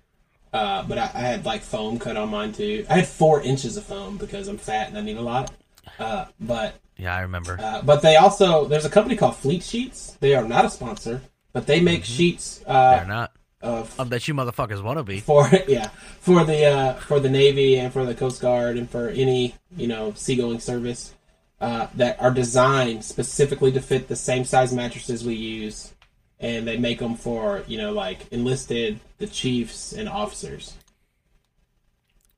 Uh, 0.53 0.83
but 0.83 0.97
I, 0.97 1.11
I 1.13 1.19
had 1.19 1.45
like 1.45 1.61
foam 1.61 1.99
cut 1.99 2.15
on 2.15 2.29
mine 2.29 2.53
too. 2.53 2.85
I 2.89 2.95
had 2.99 3.07
four 3.07 3.41
inches 3.41 3.75
of 3.75 3.83
foam 3.83 4.17
because 4.17 4.47
I'm 4.47 4.57
fat 4.57 4.87
and 4.87 4.97
I 4.97 5.01
need 5.01 5.17
a 5.17 5.21
lot. 5.21 5.51
Uh, 5.99 6.25
but 6.39 6.75
yeah, 6.97 7.15
I 7.15 7.21
remember. 7.21 7.59
uh, 7.61 7.81
but 7.81 8.01
they 8.01 8.15
also 8.15 8.65
there's 8.65 8.85
a 8.85 8.89
company 8.89 9.17
called 9.17 9.35
Fleet 9.35 9.63
Sheets. 9.63 10.17
They 10.21 10.33
are 10.33 10.47
not 10.47 10.65
a 10.65 10.69
sponsor, 10.69 11.21
but 11.55 11.67
they 11.67 11.79
make 11.79 12.03
sheets 12.03 12.57
They're 12.67 12.75
uh, 12.75 13.05
not. 13.05 13.31
of 13.61 13.97
I 13.97 14.03
bet 14.03 14.27
you 14.27 14.33
motherfuckers 14.33 14.83
want 14.83 14.99
to 14.99 15.03
be. 15.03 15.19
for 15.31 15.49
yeah 15.69 15.87
for 16.19 16.43
the 16.43 16.65
uh, 16.65 16.93
for 16.95 17.21
the 17.21 17.29
Navy 17.29 17.79
and 17.79 17.93
for 17.93 18.05
the 18.05 18.13
Coast 18.13 18.41
Guard 18.41 18.77
and 18.77 18.89
for 18.89 19.07
any 19.07 19.55
you 19.75 19.87
know 19.87 20.11
seagoing 20.17 20.59
service 20.59 21.13
uh, 21.61 21.87
that 21.95 22.21
are 22.21 22.31
designed 22.31 23.05
specifically 23.05 23.71
to 23.71 23.79
fit 23.79 24.09
the 24.09 24.17
same 24.17 24.43
size 24.43 24.73
mattresses 24.73 25.23
we 25.23 25.35
use, 25.35 25.93
and 26.41 26.67
they 26.67 26.75
make 26.77 26.99
them 26.99 27.15
for 27.15 27.63
you 27.67 27.77
know 27.77 27.93
like 27.93 28.27
enlisted, 28.33 28.99
the 29.17 29.27
chiefs, 29.27 29.93
and 29.93 30.09
officers. 30.09 30.73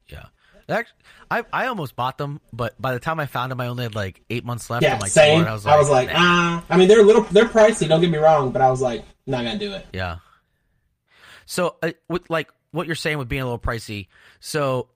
Yeah. 0.10 0.28
Act- 0.70 0.94
I 1.30 1.44
I 1.52 1.68
almost 1.68 1.96
bought 1.96 2.18
them, 2.18 2.40
but 2.54 2.80
by 2.82 2.94
the 2.94 3.00
time 3.00 3.20
I 3.20 3.26
found 3.26 3.52
them, 3.52 3.60
I 3.62 3.68
only 3.68 3.84
had 3.84 3.96
like 3.96 4.22
eight 4.30 4.46
months 4.46 4.70
left. 4.70 4.84
Yeah, 4.84 4.98
same. 5.00 5.40
tour, 5.40 5.40
and 5.40 5.50
I 5.50 5.78
was 5.78 5.90
like, 5.90 6.10
ah. 6.14 6.64
I 6.70 6.78
mean, 6.78 6.88
they're 6.88 7.02
a 7.02 7.04
little, 7.04 7.24
they're 7.24 7.46
pricey. 7.46 7.88
Don't 7.88 8.02
get 8.02 8.10
me 8.10 8.18
wrong, 8.18 8.52
but 8.52 8.62
I 8.62 8.70
was 8.70 8.82
like, 8.82 9.04
not 9.26 9.44
gonna 9.44 9.60
do 9.60 9.74
it. 9.74 9.86
Yeah. 9.94 10.18
So, 11.46 11.76
uh, 11.82 11.92
with 12.10 12.30
like 12.30 12.52
what 12.72 12.88
you're 12.88 12.96
saying 12.96 13.18
with 13.18 13.30
being 13.30 13.42
a 13.42 13.46
little 13.46 13.60
pricey, 13.60 14.08
so 14.40 14.90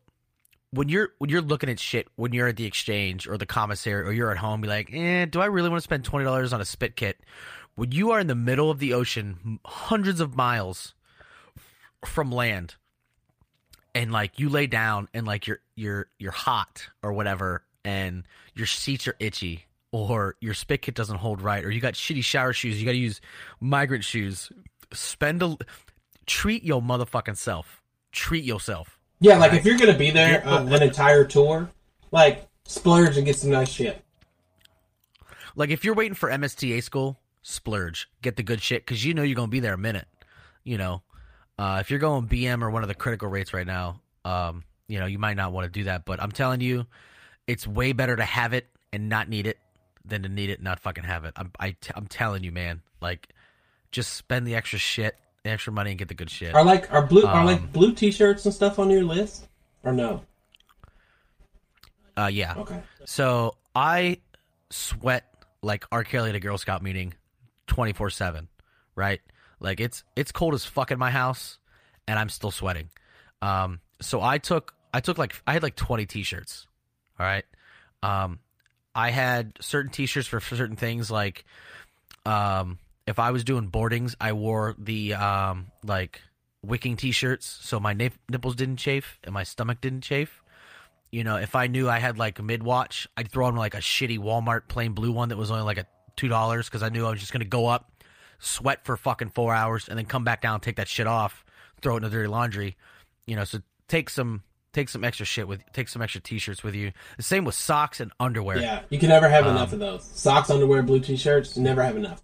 when 0.72 0.90
you're 0.90 1.10
when 1.18 1.30
you're 1.30 1.42
looking 1.42 1.70
at 1.70 1.80
shit, 1.80 2.08
when 2.16 2.34
you're 2.34 2.48
at 2.48 2.58
the 2.58 2.66
exchange 2.66 3.28
or 3.28 3.38
the 3.38 3.46
commissary 3.46 4.08
or 4.08 4.12
you're 4.12 4.32
at 4.32 4.38
home, 4.38 4.64
you're 4.64 4.74
like, 4.74 4.94
eh, 4.94 5.26
do 5.26 5.42
I 5.42 5.46
really 5.46 5.70
want 5.70 5.80
to 5.80 5.84
spend 5.84 6.04
twenty 6.04 6.26
dollars 6.26 6.54
on 6.54 6.62
a 6.62 6.66
spit 6.66 6.96
kit? 6.96 7.20
When 7.76 7.92
you 7.92 8.12
are 8.12 8.20
in 8.20 8.28
the 8.28 8.36
middle 8.36 8.70
of 8.70 8.80
the 8.80 8.94
ocean, 8.94 9.60
hundreds 9.66 10.20
of 10.20 10.36
miles 10.36 10.94
from 12.06 12.32
land, 12.32 12.76
and 13.94 14.12
like 14.12 14.40
you 14.40 14.50
lay 14.50 14.68
down 14.68 15.08
and 15.14 15.26
like 15.26 15.48
you're 15.48 15.60
you're 15.76 16.08
you're 16.18 16.32
hot 16.32 16.88
or 17.04 17.14
whatever, 17.14 17.64
and 17.84 18.24
your 18.54 18.68
seats 18.68 19.08
are 19.08 19.16
itchy. 19.20 19.66
Or 19.94 20.38
your 20.40 20.54
spit 20.54 20.84
kit 20.84 20.96
doesn't 20.96 21.18
hold 21.18 21.42
right, 21.42 21.66
or 21.66 21.70
you 21.70 21.82
got 21.82 21.96
shitty 21.96 22.24
shower 22.24 22.54
shoes. 22.54 22.80
You 22.80 22.86
got 22.86 22.94
to 22.94 22.98
use 22.98 23.20
migrant 23.60 24.06
shoes. 24.06 24.50
Spend 24.94 25.44
a 25.44 25.58
treat 26.26 26.64
your 26.64 26.82
motherfucking 26.82 27.36
self. 27.36 27.82
Treat 28.14 28.46
yourself. 28.46 29.00
Yeah, 29.20 29.38
like 29.38 29.54
if 29.54 29.66
you're 29.66 29.78
gonna 29.78 29.98
be 29.98 30.10
there 30.10 30.48
uh, 30.48 30.64
an 30.64 30.82
entire 30.82 31.26
tour, 31.26 31.70
like 32.12 32.48
splurge 32.66 33.18
and 33.18 33.26
get 33.26 33.36
some 33.36 33.52
nice 33.52 33.70
shit. 33.70 34.04
Like 35.56 35.70
if 35.70 35.84
you're 35.84 35.94
waiting 35.94 36.16
for 36.16 36.30
MSTA 36.30 36.82
school, 36.82 37.20
splurge, 37.42 38.10
get 38.22 38.36
the 38.36 38.44
good 38.44 38.62
shit 38.62 38.86
because 38.86 39.06
you 39.06 39.14
know 39.14 39.24
you're 39.24 39.36
gonna 39.36 39.50
be 39.50 39.60
there 39.60 39.74
a 39.74 39.78
minute. 39.78 40.08
You 40.64 40.78
know, 40.78 41.04
uh, 41.62 41.78
if 41.80 41.92
you're 41.92 42.00
going 42.00 42.28
BM 42.28 42.64
or 42.64 42.72
one 42.72 42.82
of 42.82 42.88
the 42.88 42.96
critical 42.96 43.28
rates 43.28 43.54
right 43.54 43.68
now, 43.68 44.02
um, 44.26 44.64
you 44.88 45.00
know 45.00 45.06
you 45.06 45.20
might 45.20 45.38
not 45.38 45.52
want 45.52 45.72
to 45.72 45.80
do 45.80 45.84
that. 45.84 46.06
But 46.06 46.20
I'm 46.20 46.32
telling 46.32 46.60
you, 46.60 46.88
it's 47.46 47.68
way 47.68 47.94
better 47.94 48.16
to 48.16 48.24
have 48.24 48.54
it 48.54 48.68
and 48.92 49.10
not 49.10 49.30
need 49.30 49.46
it 49.46 49.60
than 50.04 50.24
to 50.24 50.30
need 50.30 50.50
it 50.50 50.54
and 50.54 50.64
not 50.64 50.80
fucking 50.80 51.04
have 51.04 51.24
it. 51.24 51.34
I'm 51.36 51.52
I 51.60 51.76
t- 51.80 51.94
I'm 51.96 52.08
telling 52.08 52.44
you, 52.44 52.52
man. 52.52 52.82
Like, 53.00 53.30
just 53.92 54.14
spend 54.14 54.48
the 54.48 54.56
extra 54.56 54.80
shit, 54.80 55.16
the 55.44 55.52
extra 55.52 55.72
money, 55.72 55.92
and 55.92 56.00
get 56.00 56.08
the 56.08 56.16
good 56.16 56.32
shit. 56.32 56.56
Are 56.56 56.64
like 56.64 56.92
are 56.92 57.06
blue 57.06 57.26
are 57.26 57.42
Um, 57.42 57.46
like 57.46 57.72
blue 57.72 57.94
t-shirts 57.94 58.44
and 58.46 58.54
stuff 58.54 58.80
on 58.80 58.90
your 58.90 59.04
list 59.04 59.48
or 59.84 59.94
no? 59.94 60.24
Uh, 62.18 62.32
yeah. 62.34 62.56
Okay. 62.58 62.82
So 63.06 63.56
I 63.76 64.18
sweat 64.72 65.26
like 65.62 65.86
R. 65.92 66.04
Kelly 66.04 66.30
at 66.30 66.36
a 66.36 66.40
Girl 66.40 66.58
Scout 66.58 66.82
meeting, 66.82 67.14
twenty 67.68 67.94
four 67.94 68.10
seven, 68.10 68.48
right? 68.96 69.22
Like 69.62 69.80
it's 69.80 70.04
it's 70.16 70.32
cold 70.32 70.54
as 70.54 70.66
fuck 70.66 70.92
in 70.92 71.00
my 71.00 71.12
house, 71.12 71.58
and 72.08 72.20
I'm 72.20 72.30
still 72.30 72.52
sweating. 72.52 72.90
Um, 73.42 73.80
so 74.02 74.22
I 74.22 74.40
took 74.40 74.74
I 74.94 75.00
took 75.00 75.18
like 75.18 75.42
I 75.48 75.54
had 75.54 75.64
like 75.64 75.76
twenty 75.76 76.06
t-shirts. 76.06 76.68
All 77.20 77.26
right. 77.26 77.46
Um, 78.04 78.40
I 78.94 79.12
had 79.12 79.54
certain 79.62 79.92
t-shirts 79.92 80.28
for 80.28 80.40
certain 80.42 80.76
things 80.76 81.12
like, 81.12 81.46
um, 82.26 82.80
if 83.08 83.20
I 83.20 83.32
was 83.32 83.44
doing 83.44 83.68
boardings, 83.68 84.16
I 84.20 84.34
wore 84.34 84.76
the 84.78 85.14
um 85.14 85.68
like 85.84 86.22
wicking 86.64 86.96
t-shirts 86.96 87.60
so 87.62 87.80
my 87.80 87.94
nip- 87.94 88.20
nipples 88.30 88.56
didn't 88.56 88.78
chafe 88.78 89.20
and 89.24 89.34
my 89.34 89.44
stomach 89.44 89.82
didn't 89.82 90.02
chafe. 90.02 90.42
You 91.12 91.24
know, 91.24 91.36
if 91.36 91.56
I 91.56 91.68
knew 91.68 91.90
I 91.90 92.00
had 92.00 92.18
like 92.18 92.40
a 92.40 92.44
mid 92.44 92.64
watch, 92.64 93.08
I'd 93.18 93.30
throw 93.30 93.48
on 93.48 93.56
like 93.56 93.76
a 93.76 93.80
shitty 93.80 94.18
Walmart 94.18 94.68
plain 94.68 94.94
blue 94.94 95.12
one 95.12 95.30
that 95.30 95.38
was 95.38 95.52
only 95.52 95.64
like 95.64 95.78
a 95.78 95.86
two 96.16 96.28
dollars 96.28 96.68
because 96.68 96.84
I 96.84 96.90
knew 96.90 97.06
I 97.06 97.12
was 97.12 97.20
just 97.20 97.34
gonna 97.34 97.46
go 97.46 97.68
up, 97.68 97.91
sweat 98.42 98.84
for 98.84 98.98
fucking 98.98 99.30
four 99.30 99.54
hours, 99.54 99.88
and 99.88 99.98
then 99.98 100.06
come 100.06 100.24
back 100.26 100.42
down, 100.42 100.60
take 100.60 100.76
that 100.76 100.88
shit 100.90 101.08
off, 101.08 101.46
throw 101.82 101.94
it 101.94 101.98
in 101.98 102.04
the 102.04 102.10
dirty 102.10 102.28
laundry. 102.28 102.76
You 103.26 103.36
know, 103.38 103.44
so 103.46 103.60
take 103.88 104.10
some 104.10 104.44
take 104.74 104.90
some 104.90 105.04
extra 105.04 105.26
shit 105.26 105.48
with 105.48 105.62
take 105.74 105.88
some 105.88 106.02
extra 106.02 106.20
t-shirts 106.22 106.64
with 106.64 106.76
you. 106.76 106.92
The 107.18 107.24
same 107.24 107.46
with 107.46 107.56
socks 107.56 108.00
and 108.00 108.12
underwear. 108.20 108.58
Yeah, 108.60 108.82
you 108.90 109.00
can 109.00 109.10
never 109.10 109.30
have 109.30 109.46
Um, 109.46 109.56
enough 109.56 109.72
of 109.74 109.80
those. 109.80 110.04
Socks, 110.04 110.50
underwear, 110.50 110.82
blue 110.84 111.00
t-shirts, 111.00 111.56
you 111.56 111.64
never 111.64 111.84
have 111.84 111.96
enough. 111.96 112.22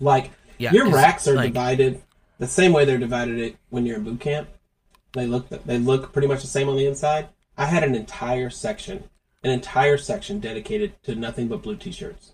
Like 0.00 0.30
Yeah, 0.58 0.72
your 0.72 0.88
racks 0.90 1.28
are 1.28 1.34
like- 1.34 1.52
divided 1.52 2.02
the 2.38 2.46
same 2.48 2.72
way 2.72 2.84
they're 2.84 2.98
divided 2.98 3.38
it 3.38 3.56
when 3.70 3.86
you're 3.86 3.96
in 3.98 4.04
boot 4.04 4.20
camp. 4.20 4.48
They 5.12 5.26
look 5.26 5.48
they 5.48 5.78
look 5.78 6.12
pretty 6.12 6.26
much 6.28 6.40
the 6.40 6.48
same 6.48 6.68
on 6.68 6.76
the 6.76 6.86
inside. 6.86 7.28
I 7.58 7.66
had 7.66 7.84
an 7.84 7.94
entire 7.94 8.48
section, 8.48 9.04
an 9.44 9.50
entire 9.50 9.98
section 9.98 10.40
dedicated 10.40 10.94
to 11.02 11.14
nothing 11.14 11.48
but 11.48 11.62
blue 11.62 11.76
t-shirts. 11.76 12.32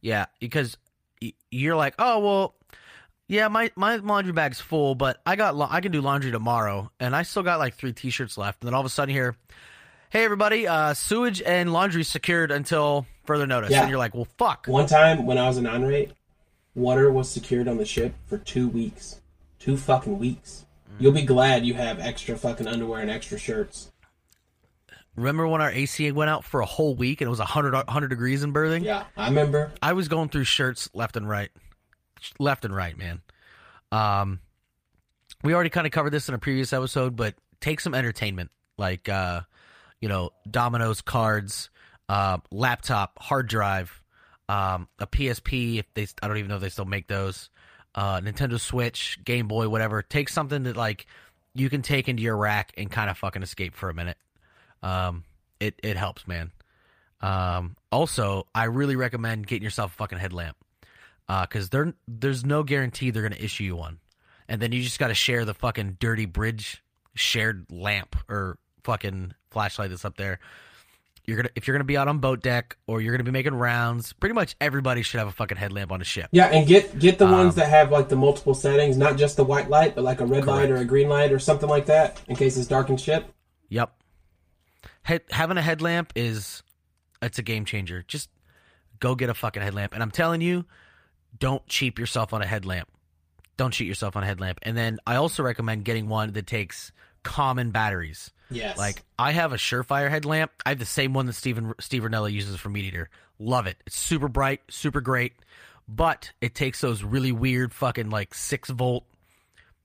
Yeah, 0.00 0.26
because 0.40 0.76
you're 1.50 1.76
like, 1.76 1.94
oh 1.98 2.18
well, 2.20 2.54
yeah, 3.28 3.48
my 3.48 3.70
my 3.76 3.96
laundry 3.96 4.32
bag's 4.32 4.60
full, 4.60 4.94
but 4.94 5.20
I 5.24 5.36
got 5.36 5.54
la- 5.56 5.68
I 5.70 5.80
can 5.80 5.92
do 5.92 6.00
laundry 6.00 6.30
tomorrow, 6.30 6.90
and 7.00 7.14
I 7.14 7.22
still 7.22 7.42
got 7.42 7.58
like 7.58 7.74
three 7.74 7.92
t-shirts 7.92 8.36
left, 8.36 8.62
and 8.62 8.68
then 8.68 8.74
all 8.74 8.80
of 8.80 8.86
a 8.86 8.90
sudden 8.90 9.14
here, 9.14 9.36
"Hey, 10.10 10.24
everybody, 10.24 10.66
uh, 10.66 10.94
sewage 10.94 11.40
and 11.42 11.72
laundry 11.72 12.04
secured 12.04 12.50
until 12.50 13.06
further 13.24 13.46
notice." 13.46 13.70
Yeah. 13.70 13.82
And 13.82 13.90
you're 13.90 13.98
like, 13.98 14.14
"Well, 14.14 14.28
fuck." 14.38 14.66
One 14.66 14.86
time 14.86 15.24
when 15.24 15.38
I 15.38 15.46
was 15.46 15.56
a 15.56 15.62
non-rate, 15.62 16.12
water 16.74 17.10
was 17.10 17.30
secured 17.30 17.68
on 17.68 17.78
the 17.78 17.86
ship 17.86 18.14
for 18.26 18.38
two 18.38 18.68
weeks. 18.68 19.20
Two 19.58 19.76
fucking 19.76 20.18
weeks. 20.18 20.66
You'll 20.98 21.12
be 21.12 21.22
glad 21.22 21.64
you 21.64 21.74
have 21.74 22.00
extra 22.00 22.36
fucking 22.36 22.66
underwear 22.66 23.00
and 23.00 23.10
extra 23.10 23.38
shirts. 23.38 23.91
Remember 25.16 25.46
when 25.46 25.60
our 25.60 25.70
AC 25.70 26.10
went 26.12 26.30
out 26.30 26.44
for 26.44 26.60
a 26.60 26.66
whole 26.66 26.94
week 26.94 27.20
and 27.20 27.26
it 27.26 27.30
was 27.30 27.38
100, 27.38 27.74
100 27.74 28.08
degrees 28.08 28.42
in 28.42 28.52
berthing? 28.52 28.82
Yeah, 28.84 29.04
I 29.16 29.28
remember. 29.28 29.72
I 29.82 29.92
was 29.92 30.08
going 30.08 30.30
through 30.30 30.44
shirts 30.44 30.88
left 30.94 31.16
and 31.16 31.28
right, 31.28 31.50
left 32.38 32.64
and 32.64 32.74
right, 32.74 32.96
man. 32.96 33.20
Um, 33.90 34.40
we 35.44 35.54
already 35.54 35.70
kind 35.70 35.86
of 35.86 35.92
covered 35.92 36.10
this 36.10 36.28
in 36.28 36.34
a 36.34 36.38
previous 36.38 36.72
episode, 36.72 37.14
but 37.14 37.34
take 37.60 37.80
some 37.80 37.94
entertainment, 37.94 38.50
like 38.78 39.08
uh, 39.08 39.42
you 40.00 40.08
know, 40.08 40.30
dominoes, 40.50 41.02
cards, 41.02 41.68
uh, 42.08 42.38
laptop, 42.50 43.18
hard 43.18 43.48
drive, 43.48 44.02
um, 44.48 44.88
a 44.98 45.06
PSP. 45.06 45.78
If 45.78 45.86
they, 45.94 46.06
I 46.22 46.28
don't 46.28 46.38
even 46.38 46.48
know 46.48 46.56
if 46.56 46.62
they 46.62 46.68
still 46.70 46.86
make 46.86 47.06
those. 47.06 47.50
Uh, 47.94 48.20
Nintendo 48.20 48.58
Switch, 48.58 49.18
Game 49.22 49.48
Boy, 49.48 49.68
whatever. 49.68 50.00
Take 50.00 50.30
something 50.30 50.62
that 50.62 50.76
like 50.76 51.06
you 51.54 51.68
can 51.68 51.82
take 51.82 52.08
into 52.08 52.22
your 52.22 52.36
rack 52.36 52.72
and 52.78 52.90
kind 52.90 53.10
of 53.10 53.18
fucking 53.18 53.42
escape 53.42 53.74
for 53.74 53.90
a 53.90 53.94
minute. 53.94 54.16
Um, 54.82 55.24
it 55.60 55.78
it 55.82 55.96
helps, 55.96 56.26
man. 56.26 56.50
Um, 57.20 57.76
also, 57.90 58.46
I 58.54 58.64
really 58.64 58.96
recommend 58.96 59.46
getting 59.46 59.62
yourself 59.62 59.92
a 59.92 59.96
fucking 59.96 60.18
headlamp 60.18 60.56
because 61.28 61.70
there 61.70 61.94
there's 62.08 62.44
no 62.44 62.62
guarantee 62.62 63.10
they're 63.10 63.22
gonna 63.22 63.36
issue 63.38 63.64
you 63.64 63.76
one, 63.76 63.98
and 64.48 64.60
then 64.60 64.72
you 64.72 64.82
just 64.82 64.98
got 64.98 65.08
to 65.08 65.14
share 65.14 65.44
the 65.44 65.54
fucking 65.54 65.96
dirty 66.00 66.26
bridge 66.26 66.82
shared 67.14 67.66
lamp 67.70 68.16
or 68.28 68.58
fucking 68.84 69.32
flashlight 69.50 69.90
that's 69.90 70.04
up 70.04 70.16
there. 70.16 70.40
You're 71.24 71.36
gonna 71.36 71.50
if 71.54 71.68
you're 71.68 71.76
gonna 71.76 71.84
be 71.84 71.96
out 71.96 72.08
on 72.08 72.18
boat 72.18 72.42
deck 72.42 72.76
or 72.88 73.00
you're 73.00 73.12
gonna 73.12 73.22
be 73.22 73.30
making 73.30 73.54
rounds. 73.54 74.12
Pretty 74.12 74.34
much 74.34 74.56
everybody 74.60 75.02
should 75.02 75.18
have 75.18 75.28
a 75.28 75.32
fucking 75.32 75.56
headlamp 75.56 75.92
on 75.92 76.00
a 76.00 76.04
ship. 76.04 76.26
Yeah, 76.32 76.46
and 76.46 76.66
get 76.66 76.98
get 76.98 77.18
the 77.18 77.26
ones 77.26 77.54
Um, 77.54 77.60
that 77.60 77.70
have 77.70 77.92
like 77.92 78.08
the 78.08 78.16
multiple 78.16 78.54
settings, 78.54 78.96
not 78.96 79.16
just 79.16 79.36
the 79.36 79.44
white 79.44 79.70
light, 79.70 79.94
but 79.94 80.02
like 80.02 80.20
a 80.20 80.26
red 80.26 80.46
light 80.46 80.70
or 80.70 80.76
a 80.78 80.84
green 80.84 81.08
light 81.08 81.30
or 81.30 81.38
something 81.38 81.68
like 81.68 81.86
that, 81.86 82.20
in 82.26 82.34
case 82.34 82.56
it's 82.56 82.66
dark 82.66 82.88
and 82.88 83.00
ship. 83.00 83.32
Yep. 83.68 83.94
Having 85.04 85.56
a 85.58 85.62
headlamp 85.62 86.12
is 86.14 86.62
it's 87.20 87.38
a 87.38 87.42
game 87.42 87.64
changer. 87.64 88.04
Just 88.06 88.28
go 89.00 89.14
get 89.14 89.28
a 89.30 89.34
fucking 89.34 89.62
headlamp. 89.62 89.94
And 89.94 90.02
I'm 90.02 90.10
telling 90.10 90.40
you, 90.40 90.64
don't 91.38 91.66
cheap 91.66 91.98
yourself 91.98 92.32
on 92.32 92.42
a 92.42 92.46
headlamp. 92.46 92.88
Don't 93.56 93.72
cheat 93.72 93.86
yourself 93.86 94.16
on 94.16 94.22
a 94.22 94.26
headlamp. 94.26 94.58
And 94.62 94.76
then 94.76 94.98
I 95.06 95.16
also 95.16 95.42
recommend 95.42 95.84
getting 95.84 96.08
one 96.08 96.32
that 96.32 96.46
takes 96.46 96.92
common 97.22 97.70
batteries. 97.70 98.30
Yes. 98.50 98.76
Like 98.78 99.02
I 99.18 99.32
have 99.32 99.52
a 99.52 99.56
Surefire 99.56 100.08
headlamp. 100.10 100.52
I 100.64 100.70
have 100.70 100.78
the 100.78 100.84
same 100.86 101.14
one 101.14 101.26
that 101.26 101.34
Steven 101.34 101.72
Steve 101.80 102.02
Rinella 102.02 102.30
uses 102.32 102.56
for 102.56 102.68
Meat 102.68 102.84
Eater. 102.86 103.08
Love 103.38 103.66
it. 103.66 103.76
It's 103.86 103.96
super 103.96 104.28
bright, 104.28 104.60
super 104.68 105.00
great. 105.00 105.32
But 105.88 106.32
it 106.40 106.54
takes 106.54 106.80
those 106.80 107.02
really 107.02 107.32
weird 107.32 107.72
fucking 107.74 108.10
like 108.10 108.34
six 108.34 108.70
volt 108.70 109.04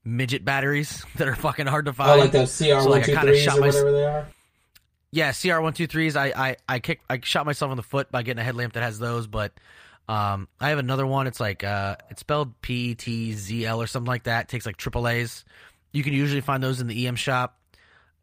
midget 0.04 0.44
batteries 0.44 1.04
that 1.16 1.28
are 1.28 1.36
fucking 1.36 1.66
hard 1.66 1.86
to 1.86 1.92
find. 1.92 2.10
oh, 2.12 2.16
like 2.24 2.32
those 2.32 2.56
CR 2.56 2.88
one 2.88 3.02
two 3.02 3.14
threes 3.16 3.46
or 3.48 3.50
my- 3.60 3.66
whatever 3.66 3.92
they 3.92 4.04
are. 4.04 4.26
Yeah, 5.10 5.32
CR 5.32 5.60
one 5.60 5.72
two 5.72 5.86
threes. 5.86 6.16
I 6.16 6.26
I 6.36 6.56
I 6.68 6.78
kicked 6.80 7.04
I 7.10 7.20
shot 7.22 7.46
myself 7.46 7.70
in 7.70 7.76
the 7.76 7.82
foot 7.82 8.10
by 8.10 8.22
getting 8.22 8.40
a 8.40 8.44
headlamp 8.44 8.74
that 8.74 8.82
has 8.82 8.98
those, 8.98 9.26
but 9.26 9.52
um 10.08 10.48
I 10.60 10.68
have 10.70 10.78
another 10.78 11.06
one. 11.06 11.26
It's 11.26 11.40
like 11.40 11.64
uh 11.64 11.96
it's 12.10 12.20
spelled 12.20 12.60
P 12.60 12.94
T 12.94 13.32
Z 13.32 13.64
L 13.64 13.80
or 13.80 13.86
something 13.86 14.08
like 14.08 14.24
that. 14.24 14.44
It 14.44 14.48
takes 14.48 14.66
like 14.66 14.76
triple 14.76 15.08
A's. 15.08 15.44
You 15.92 16.02
can 16.02 16.12
usually 16.12 16.42
find 16.42 16.62
those 16.62 16.80
in 16.80 16.86
the 16.86 17.06
EM 17.06 17.16
shop. 17.16 17.54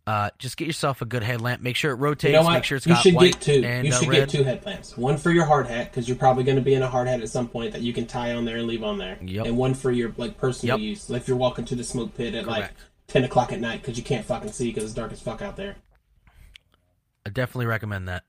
Uh, 0.07 0.29
just 0.37 0.55
get 0.55 0.67
yourself 0.67 1.01
a 1.01 1.05
good 1.05 1.23
headlamp. 1.23 1.63
Make 1.63 1.75
sure 1.75 1.89
it 1.91 1.95
rotates. 1.95 2.31
You 2.31 2.43
know? 2.43 2.47
Make 2.51 2.63
sure 2.63 2.77
it's 2.77 2.85
you 2.85 2.93
got 2.93 3.01
should 3.01 3.15
white 3.15 3.33
get 3.33 3.41
two. 3.41 3.63
and 3.65 3.87
You 3.87 3.91
uh, 3.91 3.97
should 3.97 4.07
red. 4.07 4.19
get 4.19 4.29
two 4.29 4.43
headlamps. 4.43 4.95
One 4.95 5.17
for 5.17 5.31
your 5.31 5.45
hard 5.45 5.65
hat 5.65 5.89
because 5.89 6.07
you're 6.07 6.15
probably 6.15 6.43
going 6.43 6.57
to 6.57 6.61
be 6.61 6.75
in 6.75 6.83
a 6.83 6.87
hard 6.87 7.07
hat 7.07 7.21
at 7.21 7.29
some 7.29 7.47
point 7.47 7.71
that 7.73 7.81
you 7.81 7.91
can 7.91 8.05
tie 8.05 8.35
on 8.35 8.45
there 8.45 8.57
and 8.57 8.67
leave 8.67 8.83
on 8.83 8.99
there. 8.99 9.17
Yep. 9.19 9.47
And 9.47 9.57
one 9.57 9.73
for 9.73 9.89
your 9.89 10.13
like 10.17 10.37
personal 10.37 10.77
Yep. 10.77 10.87
use, 10.87 11.09
like 11.09 11.23
if 11.23 11.27
you're 11.27 11.37
walking 11.37 11.65
to 11.65 11.75
the 11.75 11.83
smoke 11.83 12.13
pit 12.15 12.35
at 12.35 12.45
like 12.45 12.69
ten 13.07 13.23
o'clock 13.23 13.51
at 13.51 13.59
night 13.59 13.81
because 13.81 13.97
you 13.97 14.03
can't 14.03 14.23
fucking 14.23 14.51
see 14.51 14.67
because 14.67 14.83
it's 14.83 14.93
dark 14.93 15.11
as 15.11 15.19
fuck 15.21 15.41
out 15.41 15.55
there. 15.57 15.75
I 17.25 17.29
definitely 17.29 17.65
recommend 17.65 18.07
that. 18.07 18.23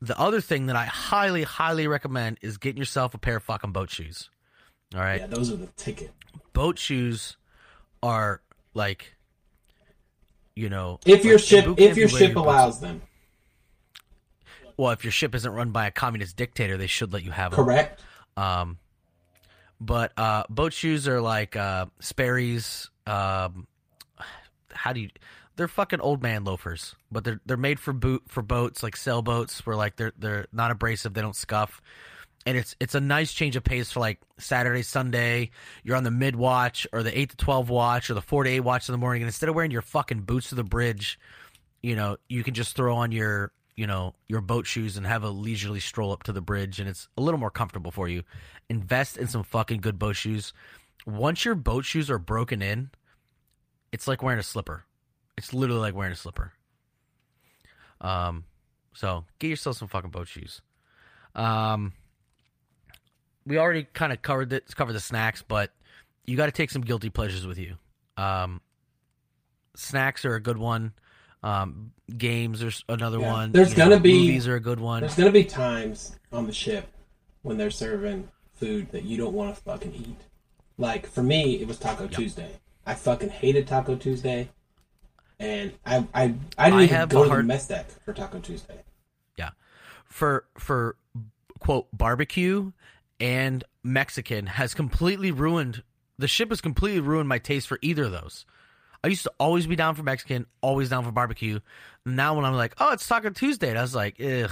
The 0.00 0.18
other 0.18 0.40
thing 0.40 0.66
that 0.66 0.76
I 0.76 0.84
highly, 0.86 1.42
highly 1.42 1.86
recommend 1.86 2.38
is 2.40 2.56
getting 2.58 2.78
yourself 2.78 3.12
a 3.14 3.18
pair 3.18 3.36
of 3.36 3.42
fucking 3.42 3.72
boat 3.72 3.90
shoes. 3.90 4.30
All 4.94 5.00
right. 5.00 5.20
Yeah, 5.20 5.26
those 5.26 5.50
are 5.50 5.56
the 5.56 5.66
ticket. 5.76 6.12
boat 6.52 6.78
shoes 6.78 7.36
are 8.02 8.40
like 8.74 9.14
you 10.54 10.68
know 10.68 11.00
If 11.04 11.24
your 11.24 11.34
like, 11.36 11.44
ship, 11.44 11.66
if 11.78 11.96
your 11.96 12.08
ship 12.08 12.34
boots. 12.34 12.46
allows 12.46 12.80
them, 12.80 13.02
well 14.76 14.90
if 14.92 15.02
your 15.04 15.10
ship 15.10 15.34
isn't 15.34 15.50
run 15.52 15.70
by 15.70 15.86
a 15.86 15.90
communist 15.90 16.36
dictator 16.36 16.76
they 16.76 16.86
should 16.86 17.12
let 17.12 17.24
you 17.24 17.30
have 17.30 17.52
them 17.52 17.64
correct? 17.64 18.00
um 18.36 18.78
but 19.80 20.12
uh 20.18 20.44
boat 20.50 20.72
shoes 20.72 21.08
are 21.08 21.20
like 21.20 21.56
uh 21.56 21.86
sperry's 22.00 22.90
um 23.06 23.66
how 24.72 24.92
do 24.92 25.00
you 25.00 25.08
they're 25.56 25.68
fucking 25.68 26.00
old 26.00 26.22
man 26.22 26.44
loafers 26.44 26.94
but 27.10 27.24
they're 27.24 27.40
they're 27.46 27.56
made 27.56 27.78
for 27.78 27.92
boot 27.92 28.22
for 28.28 28.42
boats 28.42 28.82
like 28.82 28.96
sailboats 28.96 29.64
where 29.66 29.76
like 29.76 29.96
they're 29.96 30.12
they're 30.18 30.46
not 30.52 30.70
abrasive 30.70 31.14
they 31.14 31.22
don't 31.22 31.36
scuff 31.36 31.80
and 32.46 32.56
it's 32.56 32.76
it's 32.78 32.94
a 32.94 33.00
nice 33.00 33.32
change 33.32 33.56
of 33.56 33.64
pace 33.64 33.90
for 33.92 34.00
like 34.00 34.20
Saturday, 34.38 34.82
Sunday. 34.82 35.50
You're 35.82 35.96
on 35.96 36.04
the 36.04 36.10
mid 36.10 36.36
watch 36.36 36.86
or 36.92 37.02
the 37.02 37.16
eight 37.18 37.30
to 37.30 37.36
twelve 37.36 37.70
watch 37.70 38.10
or 38.10 38.14
the 38.14 38.22
four 38.22 38.44
to 38.44 38.50
eight 38.50 38.60
watch 38.60 38.88
in 38.88 38.92
the 38.92 38.98
morning, 38.98 39.22
and 39.22 39.28
instead 39.28 39.48
of 39.48 39.54
wearing 39.54 39.70
your 39.70 39.82
fucking 39.82 40.20
boots 40.20 40.50
to 40.50 40.54
the 40.54 40.64
bridge, 40.64 41.18
you 41.82 41.96
know 41.96 42.16
you 42.28 42.44
can 42.44 42.54
just 42.54 42.76
throw 42.76 42.96
on 42.96 43.12
your 43.12 43.52
you 43.76 43.86
know 43.86 44.14
your 44.28 44.40
boat 44.40 44.66
shoes 44.66 44.96
and 44.96 45.06
have 45.06 45.24
a 45.24 45.30
leisurely 45.30 45.80
stroll 45.80 46.12
up 46.12 46.24
to 46.24 46.32
the 46.32 46.42
bridge, 46.42 46.80
and 46.80 46.88
it's 46.88 47.08
a 47.16 47.22
little 47.22 47.40
more 47.40 47.50
comfortable 47.50 47.90
for 47.90 48.08
you. 48.08 48.22
Invest 48.68 49.16
in 49.16 49.26
some 49.26 49.42
fucking 49.42 49.80
good 49.80 49.98
boat 49.98 50.16
shoes. 50.16 50.52
Once 51.06 51.44
your 51.44 51.54
boat 51.54 51.84
shoes 51.84 52.10
are 52.10 52.18
broken 52.18 52.62
in, 52.62 52.90
it's 53.92 54.06
like 54.06 54.22
wearing 54.22 54.38
a 54.38 54.42
slipper. 54.42 54.84
It's 55.36 55.52
literally 55.52 55.80
like 55.80 55.94
wearing 55.94 56.12
a 56.12 56.16
slipper. 56.16 56.52
Um, 58.00 58.44
so 58.92 59.24
get 59.38 59.48
yourself 59.48 59.76
some 59.76 59.88
fucking 59.88 60.10
boat 60.10 60.28
shoes. 60.28 60.60
Um 61.34 61.92
we 63.46 63.58
already 63.58 63.84
kind 63.92 64.12
of 64.12 64.22
covered 64.22 64.52
it, 64.52 64.74
covered 64.74 64.94
the 64.94 65.00
snacks, 65.00 65.42
but 65.46 65.70
you 66.24 66.34
got 66.36 66.46
to 66.46 66.52
take 66.52 66.70
some 66.70 66.80
guilty 66.80 67.10
pleasures 67.10 67.46
with 67.46 67.58
you. 67.58 67.76
Um, 68.16 68.62
snacks 69.76 70.24
are 70.24 70.34
a 70.34 70.40
good 70.40 70.56
one. 70.56 70.94
Um, 71.42 71.92
games 72.16 72.62
are 72.62 72.70
another 72.88 73.18
Yeah. 73.20 73.30
one. 73.32 73.52
There's 73.52 73.72
You 73.72 73.76
gonna 73.76 73.96
know, 73.96 74.00
be- 74.00 74.14
movies 74.28 74.48
are 74.48 74.54
a 74.54 74.60
good 74.60 74.80
one. 74.80 75.00
There's 75.00 75.14
gonna 75.16 75.30
be 75.30 75.44
times 75.44 76.16
on 76.32 76.46
the 76.46 76.54
ship 76.54 76.88
when 77.42 77.58
they're 77.58 77.70
serving 77.70 78.30
food 78.54 78.90
that 78.92 79.02
you 79.04 79.18
don't 79.18 79.34
want 79.34 79.54
to 79.54 79.60
fucking 79.60 79.92
eat. 79.94 80.20
Like 80.78 81.06
for 81.06 81.22
me, 81.22 81.56
it 81.60 81.68
was 81.68 81.78
Taco 81.78 82.06
Tuesday. 82.06 82.60
I 82.86 82.94
fucking 82.94 83.28
hated 83.28 83.66
Taco 83.66 83.94
Tuesday, 83.96 84.48
and 85.44 85.72
I 85.84 85.96
I 86.14 86.22
I 86.22 86.26
didn't 86.26 86.40
I 86.58 86.68
even 86.68 86.88
have 86.88 87.08
go 87.08 87.24
to 87.24 87.36
the 87.36 87.42
mess 87.42 87.68
deck 87.68 87.86
for 88.04 88.12
Taco 88.12 88.40
Tuesday. 88.40 88.78
Yeah, 89.36 89.50
for 90.04 90.46
for 90.58 90.96
quote 91.58 91.86
barbecue 91.92 92.72
and 93.20 93.64
Mexican 93.82 94.46
has 94.46 94.74
completely 94.74 95.30
ruined 95.30 95.82
the 96.18 96.28
ship 96.28 96.50
has 96.50 96.60
completely 96.60 97.00
ruined 97.00 97.28
my 97.28 97.38
taste 97.38 97.68
for 97.68 97.78
either 97.82 98.04
of 98.04 98.12
those. 98.12 98.46
I 99.02 99.08
used 99.08 99.24
to 99.24 99.32
always 99.38 99.66
be 99.66 99.76
down 99.76 99.94
for 99.96 100.02
Mexican, 100.02 100.46
always 100.62 100.88
down 100.88 101.04
for 101.04 101.12
barbecue. 101.12 101.60
Now 102.06 102.34
when 102.34 102.46
I'm 102.46 102.54
like, 102.54 102.74
oh, 102.78 102.92
it's 102.92 103.06
Taco 103.06 103.30
Tuesday, 103.30 103.68
and 103.68 103.78
I 103.78 103.82
was 103.82 103.94
like, 103.94 104.18
ugh, 104.18 104.50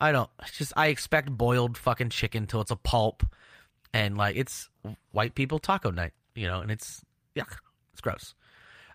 I 0.00 0.10
don't. 0.10 0.28
It's 0.42 0.58
just 0.58 0.72
I 0.76 0.88
expect 0.88 1.30
boiled 1.30 1.78
fucking 1.78 2.10
chicken 2.10 2.46
till 2.46 2.60
it's 2.60 2.72
a 2.72 2.76
pulp, 2.76 3.22
and 3.92 4.16
like 4.16 4.36
it's 4.36 4.68
white 5.12 5.34
people 5.34 5.58
taco 5.58 5.90
night, 5.90 6.12
you 6.34 6.48
know, 6.48 6.60
and 6.60 6.70
it's 6.70 7.04
yuck, 7.36 7.58
it's 7.92 8.00
gross. 8.00 8.34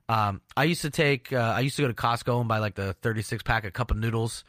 Um, 0.08 0.42
I 0.56 0.66
used 0.66 0.82
to 0.84 0.90
take, 0.90 1.34
uh, 1.34 1.54
I 1.56 1.62
used 1.62 1.76
to 1.78 1.82
go 1.82 1.88
to 1.88 1.94
Costco 1.94 2.40
and 2.40 2.48
buy 2.48 2.60
like 2.60 2.76
the 2.76 2.94
36 2.94 3.44
pack 3.44 3.66
of 3.66 3.74
cup 3.74 3.92
of 3.92 3.98
noodles. 3.98 4.44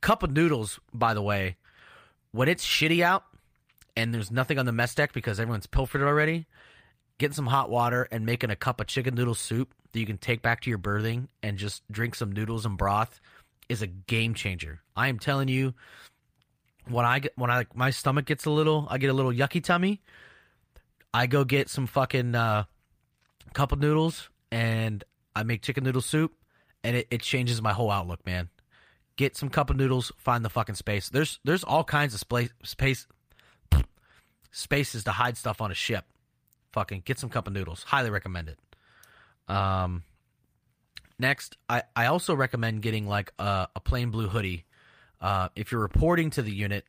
Cup 0.00 0.22
of 0.22 0.30
noodles, 0.30 0.80
by 0.92 1.14
the 1.14 1.22
way, 1.22 1.56
when 2.32 2.48
it's 2.48 2.64
shitty 2.64 3.02
out 3.02 3.24
and 3.96 4.12
there's 4.12 4.30
nothing 4.30 4.58
on 4.58 4.66
the 4.66 4.72
mess 4.72 4.94
deck 4.94 5.12
because 5.12 5.38
everyone's 5.38 5.66
pilfered 5.66 6.00
it 6.00 6.06
already, 6.06 6.46
getting 7.18 7.34
some 7.34 7.46
hot 7.46 7.68
water 7.68 8.08
and 8.10 8.24
making 8.24 8.50
a 8.50 8.56
cup 8.56 8.80
of 8.80 8.86
chicken 8.86 9.14
noodle 9.14 9.34
soup 9.34 9.74
that 9.92 10.00
you 10.00 10.06
can 10.06 10.18
take 10.18 10.40
back 10.40 10.62
to 10.62 10.70
your 10.70 10.78
berthing 10.78 11.28
and 11.42 11.58
just 11.58 11.82
drink 11.92 12.14
some 12.14 12.32
noodles 12.32 12.64
and 12.64 12.78
broth 12.78 13.20
is 13.68 13.82
a 13.82 13.86
game 13.86 14.34
changer. 14.34 14.80
I 14.96 15.08
am 15.08 15.18
telling 15.18 15.48
you, 15.48 15.74
when 16.88 17.04
I 17.04 17.20
get 17.20 17.32
when 17.36 17.50
I 17.50 17.66
my 17.74 17.90
stomach 17.90 18.24
gets 18.24 18.44
a 18.44 18.50
little, 18.50 18.88
I 18.90 18.98
get 18.98 19.10
a 19.10 19.12
little 19.12 19.32
yucky 19.32 19.62
tummy. 19.62 20.00
I 21.14 21.26
go 21.26 21.44
get 21.44 21.68
some 21.68 21.86
fucking 21.86 22.34
uh, 22.34 22.64
cup 23.52 23.70
of 23.70 23.78
noodles 23.78 24.30
and 24.52 25.02
I 25.34 25.42
make 25.42 25.62
chicken 25.62 25.82
noodle 25.82 26.00
soup, 26.00 26.32
and 26.84 26.96
it, 26.96 27.08
it 27.10 27.22
changes 27.22 27.60
my 27.60 27.72
whole 27.72 27.90
outlook, 27.90 28.24
man. 28.24 28.50
Get 29.16 29.36
some 29.36 29.48
cup 29.48 29.70
of 29.70 29.76
noodles, 29.76 30.12
find 30.16 30.44
the 30.44 30.50
fucking 30.50 30.76
space. 30.76 31.08
There's 31.08 31.40
there's 31.44 31.64
all 31.64 31.82
kinds 31.82 32.14
of 32.14 32.20
space 32.20 32.50
space 32.62 33.08
spaces 34.52 35.04
to 35.04 35.10
hide 35.10 35.36
stuff 35.36 35.60
on 35.60 35.72
a 35.72 35.74
ship. 35.74 36.04
Fucking 36.72 37.02
get 37.04 37.18
some 37.18 37.30
cup 37.30 37.48
of 37.48 37.52
noodles. 37.52 37.82
Highly 37.82 38.10
recommend 38.10 38.48
it. 38.48 38.58
Um, 39.48 40.04
Next, 41.22 41.56
I, 41.68 41.84
I 41.94 42.06
also 42.06 42.34
recommend 42.34 42.82
getting 42.82 43.06
like 43.06 43.32
a, 43.38 43.68
a 43.76 43.80
plain 43.80 44.10
blue 44.10 44.26
hoodie. 44.26 44.64
Uh, 45.20 45.50
if 45.54 45.70
you're 45.70 45.80
reporting 45.80 46.30
to 46.30 46.42
the 46.42 46.50
unit, 46.50 46.84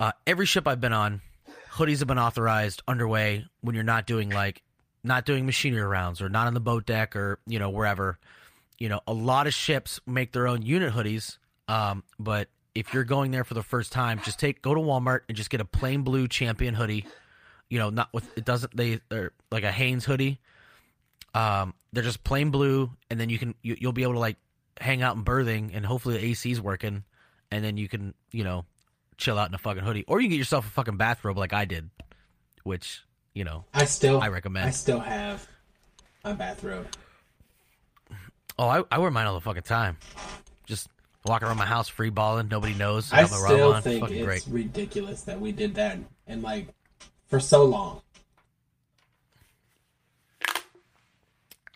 uh, 0.00 0.10
every 0.26 0.44
ship 0.44 0.66
I've 0.66 0.80
been 0.80 0.92
on, 0.92 1.20
hoodies 1.72 2.00
have 2.00 2.08
been 2.08 2.18
authorized 2.18 2.82
underway 2.88 3.46
when 3.60 3.76
you're 3.76 3.84
not 3.84 4.08
doing 4.08 4.30
like 4.30 4.60
not 5.06 5.24
doing 5.24 5.46
machinery 5.46 5.82
rounds 5.82 6.20
or 6.20 6.28
not 6.28 6.46
on 6.46 6.54
the 6.54 6.60
boat 6.60 6.84
deck 6.84 7.16
or 7.16 7.38
you 7.46 7.58
know 7.58 7.70
wherever. 7.70 8.18
You 8.78 8.90
know, 8.90 9.00
a 9.06 9.12
lot 9.12 9.46
of 9.46 9.54
ships 9.54 10.00
make 10.06 10.32
their 10.32 10.46
own 10.46 10.60
unit 10.60 10.92
hoodies, 10.92 11.38
um, 11.66 12.04
but 12.18 12.48
if 12.74 12.92
you're 12.92 13.04
going 13.04 13.30
there 13.30 13.44
for 13.44 13.54
the 13.54 13.62
first 13.62 13.90
time, 13.90 14.20
just 14.22 14.38
take 14.38 14.60
go 14.60 14.74
to 14.74 14.80
Walmart 14.80 15.20
and 15.28 15.36
just 15.36 15.48
get 15.48 15.62
a 15.62 15.64
plain 15.64 16.02
blue 16.02 16.28
champion 16.28 16.74
hoodie. 16.74 17.06
You 17.70 17.78
know, 17.78 17.90
not 17.90 18.12
with 18.12 18.28
it 18.36 18.44
doesn't 18.44 18.76
they 18.76 19.00
are 19.10 19.32
like 19.50 19.64
a 19.64 19.72
Hanes 19.72 20.04
hoodie. 20.04 20.40
Um, 21.34 21.74
they're 21.92 22.02
just 22.02 22.22
plain 22.22 22.50
blue, 22.50 22.90
and 23.10 23.18
then 23.18 23.30
you 23.30 23.38
can 23.38 23.54
you, 23.62 23.76
you'll 23.78 23.92
be 23.92 24.02
able 24.02 24.14
to 24.14 24.18
like 24.18 24.36
hang 24.78 25.02
out 25.02 25.16
in 25.16 25.22
berthing, 25.22 25.72
and 25.72 25.86
hopefully 25.86 26.18
the 26.18 26.30
AC's 26.30 26.60
working, 26.60 27.04
and 27.50 27.64
then 27.64 27.76
you 27.76 27.88
can 27.88 28.12
you 28.30 28.44
know 28.44 28.66
chill 29.16 29.38
out 29.38 29.48
in 29.48 29.54
a 29.54 29.58
fucking 29.58 29.82
hoodie, 29.82 30.04
or 30.06 30.20
you 30.20 30.26
can 30.26 30.32
get 30.32 30.38
yourself 30.38 30.66
a 30.66 30.70
fucking 30.70 30.96
bathrobe 30.96 31.38
like 31.38 31.52
I 31.52 31.64
did, 31.64 31.88
which 32.62 33.02
you 33.36 33.44
know 33.44 33.64
I 33.74 33.84
still 33.84 34.20
I 34.20 34.28
recommend. 34.28 34.66
I 34.66 34.70
still 34.70 34.98
have 34.98 35.46
a 36.24 36.34
bathrobe. 36.34 36.88
Oh, 38.58 38.66
I, 38.66 38.82
I 38.90 38.98
wear 38.98 39.10
mine 39.10 39.26
all 39.26 39.34
the 39.34 39.42
fucking 39.42 39.64
time. 39.64 39.98
Just 40.64 40.88
walking 41.26 41.46
around 41.46 41.58
my 41.58 41.66
house 41.66 41.86
free 41.86 42.08
balling, 42.08 42.48
nobody 42.48 42.72
knows. 42.72 43.12
I 43.12 43.16
have 43.16 43.30
my 43.30 43.36
robe 43.36 43.46
still 43.46 43.72
on. 43.74 43.82
think 43.82 44.00
fucking 44.00 44.16
it's 44.16 44.24
great. 44.24 44.46
ridiculous 44.48 45.22
that 45.24 45.38
we 45.38 45.52
did 45.52 45.74
that 45.74 45.98
and 46.26 46.42
like 46.42 46.68
for 47.26 47.38
so 47.38 47.66
long 47.66 48.00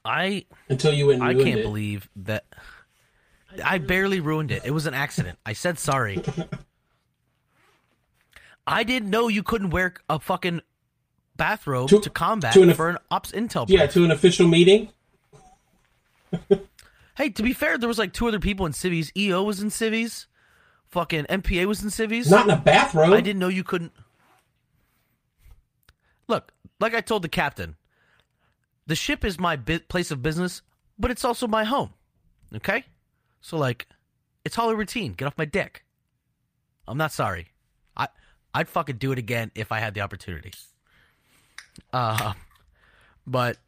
I 0.02 0.46
until 0.70 0.94
you 0.94 1.08
went 1.08 1.22
I 1.22 1.34
can't 1.34 1.60
it. 1.60 1.62
believe 1.62 2.08
that 2.16 2.46
I 3.62 3.76
barely 3.76 4.20
ruined 4.20 4.50
it. 4.50 4.62
It 4.64 4.70
was 4.70 4.86
an 4.86 4.94
accident. 4.94 5.38
I 5.44 5.52
said 5.52 5.78
sorry. 5.78 6.22
I 8.66 8.82
didn't 8.82 9.10
know 9.10 9.28
you 9.28 9.42
couldn't 9.42 9.70
wear 9.70 9.92
a 10.08 10.18
fucking 10.18 10.62
bathrobe 11.40 11.88
to, 11.88 12.00
To- 12.00 12.10
combat 12.10 12.52
to 12.54 12.62
an- 12.62 12.74
for 12.74 12.88
an 12.90 12.98
ops 13.10 13.32
intel. 13.32 13.68
Yeah, 13.68 13.78
brief. 13.80 13.92
to 13.94 14.04
an 14.04 14.10
official 14.10 14.46
meeting. 14.46 14.90
Hey, 17.16 17.30
to 17.30 17.42
be 17.42 17.52
fair, 17.52 17.76
there 17.76 17.88
was 17.88 17.98
like 17.98 18.12
two 18.12 18.28
other 18.28 18.38
people 18.38 18.64
in 18.66 18.72
civies. 18.72 19.10
EO 19.16 19.42
was 19.42 19.60
in 19.60 19.68
civies. 19.70 20.26
Fucking 20.88 21.24
MPA 21.24 21.66
was 21.66 21.82
in 21.82 21.90
civies. 21.90 22.30
Not 22.30 22.44
in 22.46 22.50
a 22.50 22.56
bathrobe. 22.56 23.12
I 23.12 23.20
didn't 23.20 23.40
know 23.40 23.48
you 23.48 23.64
couldn't. 23.64 23.92
Look, 26.28 26.52
like 26.78 26.94
I 26.94 27.00
told 27.00 27.22
the 27.22 27.28
captain, 27.28 27.76
the 28.86 28.94
ship 28.94 29.24
is 29.24 29.38
my 29.38 29.56
bi- 29.56 29.78
place 29.88 30.10
of 30.10 30.22
business, 30.22 30.62
but 30.98 31.10
it's 31.10 31.24
also 31.24 31.46
my 31.46 31.64
home. 31.64 31.90
Okay? 32.54 32.84
So, 33.40 33.56
like, 33.58 33.86
it's 34.44 34.56
Holly 34.56 34.74
routine. 34.74 35.12
Get 35.12 35.26
off 35.26 35.36
my 35.38 35.44
dick. 35.44 35.84
I'm 36.88 36.96
not 36.98 37.12
sorry. 37.12 37.48
I, 37.96 38.08
I'd 38.54 38.68
fucking 38.68 38.96
do 38.96 39.12
it 39.12 39.18
again 39.18 39.50
if 39.54 39.72
I 39.72 39.78
had 39.80 39.94
the 39.94 40.00
opportunity. 40.00 40.52
Uh, 41.92 42.32
but 43.26 43.58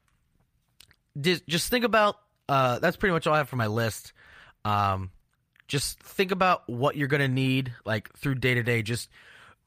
just, 1.20 1.70
think 1.70 1.85
about 1.85 2.16
uh, 2.49 2.79
that's 2.79 2.97
pretty 2.97 3.12
much 3.12 3.27
all 3.27 3.35
I 3.35 3.39
have 3.39 3.49
for 3.49 3.57
my 3.57 3.66
list. 3.66 4.12
Um, 4.64 5.11
just 5.68 6.01
think 6.01 6.31
about 6.31 6.68
what 6.68 6.97
you're 6.97 7.09
gonna 7.09 7.29
need 7.29 7.73
like 7.85 8.12
through 8.14 8.35
day 8.35 8.55
to 8.55 8.62
day 8.62 8.83
just 8.83 9.09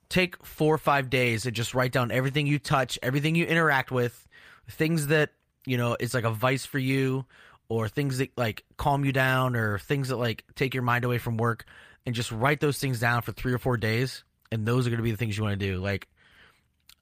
take 0.08 0.44
four 0.46 0.76
or 0.76 0.78
five 0.78 1.10
days 1.10 1.48
and 1.48 1.56
just 1.56 1.74
write 1.74 1.92
down 1.92 2.12
everything 2.12 2.46
you 2.46 2.60
touch 2.60 3.00
everything 3.02 3.34
you 3.34 3.44
interact 3.44 3.90
with 3.90 4.28
things 4.70 5.08
that 5.08 5.32
you 5.66 5.78
know 5.78 5.98
it's 6.00 6.14
like 6.14 6.24
a 6.24 6.30
vice 6.30 6.64
for 6.64 6.78
you 6.78 7.26
or 7.70 7.88
things 7.88 8.20
that 8.20 8.32
like 8.38 8.64
calm 8.78 9.06
you 9.06 9.12
down 9.12 9.56
or 9.56 9.80
things 9.80 10.10
that 10.10 10.18
like 10.18 10.44
take 10.56 10.74
your 10.74 10.84
mind 10.84 11.04
away 11.04 11.18
from 11.18 11.38
work 11.38 11.66
and 12.06 12.14
just 12.14 12.32
write 12.32 12.60
those 12.60 12.78
things 12.78 13.00
down 13.00 13.22
for 13.22 13.32
three 13.32 13.54
or 13.54 13.58
four 13.58 13.78
days. 13.78 14.24
And 14.52 14.66
those 14.66 14.86
are 14.86 14.92
to 14.96 15.04
be 15.04 15.12
the 15.12 15.18
things 15.18 15.38
you 15.38 15.44
want 15.44 15.60
to 15.60 15.66
do. 15.66 15.80
Like 15.80 16.08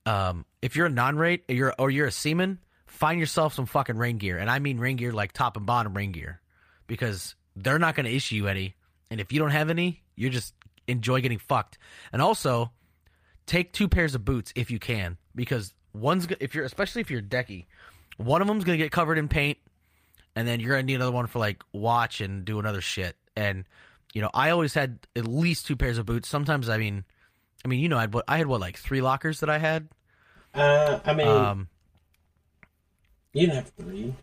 um 0.06 0.46
if 0.64 0.78
you're 0.78 0.86
a 0.86 0.90
non-rate 0.90 1.44
or 1.50 1.54
you're 1.54 1.74
or 1.78 1.92
you're 1.92 2.08
a 2.08 2.12
seaman 2.12 2.58
find 2.88 3.20
yourself 3.20 3.54
some 3.54 3.66
fucking 3.66 3.98
rain 3.98 4.18
gear. 4.18 4.38
And 4.38 4.50
i 4.50 4.60
mean 4.60 4.80
rain 4.80 4.96
gear 4.96 5.12
like 5.12 5.34
top 5.34 5.58
and 5.58 5.66
bottom 5.66 5.94
rain 5.96 6.14
gear. 6.14 6.42
Because 6.88 7.36
they're 7.56 7.80
not 7.80 7.96
going 7.96 8.06
to 8.06 8.16
issue 8.16 8.36
you 8.36 8.48
any. 8.48 8.76
And 9.12 9.20
if 9.20 9.32
you 9.32 9.40
don't 9.40 9.52
have 9.52 9.70
any 9.70 10.02
you're 10.16 10.32
just 10.32 10.54
enjoy 10.88 11.22
getting 11.22 11.38
fucked. 11.38 11.78
And 12.14 12.22
also 12.22 12.72
take 13.46 13.74
two 13.74 13.90
pairs 13.90 14.16
of 14.16 14.24
boots 14.24 14.54
if 14.56 14.72
you 14.72 14.80
can. 14.80 15.18
Because 15.36 15.74
one's 15.94 16.28
if 16.40 16.56
you're 16.56 16.64
especially 16.64 17.02
if 17.02 17.12
you're 17.12 17.22
decky 17.22 17.66
one 18.18 18.42
of 18.42 18.48
them's 18.48 18.64
going 18.64 18.78
to 18.78 18.84
get 18.84 18.92
covered 18.92 19.18
in 19.18 19.28
paint 19.28 19.58
and 20.36 20.48
then 20.48 20.60
you're 20.60 20.72
going 20.72 20.82
to 20.82 20.86
need 20.86 20.96
another 20.96 21.12
one 21.12 21.28
for 21.28 21.40
like 21.40 21.62
watch 21.74 22.22
and 22.22 22.46
do 22.46 22.60
another 22.60 22.82
shit. 22.82 23.18
And 23.36 23.66
you 24.14 24.22
know 24.22 24.30
i 24.34 24.52
always 24.52 24.74
had 24.74 25.00
at 25.14 25.28
least 25.28 25.68
two 25.68 25.76
pairs 25.76 25.98
of 25.98 26.06
boots. 26.06 26.30
Sometimes 26.30 26.70
i 26.70 26.78
mean 26.78 27.04
i 27.66 27.68
mean 27.68 27.82
you 27.82 27.90
know 27.90 27.98
i 27.98 28.02
had 28.02 28.14
what 28.14 28.24
i 28.30 28.38
had 28.38 28.48
what 28.48 28.62
like 28.62 28.78
three 28.78 29.02
lockers 29.02 29.42
that 29.42 29.50
i 29.50 29.58
had 29.58 29.90
Uh, 30.54 31.00
I 31.06 31.14
mean, 31.14 31.28
um 31.28 31.68
you 33.34 33.42
didn't 33.48 33.56
have 33.56 33.70
three. 33.70 34.14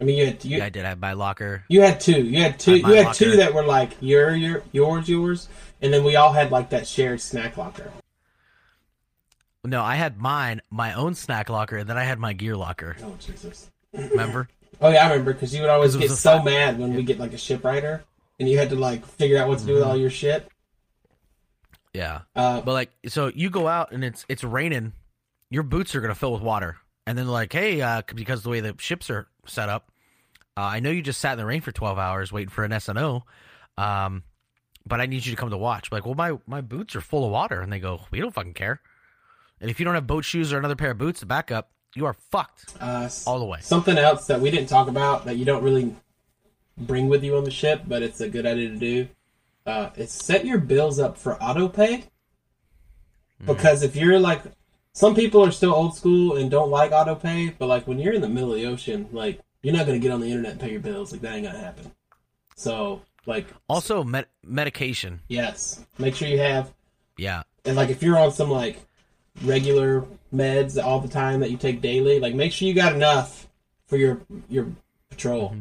I 0.00 0.04
mean, 0.04 0.16
you 0.18 0.26
had 0.26 0.44
you, 0.44 0.58
yeah, 0.58 0.64
i 0.64 0.68
did 0.68 0.84
have 0.84 0.98
my 0.98 1.12
locker 1.14 1.64
you 1.68 1.80
had 1.82 2.00
two. 2.00 2.22
You 2.22 2.40
had 2.42 2.58
two. 2.58 2.72
Had 2.72 2.80
You 2.86 2.94
had 2.94 3.06
locker. 3.06 3.14
two 3.18 3.36
that 3.36 3.54
were 3.54 3.64
like 3.64 3.90
your 4.00 4.34
your 4.34 4.62
yours 4.72 5.08
yours, 5.08 5.48
and 5.82 5.92
then 5.92 6.04
we 6.04 6.16
all 6.16 6.32
had 6.32 6.50
like 6.50 6.70
that 6.70 6.86
shared 6.86 7.20
snack 7.20 7.56
locker. 7.56 7.90
no 9.64 9.82
i 9.82 9.96
had 9.96 10.18
mine 10.18 10.60
my 10.70 10.92
own 10.94 11.14
snack 11.14 11.48
locker 11.48 11.76
and 11.78 11.88
then 11.88 11.98
i 11.98 12.04
had 12.04 12.18
my 12.20 12.32
gear 12.32 12.56
locker 12.56 12.96
Oh 13.02 13.16
Jesus. 13.18 13.70
remember 13.92 14.48
Oh 14.80 14.90
yeah, 14.90 15.06
I 15.06 15.10
remember 15.10 15.32
because 15.32 15.54
you 15.54 15.62
would 15.62 15.70
always 15.70 15.96
get 15.96 16.10
so 16.10 16.42
mad 16.42 16.78
when 16.78 16.92
we 16.94 17.02
get 17.02 17.18
like 17.18 17.32
a 17.32 17.38
ship 17.38 17.62
shipwriter, 17.62 18.02
and 18.38 18.46
you 18.46 18.58
had 18.58 18.68
to 18.70 18.76
like 18.76 19.06
figure 19.06 19.38
out 19.38 19.48
what 19.48 19.58
to 19.60 19.64
do 19.64 19.72
with 19.72 19.82
Mm-hmm. 19.82 19.90
all 19.90 19.96
your 19.96 20.10
shit. 20.10 20.46
Yeah 21.96 22.20
Uh, 22.34 22.60
But 22.60 22.72
like, 22.72 22.90
so 23.08 23.30
you 23.34 23.48
go 23.50 23.66
out 23.68 23.92
and 23.92 24.04
it's 24.04 24.24
it's 24.28 24.44
raining, 24.44 24.92
your 25.50 25.62
boots 25.62 25.94
are 25.94 26.00
gonna 26.00 26.14
fill 26.14 26.32
with 26.32 26.42
water, 26.42 26.76
and 27.06 27.16
then 27.16 27.26
like, 27.28 27.52
hey, 27.52 27.80
uh, 27.80 28.02
because 28.14 28.42
the 28.42 28.50
way 28.50 28.60
the 28.60 28.74
ships 28.78 29.10
are 29.10 29.26
set 29.46 29.68
up, 29.68 29.90
uh, 30.56 30.60
I 30.60 30.80
know 30.80 30.90
you 30.90 31.02
just 31.02 31.20
sat 31.20 31.32
in 31.32 31.38
the 31.38 31.46
rain 31.46 31.60
for 31.60 31.72
twelve 31.72 31.98
hours 31.98 32.32
waiting 32.32 32.50
for 32.50 32.64
an 32.64 32.72
SNO, 32.72 33.22
um, 33.78 34.22
but 34.86 35.00
I 35.00 35.06
need 35.06 35.24
you 35.26 35.32
to 35.32 35.36
come 35.40 35.50
to 35.50 35.56
watch. 35.56 35.90
Like, 35.90 36.04
well, 36.06 36.14
my 36.14 36.38
my 36.46 36.60
boots 36.60 36.94
are 36.96 37.00
full 37.00 37.24
of 37.24 37.30
water, 37.30 37.60
and 37.60 37.72
they 37.72 37.80
go, 37.80 38.00
we 38.10 38.20
don't 38.20 38.34
fucking 38.34 38.54
care. 38.54 38.80
And 39.60 39.70
if 39.70 39.78
you 39.80 39.84
don't 39.84 39.94
have 39.94 40.06
boat 40.06 40.24
shoes 40.24 40.52
or 40.52 40.58
another 40.58 40.76
pair 40.76 40.90
of 40.90 40.98
boots 40.98 41.20
to 41.20 41.26
back 41.26 41.50
up, 41.50 41.70
you 41.94 42.04
are 42.04 42.12
fucked 42.30 42.74
uh, 42.80 43.08
all 43.26 43.38
the 43.38 43.46
way. 43.46 43.58
Something 43.62 43.96
else 43.96 44.26
that 44.26 44.40
we 44.40 44.50
didn't 44.50 44.68
talk 44.68 44.86
about 44.88 45.24
that 45.24 45.36
you 45.38 45.44
don't 45.46 45.62
really 45.62 45.94
bring 46.76 47.08
with 47.08 47.24
you 47.24 47.36
on 47.38 47.44
the 47.44 47.50
ship, 47.50 47.82
but 47.88 48.02
it's 48.02 48.20
a 48.20 48.28
good 48.28 48.44
idea 48.44 48.68
to 48.68 48.76
do. 48.76 49.08
Uh, 49.66 49.90
is 49.96 50.12
set 50.12 50.46
your 50.46 50.58
bills 50.58 50.98
up 51.00 51.18
for 51.18 51.42
auto 51.42 51.68
pay. 51.68 52.04
Because 53.44 53.82
if 53.82 53.96
you're 53.96 54.18
like, 54.18 54.42
some 54.92 55.14
people 55.14 55.44
are 55.44 55.50
still 55.50 55.74
old 55.74 55.96
school 55.96 56.36
and 56.36 56.50
don't 56.50 56.70
like 56.70 56.92
auto 56.92 57.14
pay, 57.14 57.50
but 57.58 57.66
like 57.66 57.86
when 57.86 57.98
you're 57.98 58.14
in 58.14 58.22
the 58.22 58.28
middle 58.28 58.52
of 58.52 58.56
the 58.56 58.66
ocean, 58.66 59.08
like 59.12 59.40
you're 59.62 59.74
not 59.74 59.84
gonna 59.86 59.98
get 59.98 60.10
on 60.12 60.20
the 60.20 60.28
internet 60.28 60.52
and 60.52 60.60
pay 60.60 60.70
your 60.70 60.80
bills. 60.80 61.12
Like 61.12 61.20
that 61.22 61.34
ain't 61.34 61.46
gonna 61.46 61.58
happen. 61.58 61.92
So 62.54 63.02
like, 63.26 63.46
Also, 63.68 64.04
med- 64.04 64.28
medication. 64.44 65.20
yes, 65.28 65.84
make 65.98 66.14
sure 66.14 66.28
you 66.28 66.38
have 66.38 66.72
Yeah, 67.18 67.42
and 67.64 67.76
like 67.76 67.90
if 67.90 68.02
you're 68.02 68.16
on 68.18 68.30
some 68.32 68.50
like 68.50 68.78
regular 69.42 70.04
meds 70.32 70.82
all 70.82 71.00
the 71.00 71.08
time 71.08 71.40
that 71.40 71.50
you 71.50 71.56
take 71.56 71.80
daily, 71.80 72.20
like 72.20 72.34
make 72.34 72.52
sure 72.52 72.68
you 72.68 72.72
got 72.74 72.94
enough 72.94 73.48
for 73.86 73.96
your 73.96 74.20
your 74.48 74.68
patrol. 75.10 75.56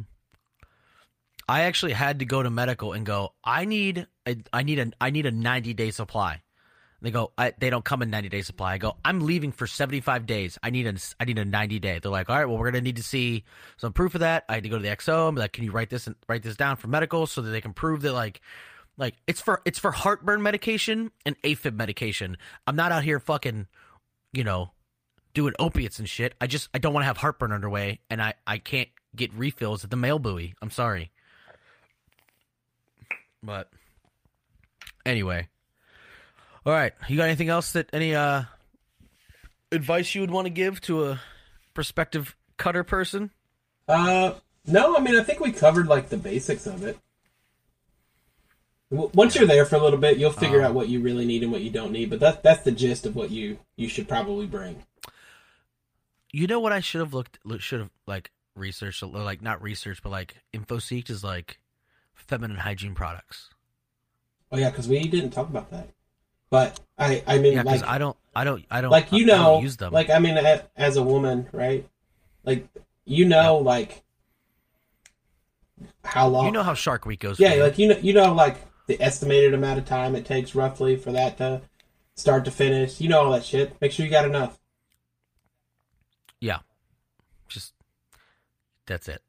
I 1.47 1.61
actually 1.61 1.93
had 1.93 2.19
to 2.19 2.25
go 2.25 2.41
to 2.41 2.49
medical 2.49 2.93
and 2.93 3.05
go. 3.05 3.33
I 3.43 3.65
need 3.65 4.07
a, 4.25 4.37
I 4.51 4.63
need 4.63 4.79
a, 4.79 4.91
I 4.99 5.09
need 5.09 5.25
a 5.25 5.31
ninety 5.31 5.73
day 5.73 5.91
supply. 5.91 6.41
They 7.01 7.11
go. 7.11 7.33
They 7.59 7.69
don't 7.69 7.85
come 7.85 8.01
in 8.01 8.09
ninety 8.09 8.29
day 8.29 8.41
supply. 8.41 8.73
I 8.73 8.77
go. 8.79 8.95
I'm 9.05 9.19
leaving 9.19 9.51
for 9.51 9.67
seventy 9.67 10.01
five 10.01 10.25
days. 10.25 10.57
I 10.63 10.71
need 10.71 10.87
a, 10.87 10.95
I 11.19 11.25
need 11.25 11.37
a 11.37 11.45
ninety 11.45 11.77
day. 11.79 11.99
They're 11.99 12.11
like, 12.11 12.29
all 12.29 12.37
right, 12.37 12.45
well, 12.45 12.57
we're 12.57 12.71
gonna 12.71 12.81
need 12.81 12.95
to 12.95 13.03
see 13.03 13.43
some 13.77 13.93
proof 13.93 14.15
of 14.15 14.21
that. 14.21 14.45
I 14.49 14.55
had 14.55 14.63
to 14.63 14.69
go 14.69 14.77
to 14.77 14.81
the 14.81 14.89
XO 14.89 15.27
and 15.27 15.35
be 15.35 15.41
like, 15.41 15.53
can 15.53 15.63
you 15.63 15.71
write 15.71 15.91
this 15.91 16.07
and 16.07 16.15
write 16.27 16.41
this 16.41 16.55
down 16.55 16.77
for 16.77 16.87
medical 16.87 17.27
so 17.27 17.41
that 17.41 17.51
they 17.51 17.61
can 17.61 17.73
prove 17.73 18.01
that 18.01 18.13
like, 18.13 18.41
like 18.97 19.15
it's 19.27 19.41
for 19.41 19.61
it's 19.65 19.77
for 19.77 19.91
heartburn 19.91 20.41
medication 20.41 21.11
and 21.25 21.39
AFib 21.43 21.75
medication. 21.75 22.37
I'm 22.65 22.75
not 22.75 22.91
out 22.91 23.03
here 23.03 23.19
fucking, 23.19 23.67
you 24.33 24.43
know, 24.43 24.71
doing 25.35 25.53
opiates 25.59 25.99
and 25.99 26.09
shit. 26.09 26.33
I 26.41 26.47
just 26.47 26.69
I 26.73 26.79
don't 26.79 26.93
want 26.93 27.03
to 27.03 27.07
have 27.07 27.17
heartburn 27.17 27.51
underway, 27.51 27.99
and 28.09 28.19
I 28.19 28.33
I 28.47 28.57
can't 28.57 28.89
get 29.15 29.31
refills 29.33 29.83
at 29.83 29.91
the 29.91 29.95
mail 29.95 30.17
buoy. 30.17 30.55
I'm 30.59 30.71
sorry. 30.71 31.11
But 33.45 33.69
anyway, 35.05 35.47
all 36.65 36.73
right. 36.73 36.93
You 37.07 37.17
got 37.17 37.25
anything 37.25 37.49
else 37.49 37.73
that 37.73 37.89
any 37.93 38.15
uh 38.15 38.43
advice 39.71 40.15
you 40.15 40.21
would 40.21 40.31
want 40.31 40.45
to 40.45 40.51
give 40.51 40.81
to 40.81 41.05
a 41.05 41.21
prospective 41.73 42.35
cutter 42.57 42.83
person? 42.83 43.31
Uh, 43.87 44.33
no, 44.65 44.95
I 44.97 44.99
mean 45.01 45.15
I 45.15 45.23
think 45.23 45.39
we 45.39 45.51
covered 45.51 45.87
like 45.87 46.09
the 46.09 46.17
basics 46.17 46.65
of 46.65 46.83
it. 46.83 46.97
Once 48.89 49.35
you're 49.35 49.47
there 49.47 49.65
for 49.65 49.75
a 49.75 49.83
little 49.83 49.99
bit, 49.99 50.17
you'll 50.17 50.31
figure 50.31 50.59
Um, 50.59 50.65
out 50.65 50.73
what 50.73 50.89
you 50.89 51.01
really 51.01 51.25
need 51.25 51.43
and 51.43 51.51
what 51.51 51.61
you 51.61 51.69
don't 51.69 51.91
need. 51.91 52.09
But 52.09 52.19
that's 52.19 52.41
that's 52.41 52.63
the 52.63 52.71
gist 52.71 53.05
of 53.05 53.15
what 53.15 53.31
you 53.31 53.59
you 53.75 53.87
should 53.89 54.07
probably 54.07 54.47
bring. 54.47 54.83
You 56.31 56.47
know 56.47 56.59
what 56.59 56.71
I 56.71 56.79
should 56.79 57.01
have 57.01 57.13
looked 57.13 57.39
should 57.59 57.79
have 57.79 57.91
like 58.07 58.31
researched, 58.55 59.03
like 59.03 59.41
not 59.41 59.61
research, 59.61 60.01
but 60.01 60.11
like 60.11 60.35
info 60.53 60.77
InfoSeek 60.77 61.09
is 61.09 61.23
like 61.23 61.59
feminine 62.15 62.57
hygiene 62.57 62.95
products. 62.95 63.49
Oh 64.51 64.57
yeah, 64.57 64.69
because 64.69 64.87
we 64.87 65.07
didn't 65.07 65.31
talk 65.31 65.49
about 65.49 65.69
that. 65.71 65.89
But 66.49 66.79
I, 66.97 67.23
I 67.27 67.37
mean, 67.39 67.53
Yeah, 67.53 67.63
because 67.63 67.81
like, 67.81 67.89
I 67.89 67.97
don't, 67.97 68.15
I 68.35 68.43
don't, 68.43 68.63
I 68.69 68.81
don't, 68.81 68.91
like 68.91 69.11
you 69.11 69.23
I 69.25 69.27
don't 69.27 69.37
know, 69.39 69.61
use 69.61 69.77
them. 69.77 69.91
like 69.91 70.09
I 70.09 70.19
mean, 70.19 70.37
as 70.77 70.97
a 70.97 71.03
woman, 71.03 71.47
right? 71.51 71.87
Like 72.43 72.67
you 73.05 73.25
know, 73.25 73.57
like 73.57 74.03
how 76.03 76.27
long? 76.27 76.45
you 76.45 76.51
know 76.51 76.63
how 76.63 76.73
Shark 76.73 77.05
Week 77.05 77.19
goes. 77.19 77.39
yeah, 77.39 77.55
like 77.55 77.77
you 77.77 77.87
know, 77.89 77.97
you 77.97 78.13
know, 78.13 78.33
like 78.33 78.57
the 78.87 79.01
estimated 79.01 79.53
amount 79.53 79.79
of 79.79 79.85
time 79.85 80.15
it 80.15 80.25
takes 80.25 80.55
roughly 80.55 80.95
for 80.95 81.11
that 81.11 81.37
to 81.39 81.61
start 82.15 82.45
to 82.45 82.51
finish. 82.51 83.01
You 83.01 83.09
know 83.09 83.23
all 83.25 83.31
that 83.31 83.43
shit. 83.43 83.75
Make 83.81 83.91
sure 83.91 84.05
you 84.05 84.11
got 84.11 84.25
enough. 84.25 84.59
yeah, 86.39 86.59
just 87.49 87.73
that's 88.85 89.09
it. 89.09 89.21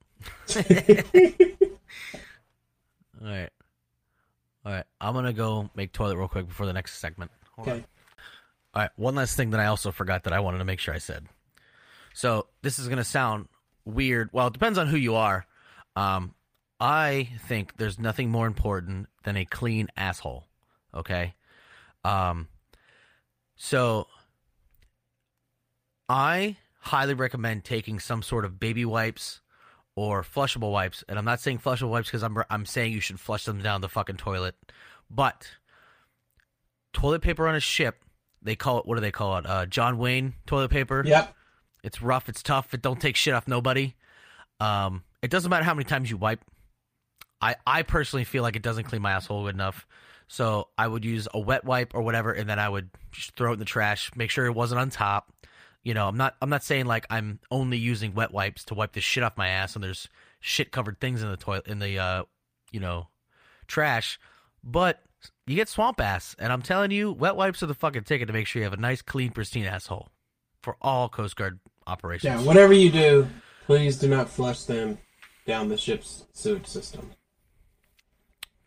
All 3.26 3.32
right, 3.32 3.50
all 4.64 4.72
right. 4.72 4.84
I'm 5.00 5.14
gonna 5.14 5.32
go 5.32 5.68
make 5.74 5.92
toilet 5.92 6.16
real 6.16 6.28
quick 6.28 6.46
before 6.46 6.66
the 6.66 6.72
next 6.72 6.98
segment. 6.98 7.32
Hold 7.56 7.68
on. 7.68 7.74
Okay. 7.74 7.84
All 8.72 8.82
right, 8.82 8.90
one 8.94 9.16
last 9.16 9.36
thing 9.36 9.50
that 9.50 9.58
I 9.58 9.66
also 9.66 9.90
forgot 9.90 10.24
that 10.24 10.32
I 10.32 10.38
wanted 10.38 10.58
to 10.58 10.64
make 10.64 10.78
sure 10.78 10.94
I 10.94 10.98
said. 10.98 11.26
So 12.14 12.46
this 12.62 12.78
is 12.78 12.86
gonna 12.86 13.02
sound 13.02 13.48
weird. 13.84 14.30
Well, 14.32 14.46
it 14.46 14.52
depends 14.52 14.78
on 14.78 14.86
who 14.86 14.96
you 14.96 15.16
are. 15.16 15.44
Um, 15.96 16.34
I 16.78 17.30
think 17.48 17.78
there's 17.78 17.98
nothing 17.98 18.30
more 18.30 18.46
important 18.46 19.08
than 19.24 19.36
a 19.36 19.44
clean 19.44 19.88
asshole. 19.96 20.44
Okay. 20.94 21.34
Um. 22.04 22.46
So 23.56 24.06
I 26.08 26.56
highly 26.78 27.14
recommend 27.14 27.64
taking 27.64 27.98
some 27.98 28.22
sort 28.22 28.44
of 28.44 28.60
baby 28.60 28.84
wipes 28.84 29.40
or 29.96 30.22
flushable 30.22 30.70
wipes, 30.70 31.02
and 31.08 31.18
I'm 31.18 31.24
not 31.24 31.40
saying 31.40 31.58
flushable 31.58 31.88
wipes 31.88 32.08
because 32.08 32.22
I'm 32.22 32.36
I'm 32.50 32.66
saying 32.66 32.92
you 32.92 33.00
should 33.00 33.18
flush 33.18 33.44
them 33.44 33.62
down 33.62 33.80
the 33.80 33.88
fucking 33.88 34.18
toilet, 34.18 34.54
but 35.10 35.50
toilet 36.92 37.22
paper 37.22 37.48
on 37.48 37.54
a 37.54 37.60
ship. 37.60 38.04
They 38.42 38.54
call 38.54 38.78
it 38.78 38.86
what 38.86 38.94
do 38.94 39.00
they 39.00 39.10
call 39.10 39.38
it? 39.38 39.46
Uh, 39.46 39.66
John 39.66 39.98
Wayne 39.98 40.34
toilet 40.46 40.70
paper. 40.70 41.02
Yep. 41.04 41.34
It's 41.82 42.02
rough. 42.02 42.28
It's 42.28 42.42
tough. 42.42 42.74
It 42.74 42.82
don't 42.82 43.00
take 43.00 43.16
shit 43.16 43.34
off 43.34 43.48
nobody. 43.48 43.94
Um, 44.60 45.02
it 45.22 45.30
doesn't 45.30 45.50
matter 45.50 45.64
how 45.64 45.74
many 45.74 45.84
times 45.84 46.10
you 46.10 46.16
wipe. 46.16 46.40
I 47.40 47.56
I 47.66 47.82
personally 47.82 48.24
feel 48.24 48.42
like 48.42 48.54
it 48.54 48.62
doesn't 48.62 48.84
clean 48.84 49.02
my 49.02 49.12
asshole 49.12 49.44
good 49.44 49.54
enough. 49.54 49.86
So 50.28 50.68
I 50.76 50.88
would 50.88 51.04
use 51.04 51.28
a 51.32 51.38
wet 51.38 51.64
wipe 51.64 51.94
or 51.94 52.02
whatever, 52.02 52.32
and 52.32 52.48
then 52.48 52.58
I 52.58 52.68
would 52.68 52.90
just 53.12 53.36
throw 53.36 53.50
it 53.50 53.54
in 53.54 53.58
the 53.60 53.64
trash. 53.64 54.10
Make 54.16 54.30
sure 54.30 54.44
it 54.46 54.54
wasn't 54.54 54.80
on 54.80 54.90
top. 54.90 55.32
You 55.86 55.94
know, 55.94 56.08
I'm 56.08 56.16
not 56.16 56.34
I'm 56.42 56.50
not 56.50 56.64
saying 56.64 56.86
like 56.86 57.06
I'm 57.10 57.38
only 57.48 57.78
using 57.78 58.12
wet 58.12 58.32
wipes 58.32 58.64
to 58.64 58.74
wipe 58.74 58.94
the 58.94 59.00
shit 59.00 59.22
off 59.22 59.36
my 59.36 59.46
ass, 59.46 59.76
and 59.76 59.84
there's 59.84 60.08
shit 60.40 60.72
covered 60.72 60.98
things 60.98 61.22
in 61.22 61.30
the 61.30 61.36
toilet 61.36 61.68
in 61.68 61.78
the 61.78 61.96
uh, 61.96 62.22
you 62.72 62.80
know, 62.80 63.06
trash. 63.68 64.18
But 64.64 65.00
you 65.46 65.54
get 65.54 65.68
swamp 65.68 66.00
ass, 66.00 66.34
and 66.40 66.52
I'm 66.52 66.60
telling 66.60 66.90
you, 66.90 67.12
wet 67.12 67.36
wipes 67.36 67.62
are 67.62 67.66
the 67.66 67.74
fucking 67.74 68.02
ticket 68.02 68.26
to 68.26 68.32
make 68.32 68.48
sure 68.48 68.58
you 68.58 68.64
have 68.64 68.72
a 68.72 68.78
nice, 68.78 69.00
clean, 69.00 69.30
pristine 69.30 69.64
asshole 69.64 70.08
for 70.60 70.76
all 70.82 71.08
Coast 71.08 71.36
Guard 71.36 71.60
operations. 71.86 72.40
Yeah. 72.40 72.44
Whatever 72.44 72.72
you 72.72 72.90
do, 72.90 73.28
please 73.66 73.96
do 73.96 74.08
not 74.08 74.28
flush 74.28 74.64
them 74.64 74.98
down 75.46 75.68
the 75.68 75.78
ship's 75.78 76.24
sewage 76.32 76.66
system. 76.66 77.12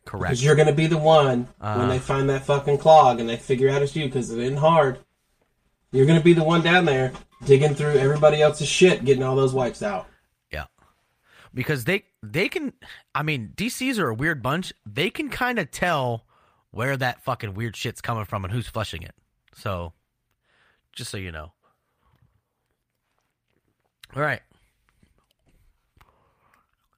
Correct. 0.06 0.24
Because 0.24 0.42
you're 0.42 0.56
going 0.56 0.70
to 0.70 0.74
be 0.74 0.88
the 0.88 0.98
one 0.98 1.50
Uh. 1.60 1.76
when 1.76 1.90
they 1.90 2.00
find 2.00 2.30
that 2.30 2.46
fucking 2.46 2.78
clog 2.78 3.20
and 3.20 3.28
they 3.28 3.36
figure 3.36 3.70
out 3.70 3.82
it's 3.82 3.94
you 3.94 4.06
because 4.06 4.32
it 4.32 4.42
ain't 4.42 4.60
hard. 4.60 5.00
You're 5.92 6.06
to 6.06 6.24
be 6.24 6.34
the 6.34 6.44
one 6.44 6.62
down 6.62 6.86
there 6.86 7.14
digging 7.46 7.74
through 7.74 7.96
everybody 7.96 8.42
else's 8.42 8.68
shit, 8.68 9.06
getting 9.06 9.24
all 9.24 9.36
those 9.36 9.54
wipes 9.54 9.82
out. 9.82 10.08
Yeah. 10.52 10.66
Because 11.54 11.86
they 11.86 12.06
they 12.22 12.48
can 12.50 12.74
I 13.16 13.24
mean, 13.24 13.54
DCs 13.56 13.98
are 13.98 14.10
a 14.10 14.14
weird 14.14 14.44
bunch. 14.44 14.74
They 14.86 15.10
can 15.10 15.30
kind 15.30 15.58
of 15.58 15.72
tell 15.72 16.26
where 16.72 16.96
that 16.98 17.24
fucking 17.24 17.56
weird 17.56 17.76
shit's 17.76 18.02
coming 18.02 18.26
from 18.26 18.44
and 18.46 18.54
who's 18.54 18.68
flushing 18.68 19.02
it. 19.02 19.16
So 19.56 19.94
just 20.94 21.10
so 21.10 21.18
you 21.18 21.32
know. 21.32 21.54
All 24.16 24.22
right. 24.22 24.42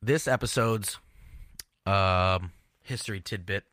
This 0.02 0.28
episode's 0.28 0.98
um 1.86 2.52
history 2.84 3.22
tidbit 3.22 3.64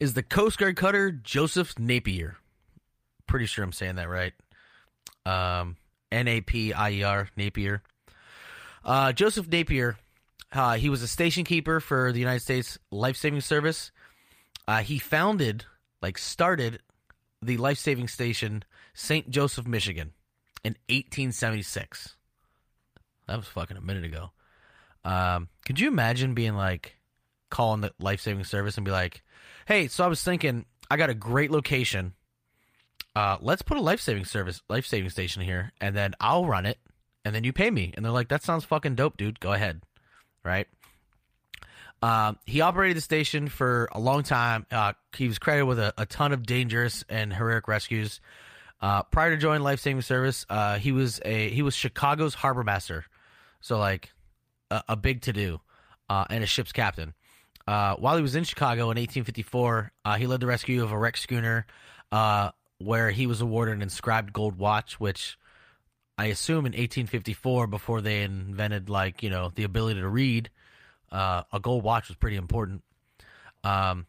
is 0.00 0.14
the 0.14 0.22
Coast 0.22 0.58
Guard 0.58 0.76
cutter 0.76 1.10
Joseph 1.12 1.78
Napier. 1.78 2.38
Pretty 3.26 3.46
sure 3.46 3.64
I'm 3.64 3.72
saying 3.72 3.96
that 3.96 4.08
right. 4.08 4.32
Um 5.24 5.76
N 6.12 6.28
A 6.28 6.40
P 6.40 6.72
I 6.72 6.90
E 6.90 7.02
R 7.02 7.28
Napier. 7.36 7.82
Uh, 8.84 9.12
Joseph 9.12 9.48
Napier, 9.48 9.96
uh, 10.52 10.74
he 10.76 10.88
was 10.88 11.02
a 11.02 11.08
station 11.08 11.42
keeper 11.42 11.80
for 11.80 12.12
the 12.12 12.20
United 12.20 12.40
States 12.40 12.78
Life 12.92 13.16
Saving 13.16 13.40
Service. 13.40 13.90
Uh, 14.68 14.78
he 14.78 14.98
founded, 14.98 15.64
like, 16.00 16.18
started 16.18 16.80
the 17.42 17.56
life 17.56 17.78
saving 17.78 18.08
station 18.08 18.64
St. 18.94 19.28
Joseph, 19.28 19.66
Michigan, 19.66 20.12
in 20.64 20.72
1876. 20.88 22.16
That 23.26 23.36
was 23.36 23.46
fucking 23.46 23.76
a 23.76 23.80
minute 23.80 24.04
ago. 24.04 24.30
Um, 25.04 25.48
could 25.64 25.78
you 25.78 25.88
imagine 25.88 26.34
being 26.34 26.54
like 26.54 26.96
calling 27.50 27.80
the 27.80 27.92
life 28.00 28.20
saving 28.20 28.44
service 28.44 28.76
and 28.76 28.84
be 28.84 28.90
like, 28.90 29.22
"Hey, 29.66 29.88
so 29.88 30.04
I 30.04 30.08
was 30.08 30.22
thinking, 30.22 30.64
I 30.90 30.96
got 30.96 31.10
a 31.10 31.14
great 31.14 31.50
location. 31.50 32.14
Uh, 33.16 33.38
let's 33.40 33.62
put 33.62 33.78
a 33.78 33.80
life 33.80 33.98
saving 33.98 34.26
service, 34.26 34.60
life 34.68 34.86
saving 34.86 35.08
station 35.08 35.40
here, 35.40 35.72
and 35.80 35.96
then 35.96 36.12
I'll 36.20 36.44
run 36.44 36.66
it, 36.66 36.78
and 37.24 37.34
then 37.34 37.44
you 37.44 37.52
pay 37.54 37.70
me." 37.70 37.94
And 37.96 38.04
they're 38.04 38.12
like, 38.12 38.28
"That 38.28 38.42
sounds 38.42 38.66
fucking 38.66 38.94
dope, 38.94 39.16
dude. 39.16 39.40
Go 39.40 39.54
ahead." 39.54 39.80
Right? 40.44 40.68
Um, 42.02 42.38
he 42.44 42.60
operated 42.60 42.98
the 42.98 43.00
station 43.00 43.48
for 43.48 43.88
a 43.92 43.98
long 43.98 44.22
time. 44.22 44.66
Uh, 44.70 44.92
he 45.16 45.28
was 45.28 45.38
credited 45.38 45.66
with 45.66 45.78
a, 45.78 45.94
a 45.96 46.04
ton 46.04 46.32
of 46.32 46.44
dangerous 46.44 47.06
and 47.08 47.32
heroic 47.32 47.68
rescues. 47.68 48.20
Uh, 48.82 49.02
prior 49.04 49.30
to 49.30 49.38
joining 49.38 49.62
Life 49.62 49.80
Saving 49.80 50.02
Service, 50.02 50.44
uh, 50.50 50.78
he 50.78 50.92
was 50.92 51.18
a 51.24 51.48
he 51.48 51.62
was 51.62 51.74
Chicago's 51.74 52.34
harbor 52.34 52.64
master, 52.64 53.06
so 53.62 53.78
like 53.78 54.12
a, 54.70 54.82
a 54.90 54.96
big 54.96 55.22
to 55.22 55.32
do, 55.32 55.58
uh, 56.10 56.26
and 56.28 56.44
a 56.44 56.46
ship's 56.46 56.72
captain. 56.72 57.14
Uh, 57.66 57.96
while 57.96 58.16
he 58.16 58.22
was 58.22 58.36
in 58.36 58.44
Chicago 58.44 58.82
in 58.82 58.98
1854, 58.98 59.90
uh, 60.04 60.16
he 60.16 60.26
led 60.26 60.40
the 60.40 60.46
rescue 60.46 60.84
of 60.84 60.92
a 60.92 60.98
wrecked 60.98 61.18
schooner, 61.18 61.64
where 62.78 63.10
he 63.10 63.26
was 63.26 63.40
awarded 63.40 63.74
an 63.74 63.82
inscribed 63.82 64.32
gold 64.32 64.58
watch, 64.58 65.00
which 65.00 65.38
I 66.18 66.26
assume 66.26 66.66
in 66.66 66.72
1854, 66.72 67.66
before 67.66 68.00
they 68.00 68.22
invented 68.22 68.88
like 68.88 69.22
you 69.22 69.30
know 69.30 69.50
the 69.54 69.64
ability 69.64 70.00
to 70.00 70.08
read, 70.08 70.50
uh, 71.12 71.42
a 71.52 71.60
gold 71.60 71.84
watch 71.84 72.08
was 72.08 72.16
pretty 72.16 72.36
important. 72.36 72.82
Um, 73.64 74.06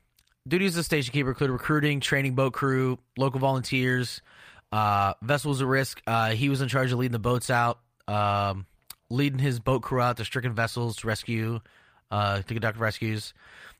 duties 0.47 0.77
as 0.77 0.85
station 0.85 1.11
keeper 1.11 1.29
included 1.29 1.53
recruiting, 1.53 1.99
training 1.99 2.35
boat 2.35 2.53
crew, 2.53 2.99
local 3.17 3.39
volunteers, 3.39 4.21
uh, 4.71 5.13
vessels 5.21 5.61
at 5.61 5.67
risk. 5.67 6.01
Uh, 6.07 6.31
he 6.31 6.49
was 6.49 6.61
in 6.61 6.67
charge 6.67 6.91
of 6.91 6.99
leading 6.99 7.11
the 7.11 7.19
boats 7.19 7.49
out, 7.49 7.79
um, 8.07 8.65
leading 9.09 9.39
his 9.39 9.59
boat 9.59 9.81
crew 9.81 10.01
out 10.01 10.17
to 10.17 10.25
stricken 10.25 10.53
vessels 10.53 10.97
to 10.97 11.07
rescue, 11.07 11.59
uh, 12.11 12.37
to 12.37 12.53
conduct 12.53 12.77
rescues. 12.77 13.33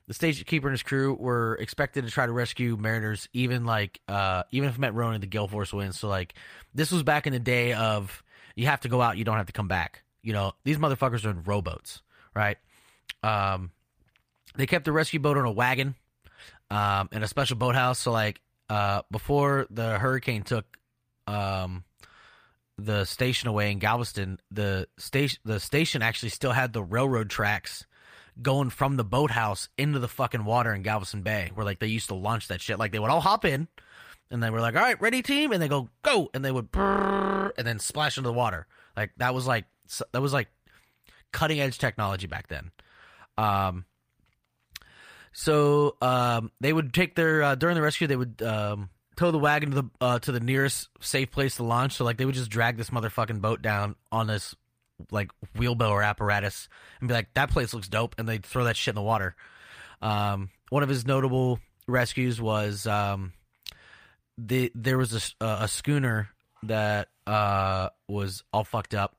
The 0.08 0.14
station 0.14 0.46
keeper 0.46 0.68
and 0.68 0.72
his 0.72 0.82
crew 0.82 1.12
were 1.12 1.54
expected 1.56 2.06
to 2.06 2.10
try 2.10 2.24
to 2.24 2.32
rescue 2.32 2.78
mariners, 2.78 3.28
even 3.34 3.66
like 3.66 4.00
uh, 4.08 4.44
even 4.50 4.70
if 4.70 4.78
meant 4.78 4.94
rowing 4.94 5.20
the 5.20 5.26
gale 5.26 5.46
force 5.46 5.70
winds. 5.70 6.00
So 6.00 6.08
like 6.08 6.34
this 6.74 6.90
was 6.90 7.02
back 7.02 7.26
in 7.26 7.34
the 7.34 7.38
day 7.38 7.74
of 7.74 8.22
you 8.56 8.66
have 8.66 8.80
to 8.80 8.88
go 8.88 9.02
out, 9.02 9.18
you 9.18 9.24
don't 9.24 9.36
have 9.36 9.46
to 9.46 9.52
come 9.52 9.68
back. 9.68 10.02
You 10.22 10.32
know 10.32 10.54
these 10.64 10.78
motherfuckers 10.78 11.26
are 11.26 11.30
in 11.30 11.42
rowboats, 11.42 12.00
right? 12.34 12.56
Um, 13.22 13.70
they 14.56 14.66
kept 14.66 14.86
the 14.86 14.92
rescue 14.92 15.20
boat 15.20 15.36
on 15.36 15.44
a 15.44 15.52
wagon 15.52 15.94
um, 16.70 17.10
in 17.12 17.22
a 17.22 17.28
special 17.28 17.58
boathouse. 17.58 17.98
So 17.98 18.10
like 18.10 18.40
uh, 18.70 19.02
before 19.10 19.66
the 19.68 19.98
hurricane 19.98 20.42
took 20.42 20.78
um, 21.26 21.84
the 22.78 23.04
station 23.04 23.48
away 23.50 23.70
in 23.72 23.78
Galveston, 23.78 24.40
the 24.50 24.88
station 24.96 25.38
the 25.44 25.60
station 25.60 26.00
actually 26.00 26.30
still 26.30 26.52
had 26.52 26.72
the 26.72 26.82
railroad 26.82 27.28
tracks 27.28 27.86
going 28.40 28.70
from 28.70 28.96
the 28.96 29.04
boathouse 29.04 29.68
into 29.76 29.98
the 29.98 30.08
fucking 30.08 30.44
water 30.44 30.72
in 30.72 30.82
Galveston 30.82 31.22
Bay, 31.22 31.50
where 31.54 31.64
like 31.64 31.78
they 31.78 31.86
used 31.86 32.08
to 32.08 32.14
launch 32.14 32.48
that 32.48 32.60
shit. 32.60 32.78
Like 32.78 32.92
they 32.92 32.98
would 32.98 33.10
all 33.10 33.20
hop 33.20 33.44
in, 33.44 33.68
and 34.30 34.42
they 34.42 34.50
were 34.50 34.60
like, 34.60 34.76
"All 34.76 34.82
right, 34.82 35.00
ready, 35.00 35.22
team," 35.22 35.52
and 35.52 35.62
they 35.62 35.68
go 35.68 35.88
go, 36.02 36.30
and 36.34 36.44
they 36.44 36.52
would 36.52 36.68
and 36.74 37.66
then 37.66 37.78
splash 37.78 38.16
into 38.16 38.28
the 38.28 38.34
water. 38.34 38.66
Like 38.96 39.12
that 39.16 39.34
was 39.34 39.46
like 39.46 39.64
that 40.12 40.22
was 40.22 40.32
like 40.32 40.48
cutting 41.32 41.60
edge 41.60 41.78
technology 41.78 42.26
back 42.26 42.48
then. 42.48 42.70
Um, 43.36 43.84
so 45.32 45.96
um, 46.02 46.50
they 46.60 46.72
would 46.72 46.92
take 46.92 47.14
their 47.14 47.42
uh, 47.42 47.54
during 47.54 47.76
the 47.76 47.82
rescue, 47.82 48.06
they 48.06 48.16
would 48.16 48.42
um, 48.42 48.90
tow 49.16 49.30
the 49.30 49.38
wagon 49.38 49.70
to 49.70 49.82
the 49.82 49.90
uh, 50.00 50.18
to 50.20 50.32
the 50.32 50.40
nearest 50.40 50.88
safe 51.00 51.30
place 51.30 51.56
to 51.56 51.64
launch. 51.64 51.94
So 51.94 52.04
like 52.04 52.16
they 52.16 52.24
would 52.24 52.34
just 52.34 52.50
drag 52.50 52.76
this 52.76 52.90
motherfucking 52.90 53.40
boat 53.40 53.62
down 53.62 53.96
on 54.10 54.26
this 54.26 54.54
like 55.10 55.30
wheelbarrow 55.56 56.04
apparatus 56.04 56.68
and 57.00 57.08
be 57.08 57.14
like, 57.14 57.32
"That 57.34 57.50
place 57.50 57.74
looks 57.74 57.88
dope," 57.88 58.14
and 58.18 58.28
they'd 58.28 58.44
throw 58.44 58.64
that 58.64 58.76
shit 58.76 58.92
in 58.92 58.96
the 58.96 59.02
water. 59.02 59.36
Um, 60.02 60.50
one 60.70 60.82
of 60.82 60.88
his 60.88 61.06
notable 61.06 61.60
rescues 61.86 62.40
was 62.40 62.86
um, 62.86 63.32
the 64.36 64.70
there 64.74 64.98
was 64.98 65.34
a, 65.40 65.44
a 65.44 65.68
schooner 65.68 66.30
that 66.64 67.08
uh, 67.26 67.88
was 68.08 68.44
all 68.52 68.64
fucked 68.64 68.94
up, 68.94 69.16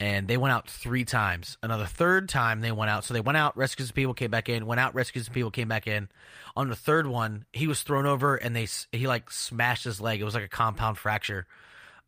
and 0.00 0.26
they 0.28 0.36
went 0.36 0.52
out 0.52 0.68
three 0.68 1.04
times. 1.04 1.56
Another 1.62 1.86
third 1.86 2.28
time 2.28 2.60
they 2.60 2.72
went 2.72 2.90
out. 2.90 3.04
So 3.04 3.14
they 3.14 3.20
went 3.20 3.38
out, 3.38 3.56
rescued 3.56 3.88
some 3.88 3.94
people, 3.94 4.14
came 4.14 4.30
back 4.30 4.48
in. 4.48 4.66
Went 4.66 4.80
out, 4.80 4.94
rescued 4.94 5.24
some 5.24 5.34
people, 5.34 5.50
came 5.50 5.68
back 5.68 5.86
in. 5.86 6.08
On 6.56 6.68
the 6.68 6.76
third 6.76 7.06
one, 7.06 7.46
he 7.52 7.66
was 7.66 7.82
thrown 7.82 8.06
over 8.06 8.36
and 8.36 8.54
they 8.54 8.66
he 8.90 9.06
like 9.06 9.30
smashed 9.30 9.84
his 9.84 10.00
leg. 10.00 10.20
It 10.20 10.24
was 10.24 10.34
like 10.34 10.44
a 10.44 10.48
compound 10.48 10.98
fracture. 10.98 11.46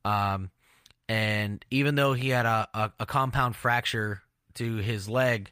Um, 0.05 0.51
and 1.09 1.65
even 1.71 1.95
though 1.95 2.15
he 2.15 2.31
had 2.31 2.47
a, 2.47 2.69
a, 2.75 2.93
a 3.01 3.07
compound 3.07 3.57
fracture 3.57 4.23
to 4.55 4.77
his 4.77 5.09
leg, 5.09 5.51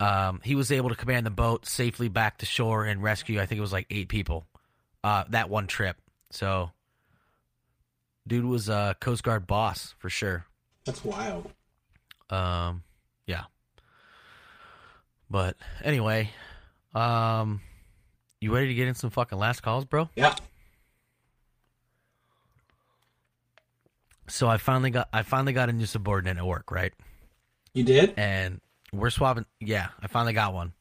um, 0.00 0.40
he 0.44 0.54
was 0.54 0.72
able 0.72 0.90
to 0.90 0.96
command 0.96 1.24
the 1.24 1.30
boat 1.30 1.66
safely 1.66 2.08
back 2.08 2.38
to 2.38 2.46
shore 2.46 2.84
and 2.84 3.02
rescue. 3.02 3.40
I 3.40 3.46
think 3.46 3.58
it 3.58 3.62
was 3.62 3.72
like 3.72 3.86
eight 3.90 4.08
people. 4.08 4.46
Uh, 5.02 5.24
that 5.30 5.48
one 5.50 5.66
trip. 5.66 5.96
So, 6.30 6.70
dude 8.26 8.44
was 8.44 8.68
a 8.68 8.96
Coast 9.00 9.22
Guard 9.22 9.46
boss 9.46 9.94
for 9.98 10.10
sure. 10.10 10.46
That's 10.84 11.04
wild. 11.04 11.50
Um, 12.30 12.82
yeah. 13.26 13.44
But 15.30 15.56
anyway, 15.82 16.30
um, 16.94 17.60
you 18.40 18.54
ready 18.54 18.68
to 18.68 18.74
get 18.74 18.88
in 18.88 18.94
some 18.94 19.10
fucking 19.10 19.38
last 19.38 19.62
calls, 19.62 19.84
bro? 19.84 20.08
Yeah. 20.16 20.34
So 24.26 24.48
I 24.48 24.56
finally 24.56 24.90
got 24.90 25.08
I 25.12 25.22
finally 25.22 25.52
got 25.52 25.68
a 25.68 25.72
new 25.72 25.86
subordinate 25.86 26.38
at 26.38 26.46
work, 26.46 26.70
right? 26.70 26.92
You 27.74 27.84
did? 27.84 28.14
And 28.16 28.60
we're 28.92 29.10
swapping. 29.10 29.44
Yeah, 29.60 29.88
I 30.00 30.06
finally 30.06 30.32
got 30.32 30.54
one. 30.54 30.72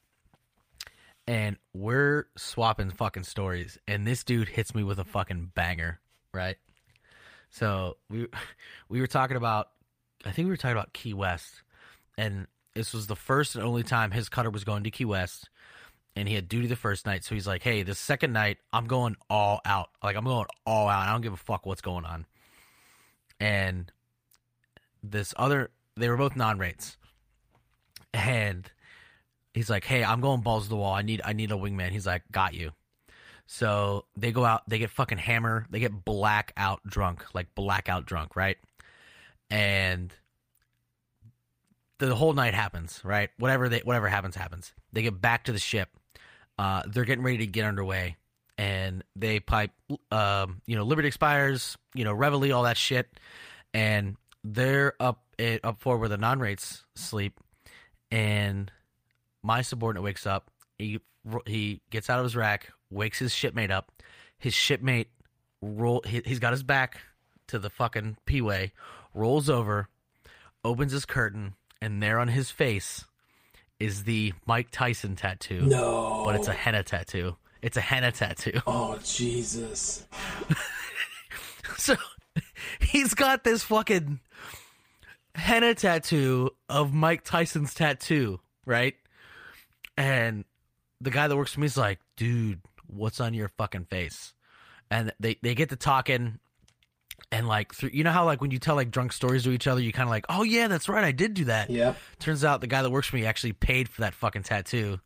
And 1.26 1.58
we're 1.74 2.28
swapping 2.38 2.92
fucking 2.92 3.24
stories, 3.24 3.78
and 3.88 4.06
this 4.06 4.24
dude 4.24 4.50
hits 4.50 4.76
me 4.76 4.84
with 4.84 5.00
a 5.00 5.06
fucking 5.06 5.52
banger, 5.56 6.00
right? 6.34 6.58
So 7.50 7.98
we 8.10 8.28
we 8.90 9.00
were 9.00 9.08
talking 9.08 9.38
about, 9.38 9.70
I 10.26 10.32
think 10.32 10.46
we 10.46 10.52
were 10.52 10.58
talking 10.58 10.78
about 10.78 10.94
Key 10.94 11.14
West, 11.14 11.64
and 12.18 12.48
this 12.76 12.94
was 12.94 13.08
the 13.08 13.16
first 13.16 13.56
and 13.56 13.64
only 13.64 13.84
time 13.84 14.12
his 14.12 14.30
cutter 14.30 14.50
was 14.50 14.64
going 14.64 14.84
to 14.84 14.92
Key 14.92 15.06
West, 15.06 15.50
and 16.16 16.28
he 16.28 16.36
had 16.36 16.50
duty 16.50 16.68
the 16.68 16.76
first 16.76 17.06
night. 17.06 17.24
So 17.24 17.36
he's 17.36 17.48
like, 17.48 17.64
"Hey, 17.64 17.84
the 17.84 17.96
second 17.96 18.34
night, 18.34 18.58
I'm 18.74 18.86
going 18.86 19.16
all 19.30 19.62
out. 19.66 19.90
Like 20.04 20.16
I'm 20.16 20.26
going 20.26 20.48
all 20.66 20.90
out. 20.90 21.08
I 21.08 21.12
don't 21.12 21.22
give 21.22 21.34
a 21.34 21.38
fuck 21.38 21.66
what's 21.66 21.82
going 21.82 22.06
on." 22.06 22.26
And 23.44 23.92
this 25.04 25.34
other, 25.36 25.70
they 25.98 26.08
were 26.08 26.16
both 26.16 26.38
non-rates, 26.38 26.96
and 28.14 28.72
he's 29.54 29.70
like, 29.70 29.84
"Hey, 29.84 30.02
I'm 30.02 30.22
going 30.22 30.40
balls 30.40 30.64
to 30.64 30.70
the 30.70 30.78
wall. 30.78 30.94
I 30.94 31.02
need, 31.02 31.22
I 31.26 31.34
need 31.34 31.52
a 31.52 31.56
wingman." 31.56 31.90
He's 31.90 32.08
like, 32.08 32.24
"Got 32.32 32.54
you." 32.54 32.72
So 33.46 34.06
they 34.16 34.32
go 34.32 34.46
out, 34.46 34.62
they 34.70 34.80
get 34.80 34.92
fucking 34.92 35.18
hammer, 35.18 35.66
they 35.70 35.82
get 35.82 36.06
blackout 36.06 36.86
drunk, 36.86 37.26
like 37.34 37.54
blackout 37.54 38.06
drunk, 38.06 38.38
right? 38.38 38.56
And 39.50 40.14
the 41.98 42.16
whole 42.16 42.32
night 42.32 42.54
happens, 42.54 43.02
right? 43.04 43.30
Whatever 43.40 43.68
they 43.68 43.80
whatever 43.80 44.08
happens 44.08 44.38
happens. 44.38 44.72
They 44.94 45.02
get 45.02 45.20
back 45.20 45.44
to 45.44 45.52
the 45.52 45.60
ship. 45.60 45.90
Uh, 46.58 46.84
they're 46.88 47.04
getting 47.04 47.26
ready 47.26 47.40
to 47.40 47.48
get 47.48 47.66
underway, 47.66 48.16
and 48.58 49.04
they 49.16 49.40
pipe, 49.40 49.72
um, 50.12 50.62
you 50.66 50.76
know, 50.76 50.84
Liberty 50.84 51.08
expires, 51.08 51.78
you 51.94 52.04
know, 52.04 52.14
Reveille, 52.14 52.54
all 52.54 52.64
that 52.64 52.78
shit, 52.78 53.08
and 53.74 54.16
they're 54.44 54.94
up 55.00 55.24
it, 55.38 55.62
up 55.64 55.80
for 55.80 55.98
where 55.98 56.10
the 56.10 56.18
non 56.18 56.40
rates 56.40 56.84
sleep, 56.96 57.40
and 58.12 58.72
my 59.42 59.62
subordinate 59.62 60.04
wakes 60.04 60.26
up. 60.28 60.50
He 60.78 61.00
he 61.46 61.82
gets 61.90 62.10
out 62.10 62.20
of 62.20 62.26
his 62.26 62.36
rack, 62.36 62.72
wakes 62.90 63.20
his 63.20 63.34
shipmate 63.34 63.72
up. 63.72 63.92
His 64.38 64.54
shipmate 64.54 65.10
roll. 65.62 66.02
He, 66.06 66.22
he's 66.26 66.40
got 66.40 66.54
his 66.54 66.64
back 66.64 67.00
to 67.48 67.60
the 67.60 67.70
fucking 67.70 68.18
P-way, 68.26 68.72
rolls 69.14 69.50
over, 69.50 69.88
opens 70.64 70.92
his 70.92 71.06
curtain, 71.06 71.56
and 71.82 72.02
there 72.02 72.20
on 72.20 72.28
his 72.28 72.52
face 72.52 73.06
is 73.80 74.04
the 74.04 74.34
Mike 74.46 74.70
Tyson 74.72 75.16
tattoo. 75.16 75.62
No. 75.62 76.24
but 76.26 76.36
it's 76.36 76.48
a 76.48 76.54
henna 76.54 76.84
tattoo. 76.84 77.36
It's 77.64 77.78
a 77.78 77.82
henna 77.82 78.12
tattoo. 78.12 78.62
Oh 78.68 79.00
Jesus. 79.04 80.06
So 81.78 81.96
he's 82.80 83.14
got 83.14 83.44
this 83.44 83.64
fucking 83.64 84.20
henna 85.36 85.74
tattoo 85.76 86.52
of 86.70 86.94
Mike 86.94 87.24
Tyson's 87.24 87.74
tattoo, 87.74 88.40
right? 88.66 88.94
And 89.98 90.46
the 91.02 91.10
guy 91.10 91.28
that 91.28 91.36
works 91.36 91.54
for 91.54 91.60
me 91.62 91.66
is 91.66 91.76
like, 91.76 92.00
dude, 92.16 92.62
what's 92.88 93.20
on 93.20 93.34
your 93.34 93.50
fucking 93.50 93.86
face? 93.86 94.34
And 94.92 95.12
they, 95.20 95.38
they 95.42 95.56
get 95.56 95.70
to 95.70 95.76
talking 95.76 96.40
and 97.32 97.48
like 97.48 97.74
through, 97.74 97.92
you 97.94 98.04
know 98.04 98.12
how 98.12 98.26
like 98.26 98.40
when 98.40 98.52
you 98.52 98.60
tell 98.60 98.76
like 98.76 98.92
drunk 98.92 99.12
stories 99.12 99.44
to 99.44 99.52
each 99.52 99.68
other, 99.68 99.82
you 99.82 99.92
kind 99.92 100.08
of 100.08 100.12
like, 100.12 100.26
oh 100.30 100.44
yeah, 100.44 100.68
that's 100.68 100.88
right, 100.88 101.04
I 101.04 101.12
did 101.12 101.34
do 101.34 101.46
that. 101.46 101.70
yeah 101.70 101.96
Turns 102.20 102.44
out 102.46 102.62
the 102.62 102.68
guy 102.68 102.82
that 102.82 102.92
works 102.92 103.08
for 103.08 103.16
me 103.16 103.26
actually 103.26 103.54
paid 103.54 103.90
for 103.90 104.02
that 104.02 104.14
fucking 104.14 104.44
tattoo. 104.44 105.00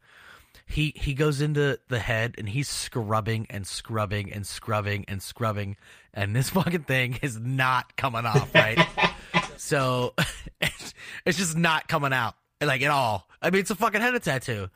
He 0.69 0.93
he 0.95 1.13
goes 1.13 1.39
into 1.41 1.79
the 1.87 1.99
head 1.99 2.35
and 2.37 2.47
he's 2.47 2.67
scrubbing 2.67 3.47
and 3.49 3.65
scrubbing 3.65 4.31
and 4.33 4.45
scrubbing 4.45 5.05
and 5.07 5.21
scrubbing, 5.23 5.77
and 6.13 6.35
this 6.35 6.49
fucking 6.51 6.83
thing 6.83 7.19
is 7.21 7.39
not 7.39 7.95
coming 7.95 8.25
off, 8.25 8.53
right? 8.53 8.85
so 9.57 10.13
it's, 10.61 11.37
just 11.37 11.55
not 11.57 11.87
coming 11.87 12.13
out 12.13 12.35
like 12.61 12.81
at 12.81 12.91
all. 12.91 13.27
I 13.41 13.49
mean, 13.49 13.61
it's 13.61 13.71
a 13.71 13.75
fucking 13.75 14.01
henna 14.01 14.19
tattoo, 14.19 14.69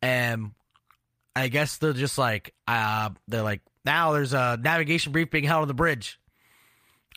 and 0.00 0.52
I 1.36 1.48
guess 1.48 1.76
they're 1.76 1.92
just 1.92 2.16
like, 2.16 2.54
uh, 2.66 3.10
they're 3.28 3.42
like, 3.42 3.60
now 3.84 4.12
there's 4.12 4.32
a 4.32 4.58
navigation 4.60 5.12
brief 5.12 5.30
being 5.30 5.44
held 5.44 5.62
on 5.62 5.68
the 5.68 5.74
bridge. 5.74 6.18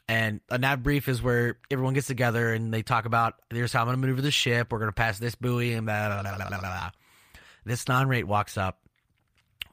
And 0.08 0.42
a 0.50 0.58
nav 0.58 0.84
brief 0.84 1.08
is 1.08 1.22
where 1.22 1.58
everyone 1.70 1.94
gets 1.94 2.08
together 2.08 2.54
and 2.54 2.74
they 2.74 2.82
talk 2.82 3.06
about 3.06 3.36
here's 3.50 3.72
how 3.72 3.80
I'm 3.82 3.88
going 3.88 3.96
to 3.96 4.02
maneuver 4.02 4.22
the 4.22 4.32
ship. 4.32 4.72
We're 4.72 4.80
going 4.80 4.90
to 4.90 4.94
pass 4.94 5.20
this 5.20 5.36
buoy 5.36 5.74
and 5.74 5.86
blah, 5.86 6.22
blah, 6.22 6.36
blah, 6.36 6.50
blah, 6.50 6.60
blah. 6.60 6.92
This 7.66 7.88
non 7.88 8.08
rate 8.08 8.28
walks 8.28 8.58
up 8.58 8.80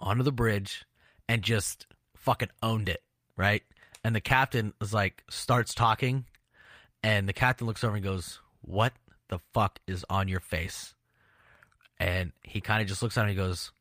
onto 0.01 0.22
the 0.22 0.32
bridge 0.32 0.84
and 1.28 1.43
just 1.43 1.86
fucking 2.16 2.51
owned 2.62 2.89
it, 2.89 3.03
right? 3.36 3.62
And 4.05 4.14
the 4.14 4.20
captain 4.20 4.72
is 4.80 4.93
like, 4.93 5.24
starts 5.30 5.74
talking. 5.74 6.24
And 7.03 7.28
the 7.28 7.32
captain 7.32 7.66
looks 7.66 7.84
over 7.84 7.95
and 7.95 8.05
goes, 8.05 8.41
What 8.61 8.93
the 9.28 9.39
fuck 9.55 9.78
is 9.86 10.05
on 10.11 10.28
your 10.28 10.41
face? 10.41 10.95
And 11.99 12.32
he 12.43 12.61
kind 12.61 12.82
of 12.82 12.89
just 12.89 13.03
looks 13.03 13.16
at 13.16 13.22
him 13.22 13.28
and 13.28 13.39
he 13.39 13.45
goes, 13.45 13.72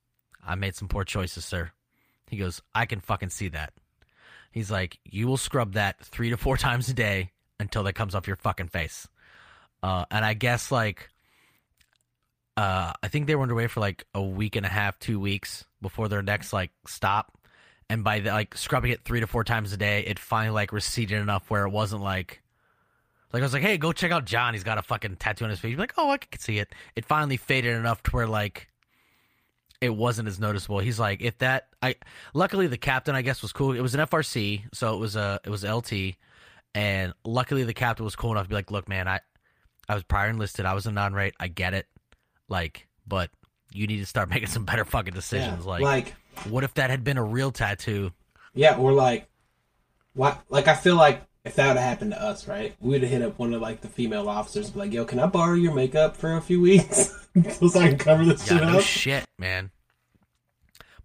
I 0.46 0.56
made 0.56 0.76
some 0.76 0.88
poor 0.88 1.04
choices, 1.04 1.46
sir. 1.46 1.72
He 2.30 2.38
goes, 2.38 2.62
I 2.74 2.86
can 2.86 3.00
fucking 3.00 3.30
see 3.30 3.50
that. 3.50 3.74
He's 4.52 4.72
like, 4.72 5.00
you 5.04 5.28
will 5.28 5.38
scrub 5.38 5.74
that 5.74 6.00
three 6.00 6.30
to 6.30 6.38
four 6.38 6.58
times 6.58 6.90
a 6.90 6.94
day 6.94 7.32
until 7.60 7.84
that 7.84 7.94
comes 7.94 8.16
off 8.16 8.28
your 8.28 8.36
fucking 8.38 8.70
face. 8.70 9.08
Uh, 9.84 10.06
and 10.10 10.26
I 10.26 10.34
guess 10.34 10.72
like, 10.72 11.10
uh, 12.58 12.92
I 13.04 13.08
think 13.08 13.28
they 13.28 13.36
were 13.36 13.44
underway 13.44 13.68
for 13.68 13.80
like 13.80 14.06
a 14.16 14.22
week 14.22 14.56
and 14.56 14.66
a 14.66 14.70
half, 14.70 14.98
two 14.98 15.20
weeks 15.20 15.64
before 15.82 16.10
their 16.10 16.24
next 16.24 16.52
like 16.52 16.72
stop. 16.88 17.38
And 17.90 18.04
by 18.04 18.20
the, 18.20 18.32
like 18.32 18.58
scrubbing 18.58 18.92
it 18.92 19.06
three 19.06 19.22
to 19.22 19.28
four 19.28 19.44
times 19.44 19.72
a 19.72 19.78
day, 19.78 20.04
it 20.06 20.20
finally 20.20 20.54
like 20.54 20.74
receded 20.74 21.22
enough 21.22 21.50
where 21.50 21.66
it 21.66 21.70
wasn't 21.70 22.02
like, 22.02 22.42
like 23.32 23.42
I 23.42 23.46
was 23.46 23.54
like, 23.54 23.62
hey, 23.62 23.78
go 23.78 23.94
check 23.94 24.12
out 24.12 24.26
John. 24.26 24.54
He's 24.54 24.64
got 24.64 24.80
a 24.80 24.82
fucking 24.82 25.18
tattoo 25.18 25.46
on 25.46 25.52
his 25.52 25.60
face. 25.60 25.72
You're 25.72 25.80
like, 25.80 25.94
oh, 25.98 26.10
I 26.10 26.18
can 26.18 26.40
see 26.40 26.58
it. 26.58 26.74
It 26.96 27.06
finally 27.06 27.38
faded 27.38 27.76
enough 27.76 28.02
to 28.04 28.12
where 28.12 28.28
like 28.28 28.68
it 29.80 29.96
wasn't 29.96 30.28
as 30.28 30.40
noticeable. 30.40 30.80
He's 30.80 31.00
like, 31.00 31.22
if 31.22 31.38
that, 31.38 31.68
I 31.82 31.96
luckily 32.34 32.66
the 32.66 32.78
captain 32.78 33.14
I 33.14 33.22
guess 33.22 33.44
was 33.44 33.54
cool. 33.54 33.74
It 33.74 33.82
was 33.82 33.94
an 33.94 34.02
FRC, 34.02 34.64
so 34.74 34.96
it 34.96 34.98
was 34.98 35.16
a 35.16 35.40
it 35.44 35.50
was 35.50 35.64
LT, 35.64 36.16
and 36.74 37.14
luckily 37.24 37.64
the 37.64 37.76
captain 37.76 38.04
was 38.04 38.16
cool 38.16 38.32
enough 38.32 38.46
to 38.46 38.50
be 38.50 38.56
like, 38.56 38.72
look, 38.72 38.90
man, 38.90 39.08
I 39.08 39.20
I 39.88 39.94
was 39.94 40.04
prior 40.04 40.30
enlisted. 40.30 40.66
I 40.66 40.74
was 40.74 40.88
a 40.88 40.92
non-rate. 40.92 41.36
I 41.40 41.48
get 41.48 41.74
it, 41.76 41.86
like, 42.50 42.88
but 43.08 43.30
you 43.72 43.88
need 43.88 43.98
to 43.98 44.06
start 44.06 44.30
making 44.32 44.48
some 44.48 44.66
better 44.66 44.86
fucking 44.86 45.14
decisions. 45.14 45.66
Yeah. 45.66 45.72
Like, 45.72 45.82
like 45.82 46.14
what 46.50 46.64
if 46.64 46.74
that 46.76 46.90
had 46.90 47.04
been 47.04 47.18
a 47.18 47.24
real 47.24 47.52
tattoo? 47.52 48.12
Yeah, 48.54 48.76
or 48.78 48.94
like, 48.94 49.28
what? 50.14 50.42
Like 50.50 50.68
I 50.68 50.76
feel 50.76 50.96
like 50.96 51.22
if 51.46 51.56
that 51.56 51.68
would 51.68 51.78
have 51.78 51.86
happened 51.86 52.12
to 52.12 52.22
us, 52.22 52.48
right? 52.48 52.76
We 52.80 52.90
would 52.92 53.02
have 53.04 53.12
hit 53.12 53.22
up 53.22 53.40
one 53.40 53.54
of 53.54 53.62
like 53.62 53.82
the 53.82 53.88
female 53.88 54.30
officers, 54.30 54.66
and 54.66 54.74
be 54.74 54.80
like, 54.80 54.94
"Yo, 54.94 55.06
can 55.06 55.20
I 55.20 55.28
borrow 55.28 55.54
your 55.54 55.74
makeup 55.74 56.16
for 56.18 56.36
a 56.36 56.42
few 56.42 56.60
weeks 56.62 57.14
so 57.70 57.80
I 57.80 57.90
can 57.90 57.98
cover 57.98 58.26
this 58.26 58.50
Yeah, 58.50 58.58
shit 58.58 58.68
no 58.68 58.78
up?" 58.78 58.84
shit, 58.84 59.26
man. 59.38 59.72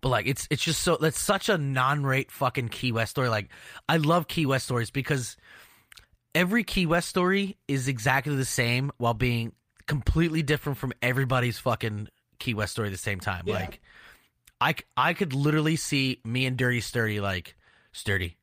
But 0.01 0.09
like, 0.09 0.27
it's 0.27 0.49
it's 0.51 0.63
just 0.63 0.83
so 0.83 0.97
that's 0.97 1.21
such 1.21 1.49
a 1.49 1.57
non-rate 1.57 2.33
fucking 2.33 2.71
Key 2.71 2.91
West 2.93 3.13
story. 3.13 3.29
Like, 3.29 3.51
I 3.89 3.99
love 3.99 4.27
Key 4.27 4.47
West 4.47 4.65
stories 4.65 4.91
because 4.91 5.37
every 6.35 6.65
Key 6.65 6.87
West 6.87 7.09
story 7.09 7.57
is 7.69 7.87
exactly 7.87 8.35
the 8.35 8.45
same 8.45 8.91
while 8.97 9.15
being 9.15 9.53
completely 9.87 10.43
different 10.43 10.79
from 10.79 10.93
everybody's 11.03 11.59
fucking 11.59 12.09
Key 12.39 12.55
West 12.55 12.73
story 12.73 12.89
at 12.89 12.93
the 12.93 12.99
same 12.99 13.21
time. 13.21 13.45
Yeah. 13.47 13.55
Like, 13.55 14.87
I 14.97 15.13
could 15.13 15.35
literally 15.35 15.77
see 15.77 16.21
me 16.25 16.47
and 16.47 16.57
Dirty 16.57 16.81
Sturdy 16.81 17.21
like, 17.21 17.57
Sturdy, 17.93 18.37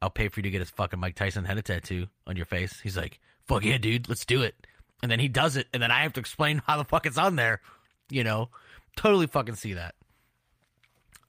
I'll 0.00 0.10
pay 0.10 0.28
for 0.28 0.38
you 0.38 0.44
to 0.44 0.50
get 0.50 0.62
a 0.62 0.66
fucking 0.66 1.00
Mike 1.00 1.16
Tyson 1.16 1.44
head 1.44 1.62
tattoo 1.64 2.06
on 2.26 2.36
your 2.36 2.46
face. 2.46 2.78
He's 2.80 2.96
like, 2.96 3.18
fuck 3.46 3.64
yeah, 3.64 3.78
dude, 3.78 4.08
let's 4.08 4.24
do 4.24 4.42
it. 4.42 4.54
And 5.02 5.10
then 5.10 5.18
he 5.18 5.28
does 5.28 5.56
it, 5.56 5.66
and 5.72 5.82
then 5.82 5.90
I 5.90 6.02
have 6.02 6.12
to 6.14 6.20
explain 6.20 6.62
how 6.66 6.76
the 6.76 6.84
fuck 6.84 7.06
it's 7.06 7.18
on 7.18 7.36
there. 7.36 7.60
You 8.10 8.22
know, 8.24 8.50
totally 8.96 9.26
fucking 9.26 9.56
see 9.56 9.74
that. 9.74 9.94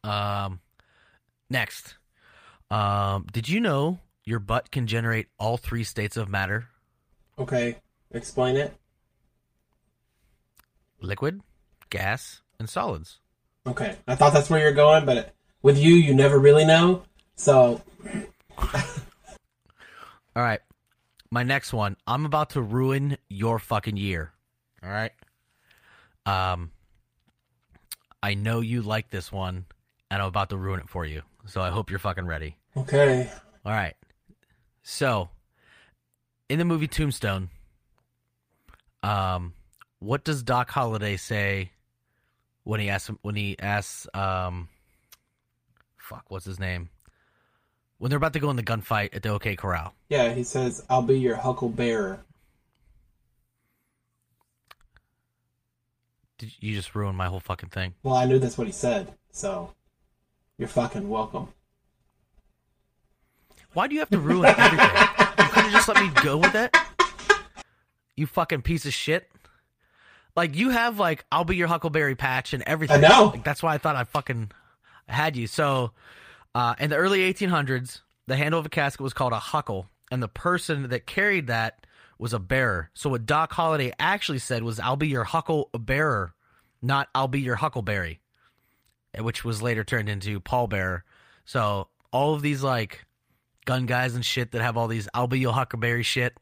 Um, 0.04 0.60
next, 1.50 1.95
um, 2.70 3.26
did 3.32 3.50
you 3.50 3.60
know 3.60 4.00
your 4.24 4.39
butt 4.39 4.72
can 4.72 4.88
generate 4.88 5.28
all 5.39 5.58
three 5.58 5.84
states 5.84 6.18
of 6.18 6.30
matter? 6.30 6.68
Okay, 7.38 7.78
Explain 8.12 8.58
it. 8.58 8.74
Liquid, 11.02 11.41
gas, 11.89 12.41
and 12.60 12.70
solids. 12.70 13.20
Okay, 13.68 13.97
I 14.08 14.16
thought 14.16 14.34
that's 14.34 14.50
where 14.50 14.60
you're 14.60 14.72
going, 14.72 15.06
but 15.06 15.34
with 15.62 15.78
you, 15.78 15.93
you 15.93 16.14
never 16.14 16.39
really 16.39 16.66
know. 16.66 17.04
So, 17.36 17.82
All 20.36 20.43
right. 20.43 20.60
My 21.32 21.43
next 21.43 21.74
one. 21.74 21.95
I'm 22.08 22.26
about 22.26 22.52
to 22.52 22.62
ruin 22.62 23.18
your 23.30 23.60
fucking 23.60 23.97
year. 23.97 24.32
All 24.84 24.89
right. 24.89 25.12
Um 26.26 26.72
I 28.22 28.34
know 28.34 28.60
you 28.60 28.82
like 28.82 29.10
this 29.10 29.32
one 29.32 29.66
and 30.12 30.22
I'm 30.22 30.28
about 30.28 30.50
to 30.50 30.58
ruin 30.58 30.80
it 30.80 30.89
for 30.89 31.06
you. 31.06 31.22
So 31.45 31.62
I 31.62 31.70
hope 31.70 31.89
you're 31.89 32.00
fucking 32.00 32.26
ready. 32.26 32.58
okay. 32.76 33.30
All 33.66 33.72
right. 33.72 33.95
So, 34.84 35.30
in 36.50 36.58
the 36.60 36.66
movie 36.66 36.88
Tombstone, 36.88 37.50
um 39.04 39.54
what 40.00 40.24
does 40.24 40.43
Doc 40.43 40.72
Holliday 40.72 41.18
say 41.18 41.72
when 42.64 42.80
he 42.80 42.89
asks 42.89 43.12
when 43.22 43.36
he 43.36 43.58
asks 43.60 44.08
um 44.14 44.70
fuck, 45.97 46.26
what's 46.30 46.45
his 46.45 46.60
name? 46.60 46.89
When 48.00 48.10
they're 48.10 48.18
about 48.18 48.34
to 48.34 48.39
go 48.39 48.50
in 48.50 48.56
the 48.56 48.64
gunfight 48.64 49.14
at 49.14 49.24
the 49.24 49.30
OK 49.30 49.56
Corral. 49.56 49.93
Yeah, 50.08 50.34
he 50.34 50.43
says, 50.43 50.84
I'll 50.89 51.02
be 51.02 51.20
your 51.20 51.36
hucklebearer. 51.36 52.20
Did 56.38 56.54
you 56.62 56.74
just 56.74 56.95
ruin 56.95 57.16
my 57.16 57.28
whole 57.28 57.41
fucking 57.41 57.70
thing? 57.70 57.93
Well, 58.02 58.16
I 58.16 58.24
knew 58.24 58.39
that's 58.39 58.58
what 58.58 58.66
he 58.66 58.74
said, 58.74 59.14
so 59.32 59.74
you're 60.58 60.70
fucking 60.70 61.10
welcome. 61.10 61.50
Why 63.74 63.88
do 63.88 63.93
you 63.93 64.00
have 64.00 64.10
to 64.12 64.20
ruin 64.20 64.45
everything? 64.45 64.80
you 64.80 65.45
could 65.52 65.64
have 65.64 65.72
just 65.72 65.88
let 65.89 66.02
me 66.02 66.10
go 66.24 66.38
with 66.38 66.56
it. 66.56 66.76
You 68.16 68.26
fucking 68.26 68.62
piece 68.62 68.86
of 68.86 68.93
shit. 68.93 69.30
Like 70.39 70.55
you 70.55 70.69
have 70.69 70.97
like 70.97 71.25
I'll 71.33 71.43
be 71.43 71.57
your 71.57 71.67
Huckleberry 71.67 72.15
patch 72.15 72.53
and 72.53 72.63
everything. 72.65 73.03
I 73.03 73.07
know. 73.09 73.25
Like, 73.25 73.43
that's 73.43 73.61
why 73.61 73.73
I 73.73 73.77
thought 73.77 73.97
I 73.97 74.05
fucking 74.05 74.51
had 75.05 75.35
you. 75.35 75.47
So, 75.47 75.91
uh, 76.55 76.75
in 76.79 76.89
the 76.89 76.95
early 76.95 77.33
1800s, 77.33 77.99
the 78.25 78.37
handle 78.37 78.57
of 78.57 78.65
a 78.65 78.69
casket 78.69 79.01
was 79.01 79.11
called 79.11 79.33
a 79.33 79.39
huckle, 79.39 79.89
and 80.09 80.23
the 80.23 80.29
person 80.29 80.87
that 80.91 81.05
carried 81.05 81.47
that 81.47 81.85
was 82.17 82.31
a 82.31 82.39
bearer. 82.39 82.89
So 82.93 83.09
what 83.09 83.25
Doc 83.25 83.51
Holliday 83.51 83.91
actually 83.99 84.39
said 84.39 84.63
was, 84.63 84.79
"I'll 84.79 84.95
be 84.95 85.09
your 85.09 85.25
huckle 85.25 85.69
bearer, 85.77 86.33
not 86.81 87.09
I'll 87.13 87.27
be 87.27 87.41
your 87.41 87.57
huckleberry," 87.57 88.21
which 89.17 89.43
was 89.43 89.61
later 89.61 89.83
turned 89.83 90.07
into 90.07 90.39
Paul 90.39 90.67
Bearer. 90.67 91.03
So 91.43 91.89
all 92.13 92.33
of 92.33 92.41
these 92.41 92.63
like 92.63 93.03
gun 93.65 93.87
guys 93.87 94.15
and 94.15 94.23
shit 94.23 94.53
that 94.53 94.61
have 94.61 94.77
all 94.77 94.87
these 94.87 95.09
I'll 95.13 95.27
be 95.27 95.39
your 95.39 95.51
huckleberry 95.51 96.03
shit, 96.03 96.37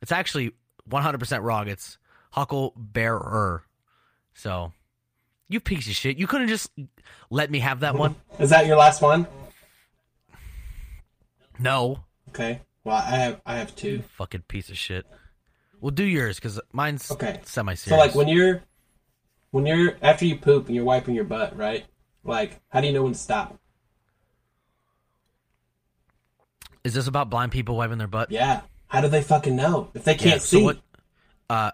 it's 0.00 0.10
actually 0.10 0.52
100% 0.88 1.42
wrong. 1.42 1.68
It's 1.68 1.98
hucklebearer. 2.34 3.60
So 4.34 4.72
you 5.48 5.60
piece 5.60 5.86
of 5.88 5.94
shit. 5.94 6.16
You 6.18 6.26
couldn't 6.26 6.48
just 6.48 6.70
let 7.30 7.50
me 7.50 7.58
have 7.60 7.80
that 7.80 7.94
one. 7.94 8.16
Is 8.38 8.50
that 8.50 8.66
your 8.66 8.76
last 8.76 9.02
one? 9.02 9.26
No, 11.58 12.04
Okay. 12.30 12.60
Well, 12.84 12.96
I 12.96 13.02
have 13.10 13.40
I 13.46 13.56
have 13.56 13.76
two. 13.76 14.02
fucking 14.16 14.42
piece 14.48 14.68
of 14.70 14.76
shit. 14.78 15.06
Well, 15.80 15.90
do 15.90 16.04
yours 16.04 16.36
because 16.36 16.58
mine's 16.72 17.10
Okay. 17.10 17.40
Semi-serious. 17.44 17.88
So 17.88 17.96
like 17.96 18.14
when 18.14 18.26
you're 18.28 18.62
when 19.50 19.66
you're 19.66 19.96
after 20.02 20.24
you 20.24 20.36
poop 20.36 20.66
and 20.66 20.74
you're 20.74 20.84
wiping 20.84 21.14
your 21.14 21.24
butt, 21.24 21.56
right? 21.56 21.84
Like, 22.24 22.60
how 22.70 22.80
do 22.80 22.86
you 22.86 22.92
know 22.92 23.02
when 23.02 23.12
to 23.12 23.18
stop? 23.18 23.58
is 26.84 26.94
this 26.94 27.06
about 27.06 27.30
blind 27.30 27.52
people 27.52 27.76
wiping 27.76 27.98
their 27.98 28.06
butt? 28.08 28.30
Yeah. 28.30 28.62
How 28.88 29.00
do 29.00 29.08
they 29.08 29.22
fucking 29.22 29.54
know 29.54 29.90
if 29.94 30.04
they 30.04 30.14
can't 30.14 30.40
so 30.42 30.58
see? 30.58 30.62
what? 30.64 30.78
Uh, 31.48 31.70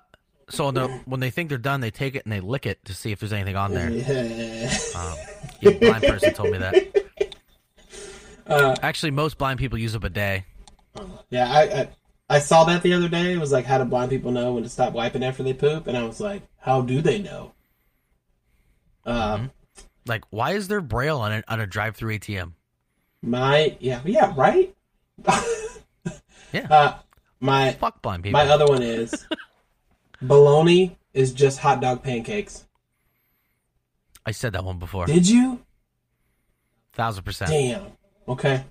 so 0.49 0.67
when, 0.67 0.75
the, 0.75 0.89
when 1.07 1.21
they 1.21 1.31
think 1.31 1.49
they're 1.49 1.59
done, 1.59 1.81
they 1.81 1.91
take 1.91 2.15
it 2.15 2.25
and 2.25 2.33
they 2.33 2.41
lick 2.41 2.67
it 2.67 2.85
to 2.87 2.95
see 2.95 3.13
if 3.13 3.21
there's 3.21 3.33
anything 3.33 3.57
on 3.57 3.73
there. 3.75 3.91
Yeah. 3.91 4.73
Um, 4.97 5.15
yeah, 5.61 5.71
a 5.71 5.79
blind 5.79 6.03
person 6.05 6.35
told 6.35 6.51
me 6.53 6.59
that. 6.59 6.75
Uh, 8.47 8.75
Actually, 8.81 9.11
most 9.11 9.37
blind 9.37 9.59
people 9.59 9.77
use 9.79 9.95
a 9.95 10.01
bidet. 10.01 10.43
Yeah, 11.29 11.53
I, 11.53 11.61
I 11.81 11.89
I 12.31 12.39
saw 12.39 12.65
that 12.65 12.83
the 12.83 12.95
other 12.95 13.07
day. 13.07 13.35
It 13.35 13.39
was 13.39 13.53
like, 13.53 13.67
how 13.67 13.77
do 13.77 13.85
blind 13.85 14.09
people 14.11 14.31
know 14.31 14.55
when 14.55 14.63
to 14.63 14.71
stop 14.71 14.95
wiping 14.95 15.23
after 15.23 15.43
they 15.43 15.53
poop? 15.53 15.87
And 15.87 15.99
I 15.99 16.03
was 16.05 16.19
like, 16.19 16.45
how 16.57 16.81
do 16.81 17.03
they 17.03 17.19
know? 17.19 17.53
Um, 19.05 19.51
Like, 20.07 20.25
why 20.31 20.53
is 20.53 20.69
there 20.69 20.81
braille 20.81 21.19
on 21.21 21.33
it 21.33 21.45
on 21.47 21.61
a 21.61 21.67
drive-through 21.67 22.19
ATM? 22.21 22.53
my 23.21 23.77
yeah 23.81 24.01
yeah 24.07 24.33
right. 24.35 24.75
Yeah. 26.53 26.67
Uh, 26.71 26.99
my 27.41 27.73
Fuck 27.73 28.01
blind 28.01 28.23
people. 28.23 28.41
my 28.41 28.49
other 28.49 28.65
one 28.67 28.83
is 28.83 29.27
bologna 30.23 30.97
is 31.13 31.33
just 31.33 31.59
hot 31.59 31.81
dog 31.81 32.03
pancakes. 32.03 32.65
I 34.25 34.33
said 34.33 34.53
that 34.53 34.65
one 34.65 34.79
before. 34.79 35.07
Did 35.07 35.29
you? 35.29 35.61
Thousand 36.93 37.25
percent. 37.25 37.51
Damn. 37.51 37.83
Okay. 38.27 38.65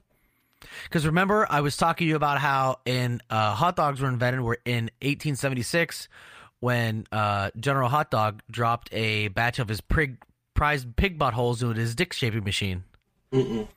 Because 0.84 1.06
remember, 1.06 1.48
I 1.50 1.62
was 1.62 1.78
talking 1.78 2.06
to 2.06 2.10
you 2.10 2.16
about 2.16 2.40
how 2.40 2.80
in 2.86 3.22
uh, 3.30 3.54
hot 3.54 3.76
dogs 3.76 4.02
were 4.02 4.08
invented 4.08 4.42
were 4.42 4.60
in 4.66 4.86
1876 5.02 6.08
when 6.60 7.06
uh, 7.12 7.52
General 7.60 7.90
Hot 7.90 8.10
Dog 8.10 8.42
dropped 8.50 8.90
a 8.92 9.28
batch 9.30 9.60
of 9.60 9.68
his 9.68 9.82
prig, 9.82 10.18
prized 10.54 10.96
pig 10.96 11.20
buttholes 11.20 11.62
into 11.62 11.80
his 11.80 11.96
dick 11.96 12.14
shaping 12.14 12.44
machine. 12.44 12.84
Mm-mm. 13.32 13.68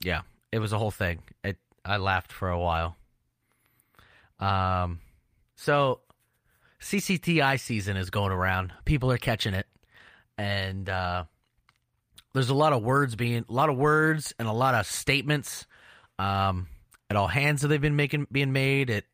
Yeah, 0.00 0.22
it 0.52 0.58
was 0.58 0.72
a 0.72 0.78
whole 0.78 0.90
thing. 0.90 1.20
It 1.42 1.58
I 1.84 1.96
laughed 1.96 2.32
for 2.32 2.48
a 2.48 2.58
while. 2.58 2.96
Um, 4.38 5.00
so 5.56 6.00
CCTI 6.84 7.58
season 7.58 7.96
is 7.96 8.10
going 8.10 8.30
around. 8.30 8.72
People 8.84 9.10
are 9.10 9.16
catching 9.16 9.54
it, 9.54 9.66
and 10.36 10.86
uh, 10.86 11.24
there's 12.34 12.50
a 12.50 12.54
lot 12.54 12.74
of 12.74 12.82
words 12.82 13.16
being, 13.16 13.46
a 13.48 13.52
lot 13.52 13.70
of 13.70 13.76
words 13.78 14.34
and 14.38 14.46
a 14.46 14.52
lot 14.52 14.74
of 14.74 14.86
statements 14.86 15.66
um, 16.18 16.66
at 17.08 17.16
all 17.16 17.26
hands 17.26 17.62
that 17.62 17.68
they've 17.68 17.80
been 17.80 17.96
making, 17.96 18.26
being 18.30 18.52
made 18.52 18.90
at 18.90 19.04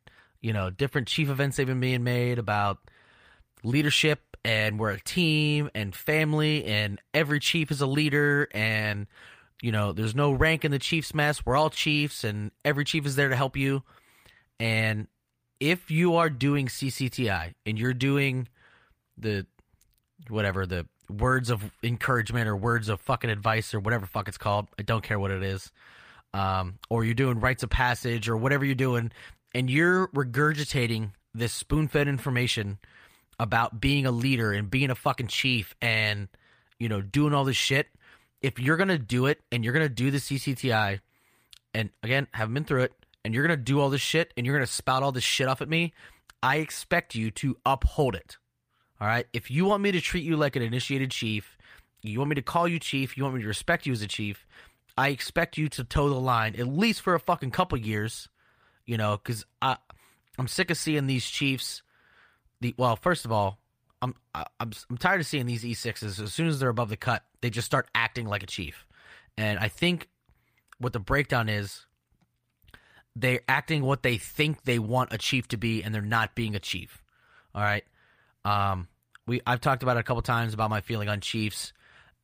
you 0.41 0.53
know 0.53 0.69
different 0.71 1.07
chief 1.07 1.29
events 1.29 1.57
they've 1.57 1.67
been 1.67 1.79
being 1.81 2.03
made 2.03 2.41
about 2.41 2.79
leadership 3.63 4.37
and 4.45 4.81
we're 4.81 4.91
a 4.91 5.01
team 5.01 5.71
and 5.73 5.95
family 5.95 6.65
and 6.65 7.01
every 7.15 7.39
chief 7.39 7.71
is 7.71 7.83
a 7.83 7.87
leader 7.87 8.49
and 8.53 9.07
you 9.63 9.71
know 9.71 9.93
there's 9.93 10.15
no 10.15 10.33
rank 10.33 10.65
in 10.65 10.73
the 10.73 10.79
chiefs 10.81 11.15
mess. 11.15 11.47
We're 11.47 11.57
all 11.57 11.71
chiefs 11.71 12.25
and 12.25 12.51
every 12.65 12.85
chief 12.85 13.07
is 13.07 13.15
there 13.15 13.29
to 13.29 13.37
help 13.37 13.57
you. 13.57 13.85
And 14.59 15.07
if 15.61 15.91
you 15.91 16.17
are 16.17 16.31
doing 16.31 16.67
ccti 16.67 17.55
and 17.67 17.79
you're 17.79 17.95
doing 17.95 18.49
the 19.17 19.47
whatever 20.29 20.67
the 20.67 20.87
words 21.09 21.51
of 21.51 21.63
encouragement 21.83 22.49
or 22.49 22.57
words 22.57 22.89
of 22.89 23.01
fucking 23.01 23.31
advice 23.31 23.75
or 23.75 23.81
whatever 23.81 24.07
fuck 24.07 24.29
it's 24.29 24.39
called 24.39 24.67
i 24.79 24.83
don't 24.83 25.03
care 25.03 25.19
what 25.19 25.31
it 25.31 25.43
is 25.43 25.71
um, 26.33 26.79
or 26.89 27.05
you're 27.05 27.15
doing 27.15 27.41
rites 27.41 27.63
of 27.63 27.71
passage 27.71 28.29
or 28.29 28.37
whatever 28.37 28.65
you're 28.65 28.75
doing 28.75 29.11
and 29.55 29.69
you're 29.69 30.09
regurgitating 30.09 31.11
this 31.35 31.53
spoon-fed 31.53 32.07
information 32.07 32.79
about 33.39 33.81
being 33.81 34.07
a 34.07 34.11
leader 34.11 34.53
and 34.53 34.71
being 34.71 34.91
a 34.91 34.95
fucking 34.95 35.27
chief 35.27 35.75
and 35.83 36.29
you 36.79 36.89
know 36.89 37.01
doing 37.01 37.35
all 37.35 37.45
this 37.45 37.57
shit 37.57 37.89
if 38.41 38.59
you're 38.59 38.77
gonna 38.77 38.99
do 38.99 39.27
it 39.27 39.41
and 39.51 39.65
you're 39.65 39.73
gonna 39.73 39.89
do 39.89 40.11
the 40.11 40.19
ccti 40.19 41.01
and 41.75 41.91
again 42.03 42.27
haven't 42.33 42.55
been 42.55 42.65
through 42.65 42.83
it 42.83 42.93
and 43.25 43.35
you're 43.35 43.43
gonna 43.45 43.57
do 43.57 43.81
all 43.81 43.91
this 43.91 44.01
shit 44.01 44.33
and 44.37 44.47
you're 44.47 44.55
gonna 44.55 44.67
spout 44.67 45.03
all 45.03 45.13
this 45.13 45.25
shit 45.25 45.49
off 45.49 45.61
at 45.61 45.69
me 45.69 45.93
i 46.43 46.57
expect 46.57 47.15
you 47.15 47.31
to 47.31 47.57
uphold 47.67 48.15
it. 48.15 48.37
All 49.01 49.07
right? 49.07 49.27
If 49.33 49.51
you 49.51 49.65
want 49.65 49.83
me 49.83 49.93
to 49.93 50.01
treat 50.01 50.25
you 50.25 50.37
like 50.37 50.57
an 50.57 50.63
initiated 50.63 51.11
chief 51.11 51.57
you 52.03 52.19
want 52.19 52.31
me 52.31 52.35
to 52.37 52.43
call 52.43 52.67
you 52.67 52.79
chief 52.79 53.17
you 53.17 53.23
want 53.23 53.37
me 53.37 53.43
to 53.43 53.49
respect 53.49 53.87
you 53.87 53.93
as 53.93 54.03
a 54.03 54.07
chief 54.09 54.47
i 54.97 55.09
expect 55.09 55.57
you 55.59 55.69
to 55.69 55.85
toe 55.85 56.09
the 56.09 56.15
line 56.21 56.55
at 56.57 56.67
least 56.67 57.01
for 57.03 57.15
a 57.15 57.21
fucking 57.21 57.51
couple 57.51 57.79
years 57.79 58.29
you 58.87 58.97
know 58.97 59.17
because 59.17 59.45
i 59.63 59.77
i'm 60.39 60.49
sick 60.49 60.71
of 60.71 60.77
seeing 60.77 61.07
these 61.07 61.27
chiefs 61.27 61.83
the 62.61 62.75
well, 62.77 62.97
first 62.97 63.25
of 63.25 63.33
all, 63.33 63.59
I'm 64.03 64.15
I- 64.35 64.47
I'm 64.59 64.71
I'm 64.89 64.99
tired 64.99 65.21
of 65.21 65.27
seeing 65.27 65.47
these 65.47 65.65
E6s. 65.65 66.21
As 66.23 66.33
soon 66.35 66.47
as 66.47 66.61
they're 66.61 66.69
above 66.69 66.91
the 66.91 66.97
cut, 66.97 67.25
they 67.41 67.51
just 67.51 67.67
start 67.67 67.89
acting 67.95 68.27
like 68.27 68.43
a 68.43 68.47
chief, 68.47 68.87
and 69.37 69.59
I 69.59 69.69
think 69.69 70.09
what 70.79 70.93
the 70.93 71.01
breakdown 71.01 71.49
is, 71.49 71.87
they're 73.17 73.41
acting 73.49 73.83
what 73.83 74.03
they 74.03 74.17
think 74.17 74.65
they 74.65 74.79
want 74.79 75.13
a 75.13 75.19
chief 75.19 75.49
to 75.49 75.57
be, 75.57 75.83
and 75.83 75.95
they're 75.95 76.03
not 76.03 76.35
being 76.35 76.55
a 76.55 76.61
chief. 76.61 77.03
All 77.55 77.63
right, 77.63 77.85
um, 78.45 78.89
we 79.27 79.41
I've 79.47 79.61
talked 79.61 79.83
about 79.83 79.97
it 79.97 80.01
a 80.01 80.05
couple 80.05 80.23
times 80.23 80.55
about 80.55 80.71
my 80.71 80.81
feeling 80.81 81.09
on 81.09 81.21
chiefs, 81.21 81.73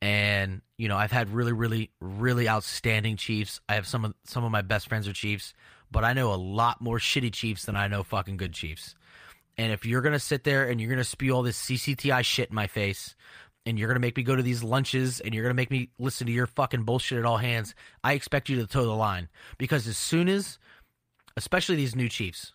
and 0.01 0.61
you 0.77 0.87
know 0.87 0.97
I've 0.97 1.11
had 1.11 1.29
really 1.29 1.53
really 1.53 1.91
really 1.99 2.47
outstanding 2.47 3.17
chiefs. 3.17 3.59
I 3.67 3.75
have 3.75 3.87
some 3.87 4.05
of 4.05 4.13
some 4.25 4.43
of 4.43 4.51
my 4.51 4.61
best 4.61 4.87
friends 4.87 5.07
are 5.07 5.13
chiefs, 5.13 5.53
but 5.91 6.03
I 6.03 6.13
know 6.13 6.33
a 6.33 6.35
lot 6.35 6.81
more 6.81 6.99
shitty 6.99 7.33
chiefs 7.33 7.65
than 7.65 7.75
I 7.75 7.87
know 7.87 8.03
fucking 8.03 8.37
good 8.37 8.53
chiefs. 8.53 8.95
And 9.57 9.71
if 9.71 9.85
you're 9.85 10.01
gonna 10.01 10.19
sit 10.19 10.43
there 10.43 10.69
and 10.69 10.79
you're 10.79 10.89
gonna 10.89 11.03
spew 11.03 11.33
all 11.33 11.43
this 11.43 11.61
CCTI 11.61 12.23
shit 12.23 12.49
in 12.49 12.55
my 12.55 12.67
face, 12.67 13.15
and 13.65 13.77
you're 13.77 13.87
gonna 13.87 13.99
make 13.99 14.15
me 14.15 14.23
go 14.23 14.35
to 14.35 14.43
these 14.43 14.63
lunches, 14.63 15.19
and 15.19 15.33
you're 15.33 15.43
gonna 15.43 15.53
make 15.53 15.71
me 15.71 15.89
listen 15.99 16.27
to 16.27 16.33
your 16.33 16.47
fucking 16.47 16.83
bullshit 16.83 17.17
at 17.19 17.25
all 17.25 17.37
hands, 17.37 17.75
I 18.03 18.13
expect 18.13 18.49
you 18.49 18.57
to 18.57 18.67
toe 18.67 18.85
the 18.85 18.91
line. 18.91 19.29
Because 19.57 19.87
as 19.87 19.97
soon 19.97 20.29
as, 20.29 20.59
especially 21.37 21.77
these 21.77 21.95
new 21.95 22.09
chiefs, 22.09 22.51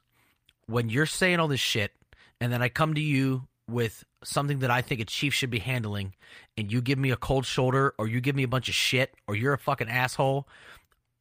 when 0.66 0.91
you're 0.91 1.07
saying 1.07 1.41
all 1.41 1.49
this 1.49 1.61
shit, 1.61 1.93
and 2.41 2.53
then 2.53 2.61
I 2.61 2.68
come 2.68 2.95
to 2.95 3.01
you 3.01 3.47
with 3.68 4.05
something 4.24 4.59
that 4.59 4.70
I 4.70 4.83
think 4.83 5.01
a 5.01 5.05
chief 5.05 5.33
should 5.33 5.51
be 5.51 5.61
handling, 5.61 6.14
and 6.59 6.70
you 6.70 6.83
give 6.83 6.99
me 6.99 7.11
a 7.11 7.16
cold 7.16 7.47
shoulder, 7.47 7.95
or 7.97 8.09
you 8.09 8.20
give 8.20 8.37
me 8.37 8.43
a 8.43 8.49
bunch 8.49 8.68
of 8.68 8.74
shit, 8.74 9.14
or 9.26 9.35
you're 9.35 9.55
a 9.55 9.59
fucking 9.59 9.89
asshole, 9.89 10.47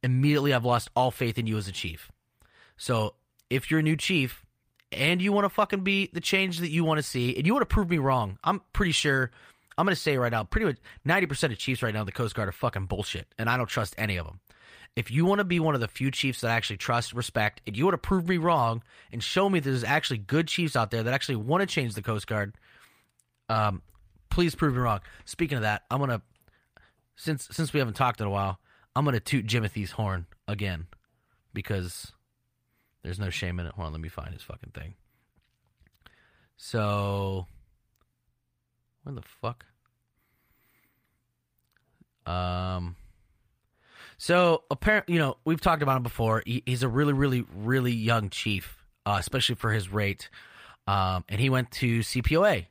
immediately 0.02 0.52
I've 0.52 0.64
lost 0.64 0.90
all 0.96 1.10
faith 1.10 1.38
in 1.38 1.46
you 1.46 1.56
as 1.56 1.68
a 1.68 1.72
chief. 1.72 2.10
So 2.76 3.14
if 3.48 3.70
you're 3.70 3.80
a 3.80 3.84
new 3.84 3.96
chief 3.96 4.44
and 4.90 5.22
you 5.22 5.32
want 5.32 5.44
to 5.44 5.48
fucking 5.48 5.84
be 5.84 6.10
the 6.12 6.20
change 6.20 6.58
that 6.58 6.70
you 6.70 6.84
want 6.84 6.98
to 6.98 7.02
see, 7.02 7.36
and 7.36 7.46
you 7.46 7.54
want 7.54 7.62
to 7.62 7.72
prove 7.72 7.88
me 7.88 7.98
wrong, 7.98 8.38
I'm 8.44 8.60
pretty 8.72 8.92
sure. 8.92 9.30
I'm 9.78 9.86
going 9.86 9.94
to 9.94 10.00
say 10.00 10.18
right 10.18 10.30
now, 10.30 10.44
pretty 10.44 10.66
much 10.66 10.76
90% 11.06 11.52
of 11.52 11.58
chiefs 11.58 11.82
right 11.82 11.94
now 11.94 12.04
the 12.04 12.12
Coast 12.12 12.34
Guard 12.34 12.48
are 12.48 12.52
fucking 12.52 12.86
bullshit, 12.86 13.26
and 13.38 13.48
I 13.48 13.56
don't 13.56 13.68
trust 13.68 13.94
any 13.96 14.18
of 14.18 14.26
them. 14.26 14.40
If 14.94 15.10
you 15.10 15.24
want 15.24 15.38
to 15.38 15.44
be 15.44 15.58
one 15.58 15.74
of 15.74 15.80
the 15.80 15.88
few 15.88 16.10
chiefs 16.10 16.42
that 16.42 16.50
I 16.50 16.54
actually 16.54 16.76
trust, 16.76 17.14
respect, 17.14 17.62
and 17.66 17.76
you 17.76 17.84
want 17.84 17.94
to 17.94 17.98
prove 17.98 18.28
me 18.28 18.36
wrong 18.36 18.82
and 19.10 19.22
show 19.22 19.48
me 19.48 19.58
there's 19.58 19.84
actually 19.84 20.18
good 20.18 20.48
chiefs 20.48 20.76
out 20.76 20.90
there 20.90 21.02
that 21.02 21.14
actually 21.14 21.36
want 21.36 21.62
to 21.62 21.66
change 21.66 21.94
the 21.94 22.02
Coast 22.02 22.26
Guard, 22.26 22.54
um, 23.48 23.80
please 24.28 24.54
prove 24.54 24.74
me 24.74 24.80
wrong. 24.80 25.00
Speaking 25.24 25.56
of 25.56 25.62
that, 25.62 25.82
I'm 25.90 25.98
gonna 25.98 26.20
since 27.16 27.48
since 27.50 27.72
we 27.72 27.78
haven't 27.78 27.94
talked 27.94 28.20
in 28.20 28.26
a 28.26 28.30
while, 28.30 28.58
I'm 28.94 29.04
gonna 29.04 29.20
toot 29.20 29.46
Jimothy's 29.46 29.92
horn 29.92 30.26
again 30.46 30.86
because 31.54 32.12
there's 33.02 33.18
no 33.18 33.30
shame 33.30 33.58
in 33.60 33.66
it. 33.66 33.72
Hold 33.72 33.86
on, 33.86 33.92
let 33.92 34.00
me 34.00 34.08
find 34.08 34.32
his 34.32 34.42
fucking 34.42 34.72
thing. 34.74 34.94
So, 36.56 37.46
where 39.02 39.14
the 39.14 39.22
fuck? 39.22 39.64
Um. 42.26 42.96
So 44.22 44.62
apparently, 44.70 45.14
you 45.14 45.18
know, 45.18 45.36
we've 45.44 45.60
talked 45.60 45.82
about 45.82 45.96
him 45.96 46.04
before. 46.04 46.44
He, 46.46 46.62
he's 46.64 46.84
a 46.84 46.88
really, 46.88 47.12
really, 47.12 47.44
really 47.56 47.90
young 47.90 48.30
chief, 48.30 48.84
uh, 49.04 49.16
especially 49.18 49.56
for 49.56 49.72
his 49.72 49.88
rate. 49.92 50.30
Um, 50.86 51.24
and 51.28 51.40
he 51.40 51.50
went 51.50 51.72
to 51.72 51.98
CPOA, 52.02 52.66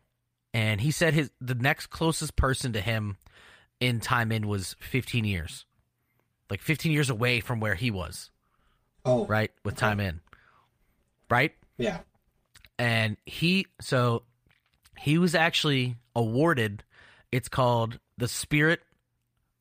and 0.53 0.79
he 0.79 0.91
said 0.91 1.13
his 1.13 1.29
the 1.41 1.55
next 1.55 1.87
closest 1.87 2.37
person 2.37 2.71
to 2.71 2.79
him 2.79 3.17
in 3.81 3.99
time 3.99 4.31
in 4.31 4.47
was 4.47 4.77
15 4.79 5.25
years, 5.25 5.65
like 6.49 6.61
15 6.61 6.89
years 6.89 7.09
away 7.09 7.41
from 7.41 7.59
where 7.59 7.75
he 7.75 7.91
was, 7.91 8.31
Oh, 9.03 9.25
right, 9.25 9.51
with 9.65 9.75
time 9.75 9.99
in, 9.99 10.21
right. 11.29 11.51
Yeah. 11.77 11.97
And 12.79 13.17
he, 13.25 13.67
so 13.81 14.23
he 14.97 15.17
was 15.17 15.35
actually 15.35 15.97
awarded. 16.15 16.85
It's 17.29 17.49
called 17.49 17.99
the 18.17 18.29
Spirit 18.29 18.79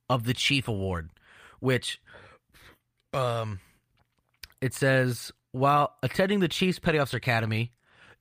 of 0.09 0.23
the 0.23 0.33
Chief 0.33 0.69
Award, 0.69 1.09
which, 1.61 2.01
um, 3.13 3.61
it 4.59 4.73
says 4.73 5.31
while 5.51 5.95
attending 6.03 6.39
the 6.39 6.47
Chiefs 6.47 6.79
Petty 6.79 6.99
Officer 6.99 7.17
Academy, 7.17 7.71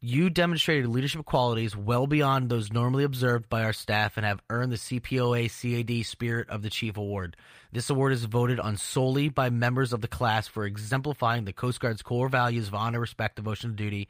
you 0.00 0.30
demonstrated 0.30 0.86
leadership 0.86 1.24
qualities 1.26 1.76
well 1.76 2.06
beyond 2.06 2.48
those 2.48 2.72
normally 2.72 3.04
observed 3.04 3.48
by 3.48 3.62
our 3.62 3.72
staff 3.72 4.16
and 4.16 4.24
have 4.24 4.40
earned 4.48 4.72
the 4.72 4.76
CPOA 4.76 5.48
CAD 5.50 6.06
Spirit 6.06 6.48
of 6.48 6.62
the 6.62 6.70
Chief 6.70 6.96
Award. 6.96 7.36
This 7.70 7.90
award 7.90 8.14
is 8.14 8.24
voted 8.24 8.58
on 8.58 8.78
solely 8.78 9.28
by 9.28 9.50
members 9.50 9.92
of 9.92 10.00
the 10.00 10.08
class 10.08 10.48
for 10.48 10.64
exemplifying 10.64 11.44
the 11.44 11.52
Coast 11.52 11.80
Guard's 11.80 12.02
core 12.02 12.30
values 12.30 12.68
of 12.68 12.74
honor, 12.74 12.98
respect, 12.98 13.36
devotion 13.36 13.70
to 13.70 13.76
duty, 13.76 14.08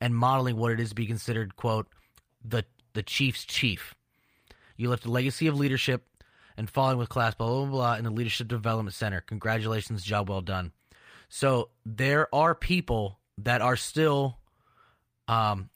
and 0.00 0.14
modeling 0.14 0.56
what 0.56 0.72
it 0.72 0.80
is 0.80 0.90
to 0.90 0.94
be 0.94 1.06
considered, 1.06 1.56
quote, 1.56 1.88
the 2.44 2.64
the 2.92 3.02
chief's 3.02 3.44
chief. 3.44 3.94
You 4.76 4.90
left 4.90 5.04
a 5.04 5.10
legacy 5.10 5.46
of 5.46 5.58
leadership 5.58 6.04
and 6.60 6.68
falling 6.68 6.98
with 6.98 7.08
class, 7.08 7.34
blah, 7.34 7.48
blah, 7.48 7.64
blah, 7.64 7.70
blah, 7.70 7.94
in 7.94 8.04
the 8.04 8.10
Leadership 8.10 8.46
Development 8.46 8.94
Center. 8.94 9.22
Congratulations, 9.22 10.04
job 10.04 10.28
well 10.28 10.42
done. 10.42 10.72
So 11.30 11.70
there 11.86 12.32
are 12.34 12.54
people 12.54 13.18
that 13.38 13.62
are 13.62 13.76
still 13.76 14.36
um, 15.26 15.70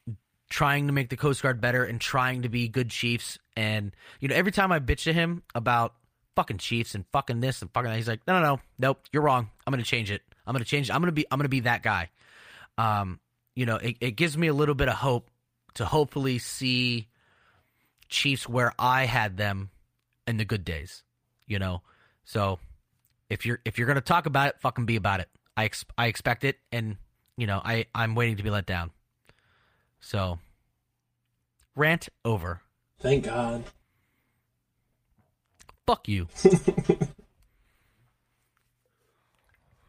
trying 0.50 0.88
to 0.88 0.92
make 0.92 1.08
the 1.08 1.16
Coast 1.16 1.42
Guard 1.42 1.58
better 1.60 1.84
and 1.84 1.98
trying 1.98 2.42
to 2.42 2.50
be 2.50 2.68
good 2.68 2.90
chiefs. 2.90 3.38
And, 3.56 3.96
you 4.20 4.28
know, 4.28 4.34
every 4.34 4.52
time 4.52 4.72
I 4.72 4.78
bitch 4.78 5.04
to 5.04 5.14
him 5.14 5.42
about 5.54 5.94
fucking 6.36 6.58
chiefs 6.58 6.94
and 6.94 7.06
fucking 7.12 7.40
this 7.40 7.62
and 7.62 7.70
fucking 7.72 7.90
that, 7.90 7.96
he's 7.96 8.08
like, 8.08 8.20
no, 8.26 8.38
no, 8.38 8.42
no, 8.42 8.60
nope, 8.78 9.00
you're 9.10 9.22
wrong. 9.22 9.48
I'm 9.66 9.72
going 9.72 9.82
to 9.82 9.88
change 9.88 10.10
it. 10.10 10.20
I'm 10.46 10.52
going 10.52 10.62
to 10.62 10.68
change 10.68 10.90
it. 10.90 10.92
I'm 10.94 11.00
going 11.00 11.08
to 11.08 11.12
be, 11.12 11.24
I'm 11.30 11.38
going 11.38 11.46
to 11.46 11.48
be 11.48 11.60
that 11.60 11.82
guy. 11.82 12.10
Um, 12.76 13.20
you 13.54 13.64
know, 13.64 13.76
it, 13.76 13.96
it 14.00 14.10
gives 14.16 14.36
me 14.36 14.48
a 14.48 14.54
little 14.54 14.74
bit 14.74 14.88
of 14.88 14.96
hope 14.96 15.30
to 15.74 15.86
hopefully 15.86 16.38
see 16.38 17.08
Chiefs 18.10 18.46
where 18.46 18.74
I 18.78 19.06
had 19.06 19.38
them 19.38 19.70
in 20.26 20.36
the 20.36 20.44
good 20.44 20.64
days, 20.64 21.02
you 21.46 21.58
know. 21.58 21.82
So 22.24 22.58
if 23.30 23.44
you're 23.46 23.60
if 23.64 23.78
you're 23.78 23.86
gonna 23.86 24.00
talk 24.00 24.26
about 24.26 24.48
it, 24.48 24.60
fucking 24.60 24.86
be 24.86 24.96
about 24.96 25.20
it. 25.20 25.28
I 25.56 25.64
ex- 25.66 25.84
I 25.96 26.06
expect 26.06 26.44
it, 26.44 26.58
and 26.72 26.96
you 27.36 27.46
know 27.46 27.60
I 27.64 27.86
I'm 27.94 28.14
waiting 28.14 28.36
to 28.36 28.42
be 28.42 28.50
let 28.50 28.66
down. 28.66 28.90
So 30.00 30.38
rant 31.76 32.08
over. 32.24 32.60
Thank 33.00 33.24
God. 33.24 33.64
Fuck 35.86 36.08
you. 36.08 36.28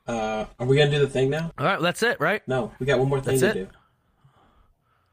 Uh, 0.07 0.45
are 0.59 0.67
we 0.67 0.77
gonna 0.77 0.91
do 0.91 0.99
the 0.99 1.07
thing 1.09 1.31
now? 1.31 1.51
All 1.57 1.65
right, 1.65 1.81
that's 1.81 2.03
it, 2.03 2.19
right? 2.19 2.47
No, 2.47 2.71
we 2.79 2.85
got 2.85 2.99
one 2.99 3.09
more 3.09 3.19
thing 3.19 3.39
That's 3.39 3.53
to 3.55 3.61
it? 3.61 3.69
do. 3.71 3.77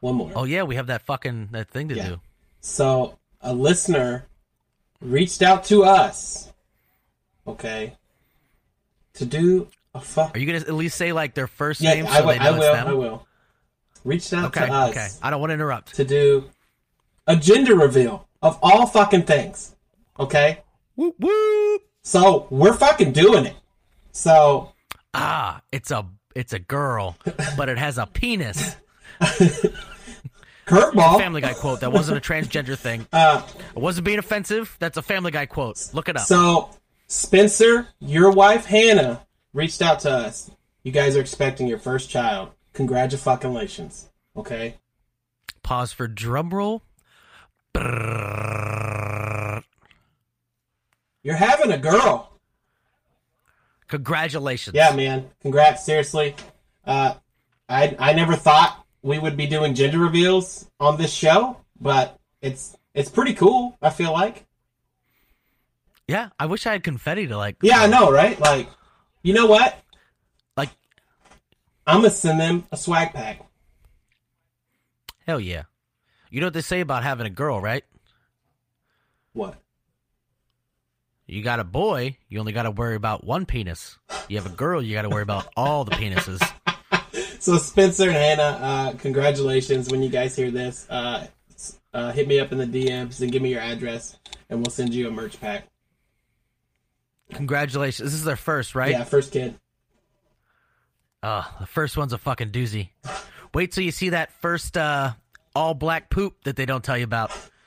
One 0.01 0.17
more. 0.17 0.33
Oh 0.37 0.45
yeah, 0.45 0.65
we 0.65 0.75
have 0.77 0.89
that 0.89 1.01
fucking 1.03 1.49
that 1.53 1.71
thing 1.71 1.89
to 1.89 1.95
Yeah. 1.95 2.09
do. 2.09 2.21
So 2.61 3.19
a 3.41 3.55
listener 3.55 4.27
reached 5.03 5.43
out 5.43 5.65
to 5.65 5.85
us, 5.85 6.51
okay, 7.47 7.97
to 9.15 9.25
do 9.27 9.69
a 9.95 10.01
fuck. 10.01 10.35
Are 10.35 10.39
you 10.39 10.47
gonna 10.47 10.59
at 10.59 10.73
least 10.75 10.97
say 10.97 11.13
like 11.13 11.35
their 11.35 11.47
first 11.47 11.81
yeah, 11.81 11.95
name 11.95 12.07
so 12.07 12.13
I 12.13 12.21
will. 12.21 12.27
they 12.29 12.39
know 12.39 12.45
I 12.45 12.49
it's 12.51 12.59
will. 12.59 12.73
them? 12.75 12.87
I 12.89 12.93
will. 12.95 13.27
Reached 14.05 14.33
out 14.33 14.47
Okay, 14.47 14.67
to 14.67 14.73
us 14.73 14.91
okay. 14.91 15.09
I 15.23 15.31
don't 15.31 15.41
want 15.41 15.51
to 15.51 15.55
interrupt. 15.55 15.95
to 15.97 16.05
do 16.05 16.51
a 17.27 17.37
gender 17.37 17.77
reveal 17.77 18.27
of 18.43 18.59
all 18.63 18.87
fucking 18.87 19.23
things. 19.23 19.77
Okay, 20.19 20.61
Whoop 20.97 21.15
whoop. 21.19 21.83
so 22.03 22.47
we're 22.51 22.75
fucking 22.75 23.13
doing 23.13 23.47
it. 23.47 23.57
So 24.13 24.73
Ah, 25.15 25.61
it's 25.71 25.91
a 25.91 26.07
it's 26.35 26.53
a 26.53 26.59
girl, 26.59 27.17
but 27.57 27.69
it 27.69 27.79
has 27.79 27.99
a 27.99 28.07
penis. 28.07 28.77
curveball. 30.73 31.19
Family 31.19 31.41
Guy 31.41 31.55
quote. 31.55 31.81
That 31.81 31.93
wasn't 31.93 32.19
a 32.19 32.21
transgender 32.21 32.77
thing. 32.79 33.07
Uh, 33.13 33.47
It 33.77 33.81
wasn't 33.81 34.05
being 34.05 34.19
offensive. 34.19 34.77
That's 34.79 34.97
a 34.97 35.03
Family 35.03 35.31
Guy 35.31 35.47
quote. 35.47 35.91
Look 35.93 36.09
it 36.09 36.17
up. 36.17 36.27
So, 36.27 36.71
Spencer, 37.09 37.89
your 38.01 38.31
wife 38.31 38.67
Hannah 38.67 39.27
reached 39.53 39.83
out 39.83 40.01
to 40.01 40.11
us. 40.11 40.51
You 40.83 40.93
guys 40.93 41.17
are 41.17 41.21
expecting 41.21 41.67
your 41.69 41.79
first 41.79 42.11
child. 42.11 42.51
Congratulations. 42.73 44.09
Okay. 44.37 44.77
Pause 45.63 45.93
for 45.93 46.09
drum 46.09 46.51
roll. 46.51 46.83
You're 51.23 51.37
having 51.37 51.71
a 51.71 51.79
girl. 51.79 52.33
Congratulations. 53.89 54.75
Yeah, 54.75 54.95
man. 54.97 55.29
Congrats. 55.41 55.85
Seriously. 55.85 56.35
Uh, 56.85 57.15
I 57.69 57.95
I 57.99 58.13
never 58.15 58.35
thought 58.35 58.82
we 59.03 59.19
would 59.19 59.37
be 59.37 59.47
doing 59.47 59.75
gender 59.75 59.99
reveals 59.99 60.69
on 60.81 60.97
this 60.97 61.13
show, 61.13 61.57
but 61.81 62.19
it's 62.41 62.77
it's 62.95 63.11
pretty 63.11 63.35
cool. 63.35 63.77
I 63.83 63.91
feel 63.91 64.13
like. 64.13 64.47
Yeah. 66.09 66.31
I 66.39 66.47
wish 66.47 66.67
I 66.67 66.73
had 66.73 66.85
confetti 66.85 67.27
to 67.27 67.37
like. 67.37 67.57
Yeah, 67.63 67.81
I 67.81 67.87
know, 67.87 68.11
right? 68.11 68.39
Like, 68.39 68.69
you 69.23 69.33
know 69.35 69.47
what? 69.47 69.77
Like 70.57 70.71
I'm 71.87 71.99
gonna 71.99 72.11
send 72.11 72.41
them 72.41 72.65
a 72.73 72.77
swag 72.77 73.13
pack. 73.13 73.41
hell 75.27 75.41
yeah. 75.41 75.63
You 76.31 76.41
know 76.41 76.47
what 76.47 76.55
they 76.55 76.63
say 76.63 76.81
about 76.81 77.03
having 77.03 77.27
a 77.27 77.31
girl, 77.31 77.61
right? 77.61 77.85
What? 79.35 79.57
You 81.27 81.43
got 81.43 81.61
a 81.61 81.65
boy, 81.65 82.19
you 82.29 82.41
only 82.41 82.53
got 82.53 82.65
to 82.65 82.71
worry 82.71 82.95
about 82.95 83.25
one 83.25 83.47
penis. 83.47 83.99
You 84.29 84.37
have 84.37 84.47
a 84.47 84.55
girl, 84.55 84.83
you 84.83 84.95
got 84.95 85.03
to 85.03 85.09
worry 85.09 85.23
about 85.23 85.49
all 85.57 85.85
the 85.85 85.93
penises. 85.93 86.41
So 87.43 87.59
Spencer 87.59 88.05
and 88.05 88.13
Hannah, 88.13 88.43
uh, 88.43 88.93
congratulations! 88.99 89.91
When 89.91 90.01
you 90.01 90.09
guys 90.09 90.37
hear 90.37 90.53
this, 90.53 90.87
uh, 90.89 91.27
uh, 91.93 92.13
hit 92.13 92.29
me 92.29 92.39
up 92.39 92.53
in 92.53 92.59
the 92.59 92.67
DMs 92.67 93.21
and 93.21 93.33
give 93.33 93.43
me 93.43 93.51
your 93.51 93.61
address, 93.61 94.17
and 94.49 94.61
we'll 94.61 94.71
send 94.71 94.95
you 94.95 95.09
a 95.09 95.11
merch 95.11 95.41
pack. 95.41 95.67
Congratulations. 97.33 98.13
This 98.13 98.15
is 98.17 98.23
their 98.23 98.37
first, 98.37 98.77
right? 98.77 98.93
Yeah, 98.93 99.03
first 99.03 99.33
kid. 99.33 99.59
Uh, 101.21 101.43
the 101.59 101.67
first 101.67 101.97
one's 101.97 102.13
a 102.13 102.19
fucking 102.19 102.53
doozy. 102.53 102.91
Wait 103.53 103.73
till 103.73 103.83
you 103.83 103.91
see 103.91 104.11
that 104.11 104.31
first 104.41 104.77
uh, 104.77 105.11
all 105.57 105.75
black 105.75 106.11
poop 106.11 106.45
that 106.45 106.55
they 106.55 106.65
don't 106.65 106.85
tell 106.85 106.97
you 106.97 107.03
about. 107.03 107.33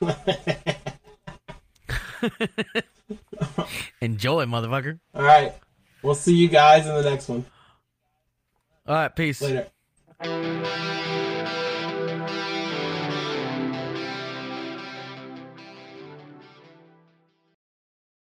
Enjoy, 4.00 4.46
motherfucker. 4.46 5.00
All 5.14 5.22
right, 5.22 5.52
we'll 6.00 6.14
see 6.14 6.34
you 6.34 6.48
guys 6.48 6.86
in 6.86 6.94
the 6.94 7.02
next 7.02 7.28
one. 7.28 7.44
All 8.88 8.94
right, 8.94 9.14
peace. 9.14 9.42
Later. 9.42 9.66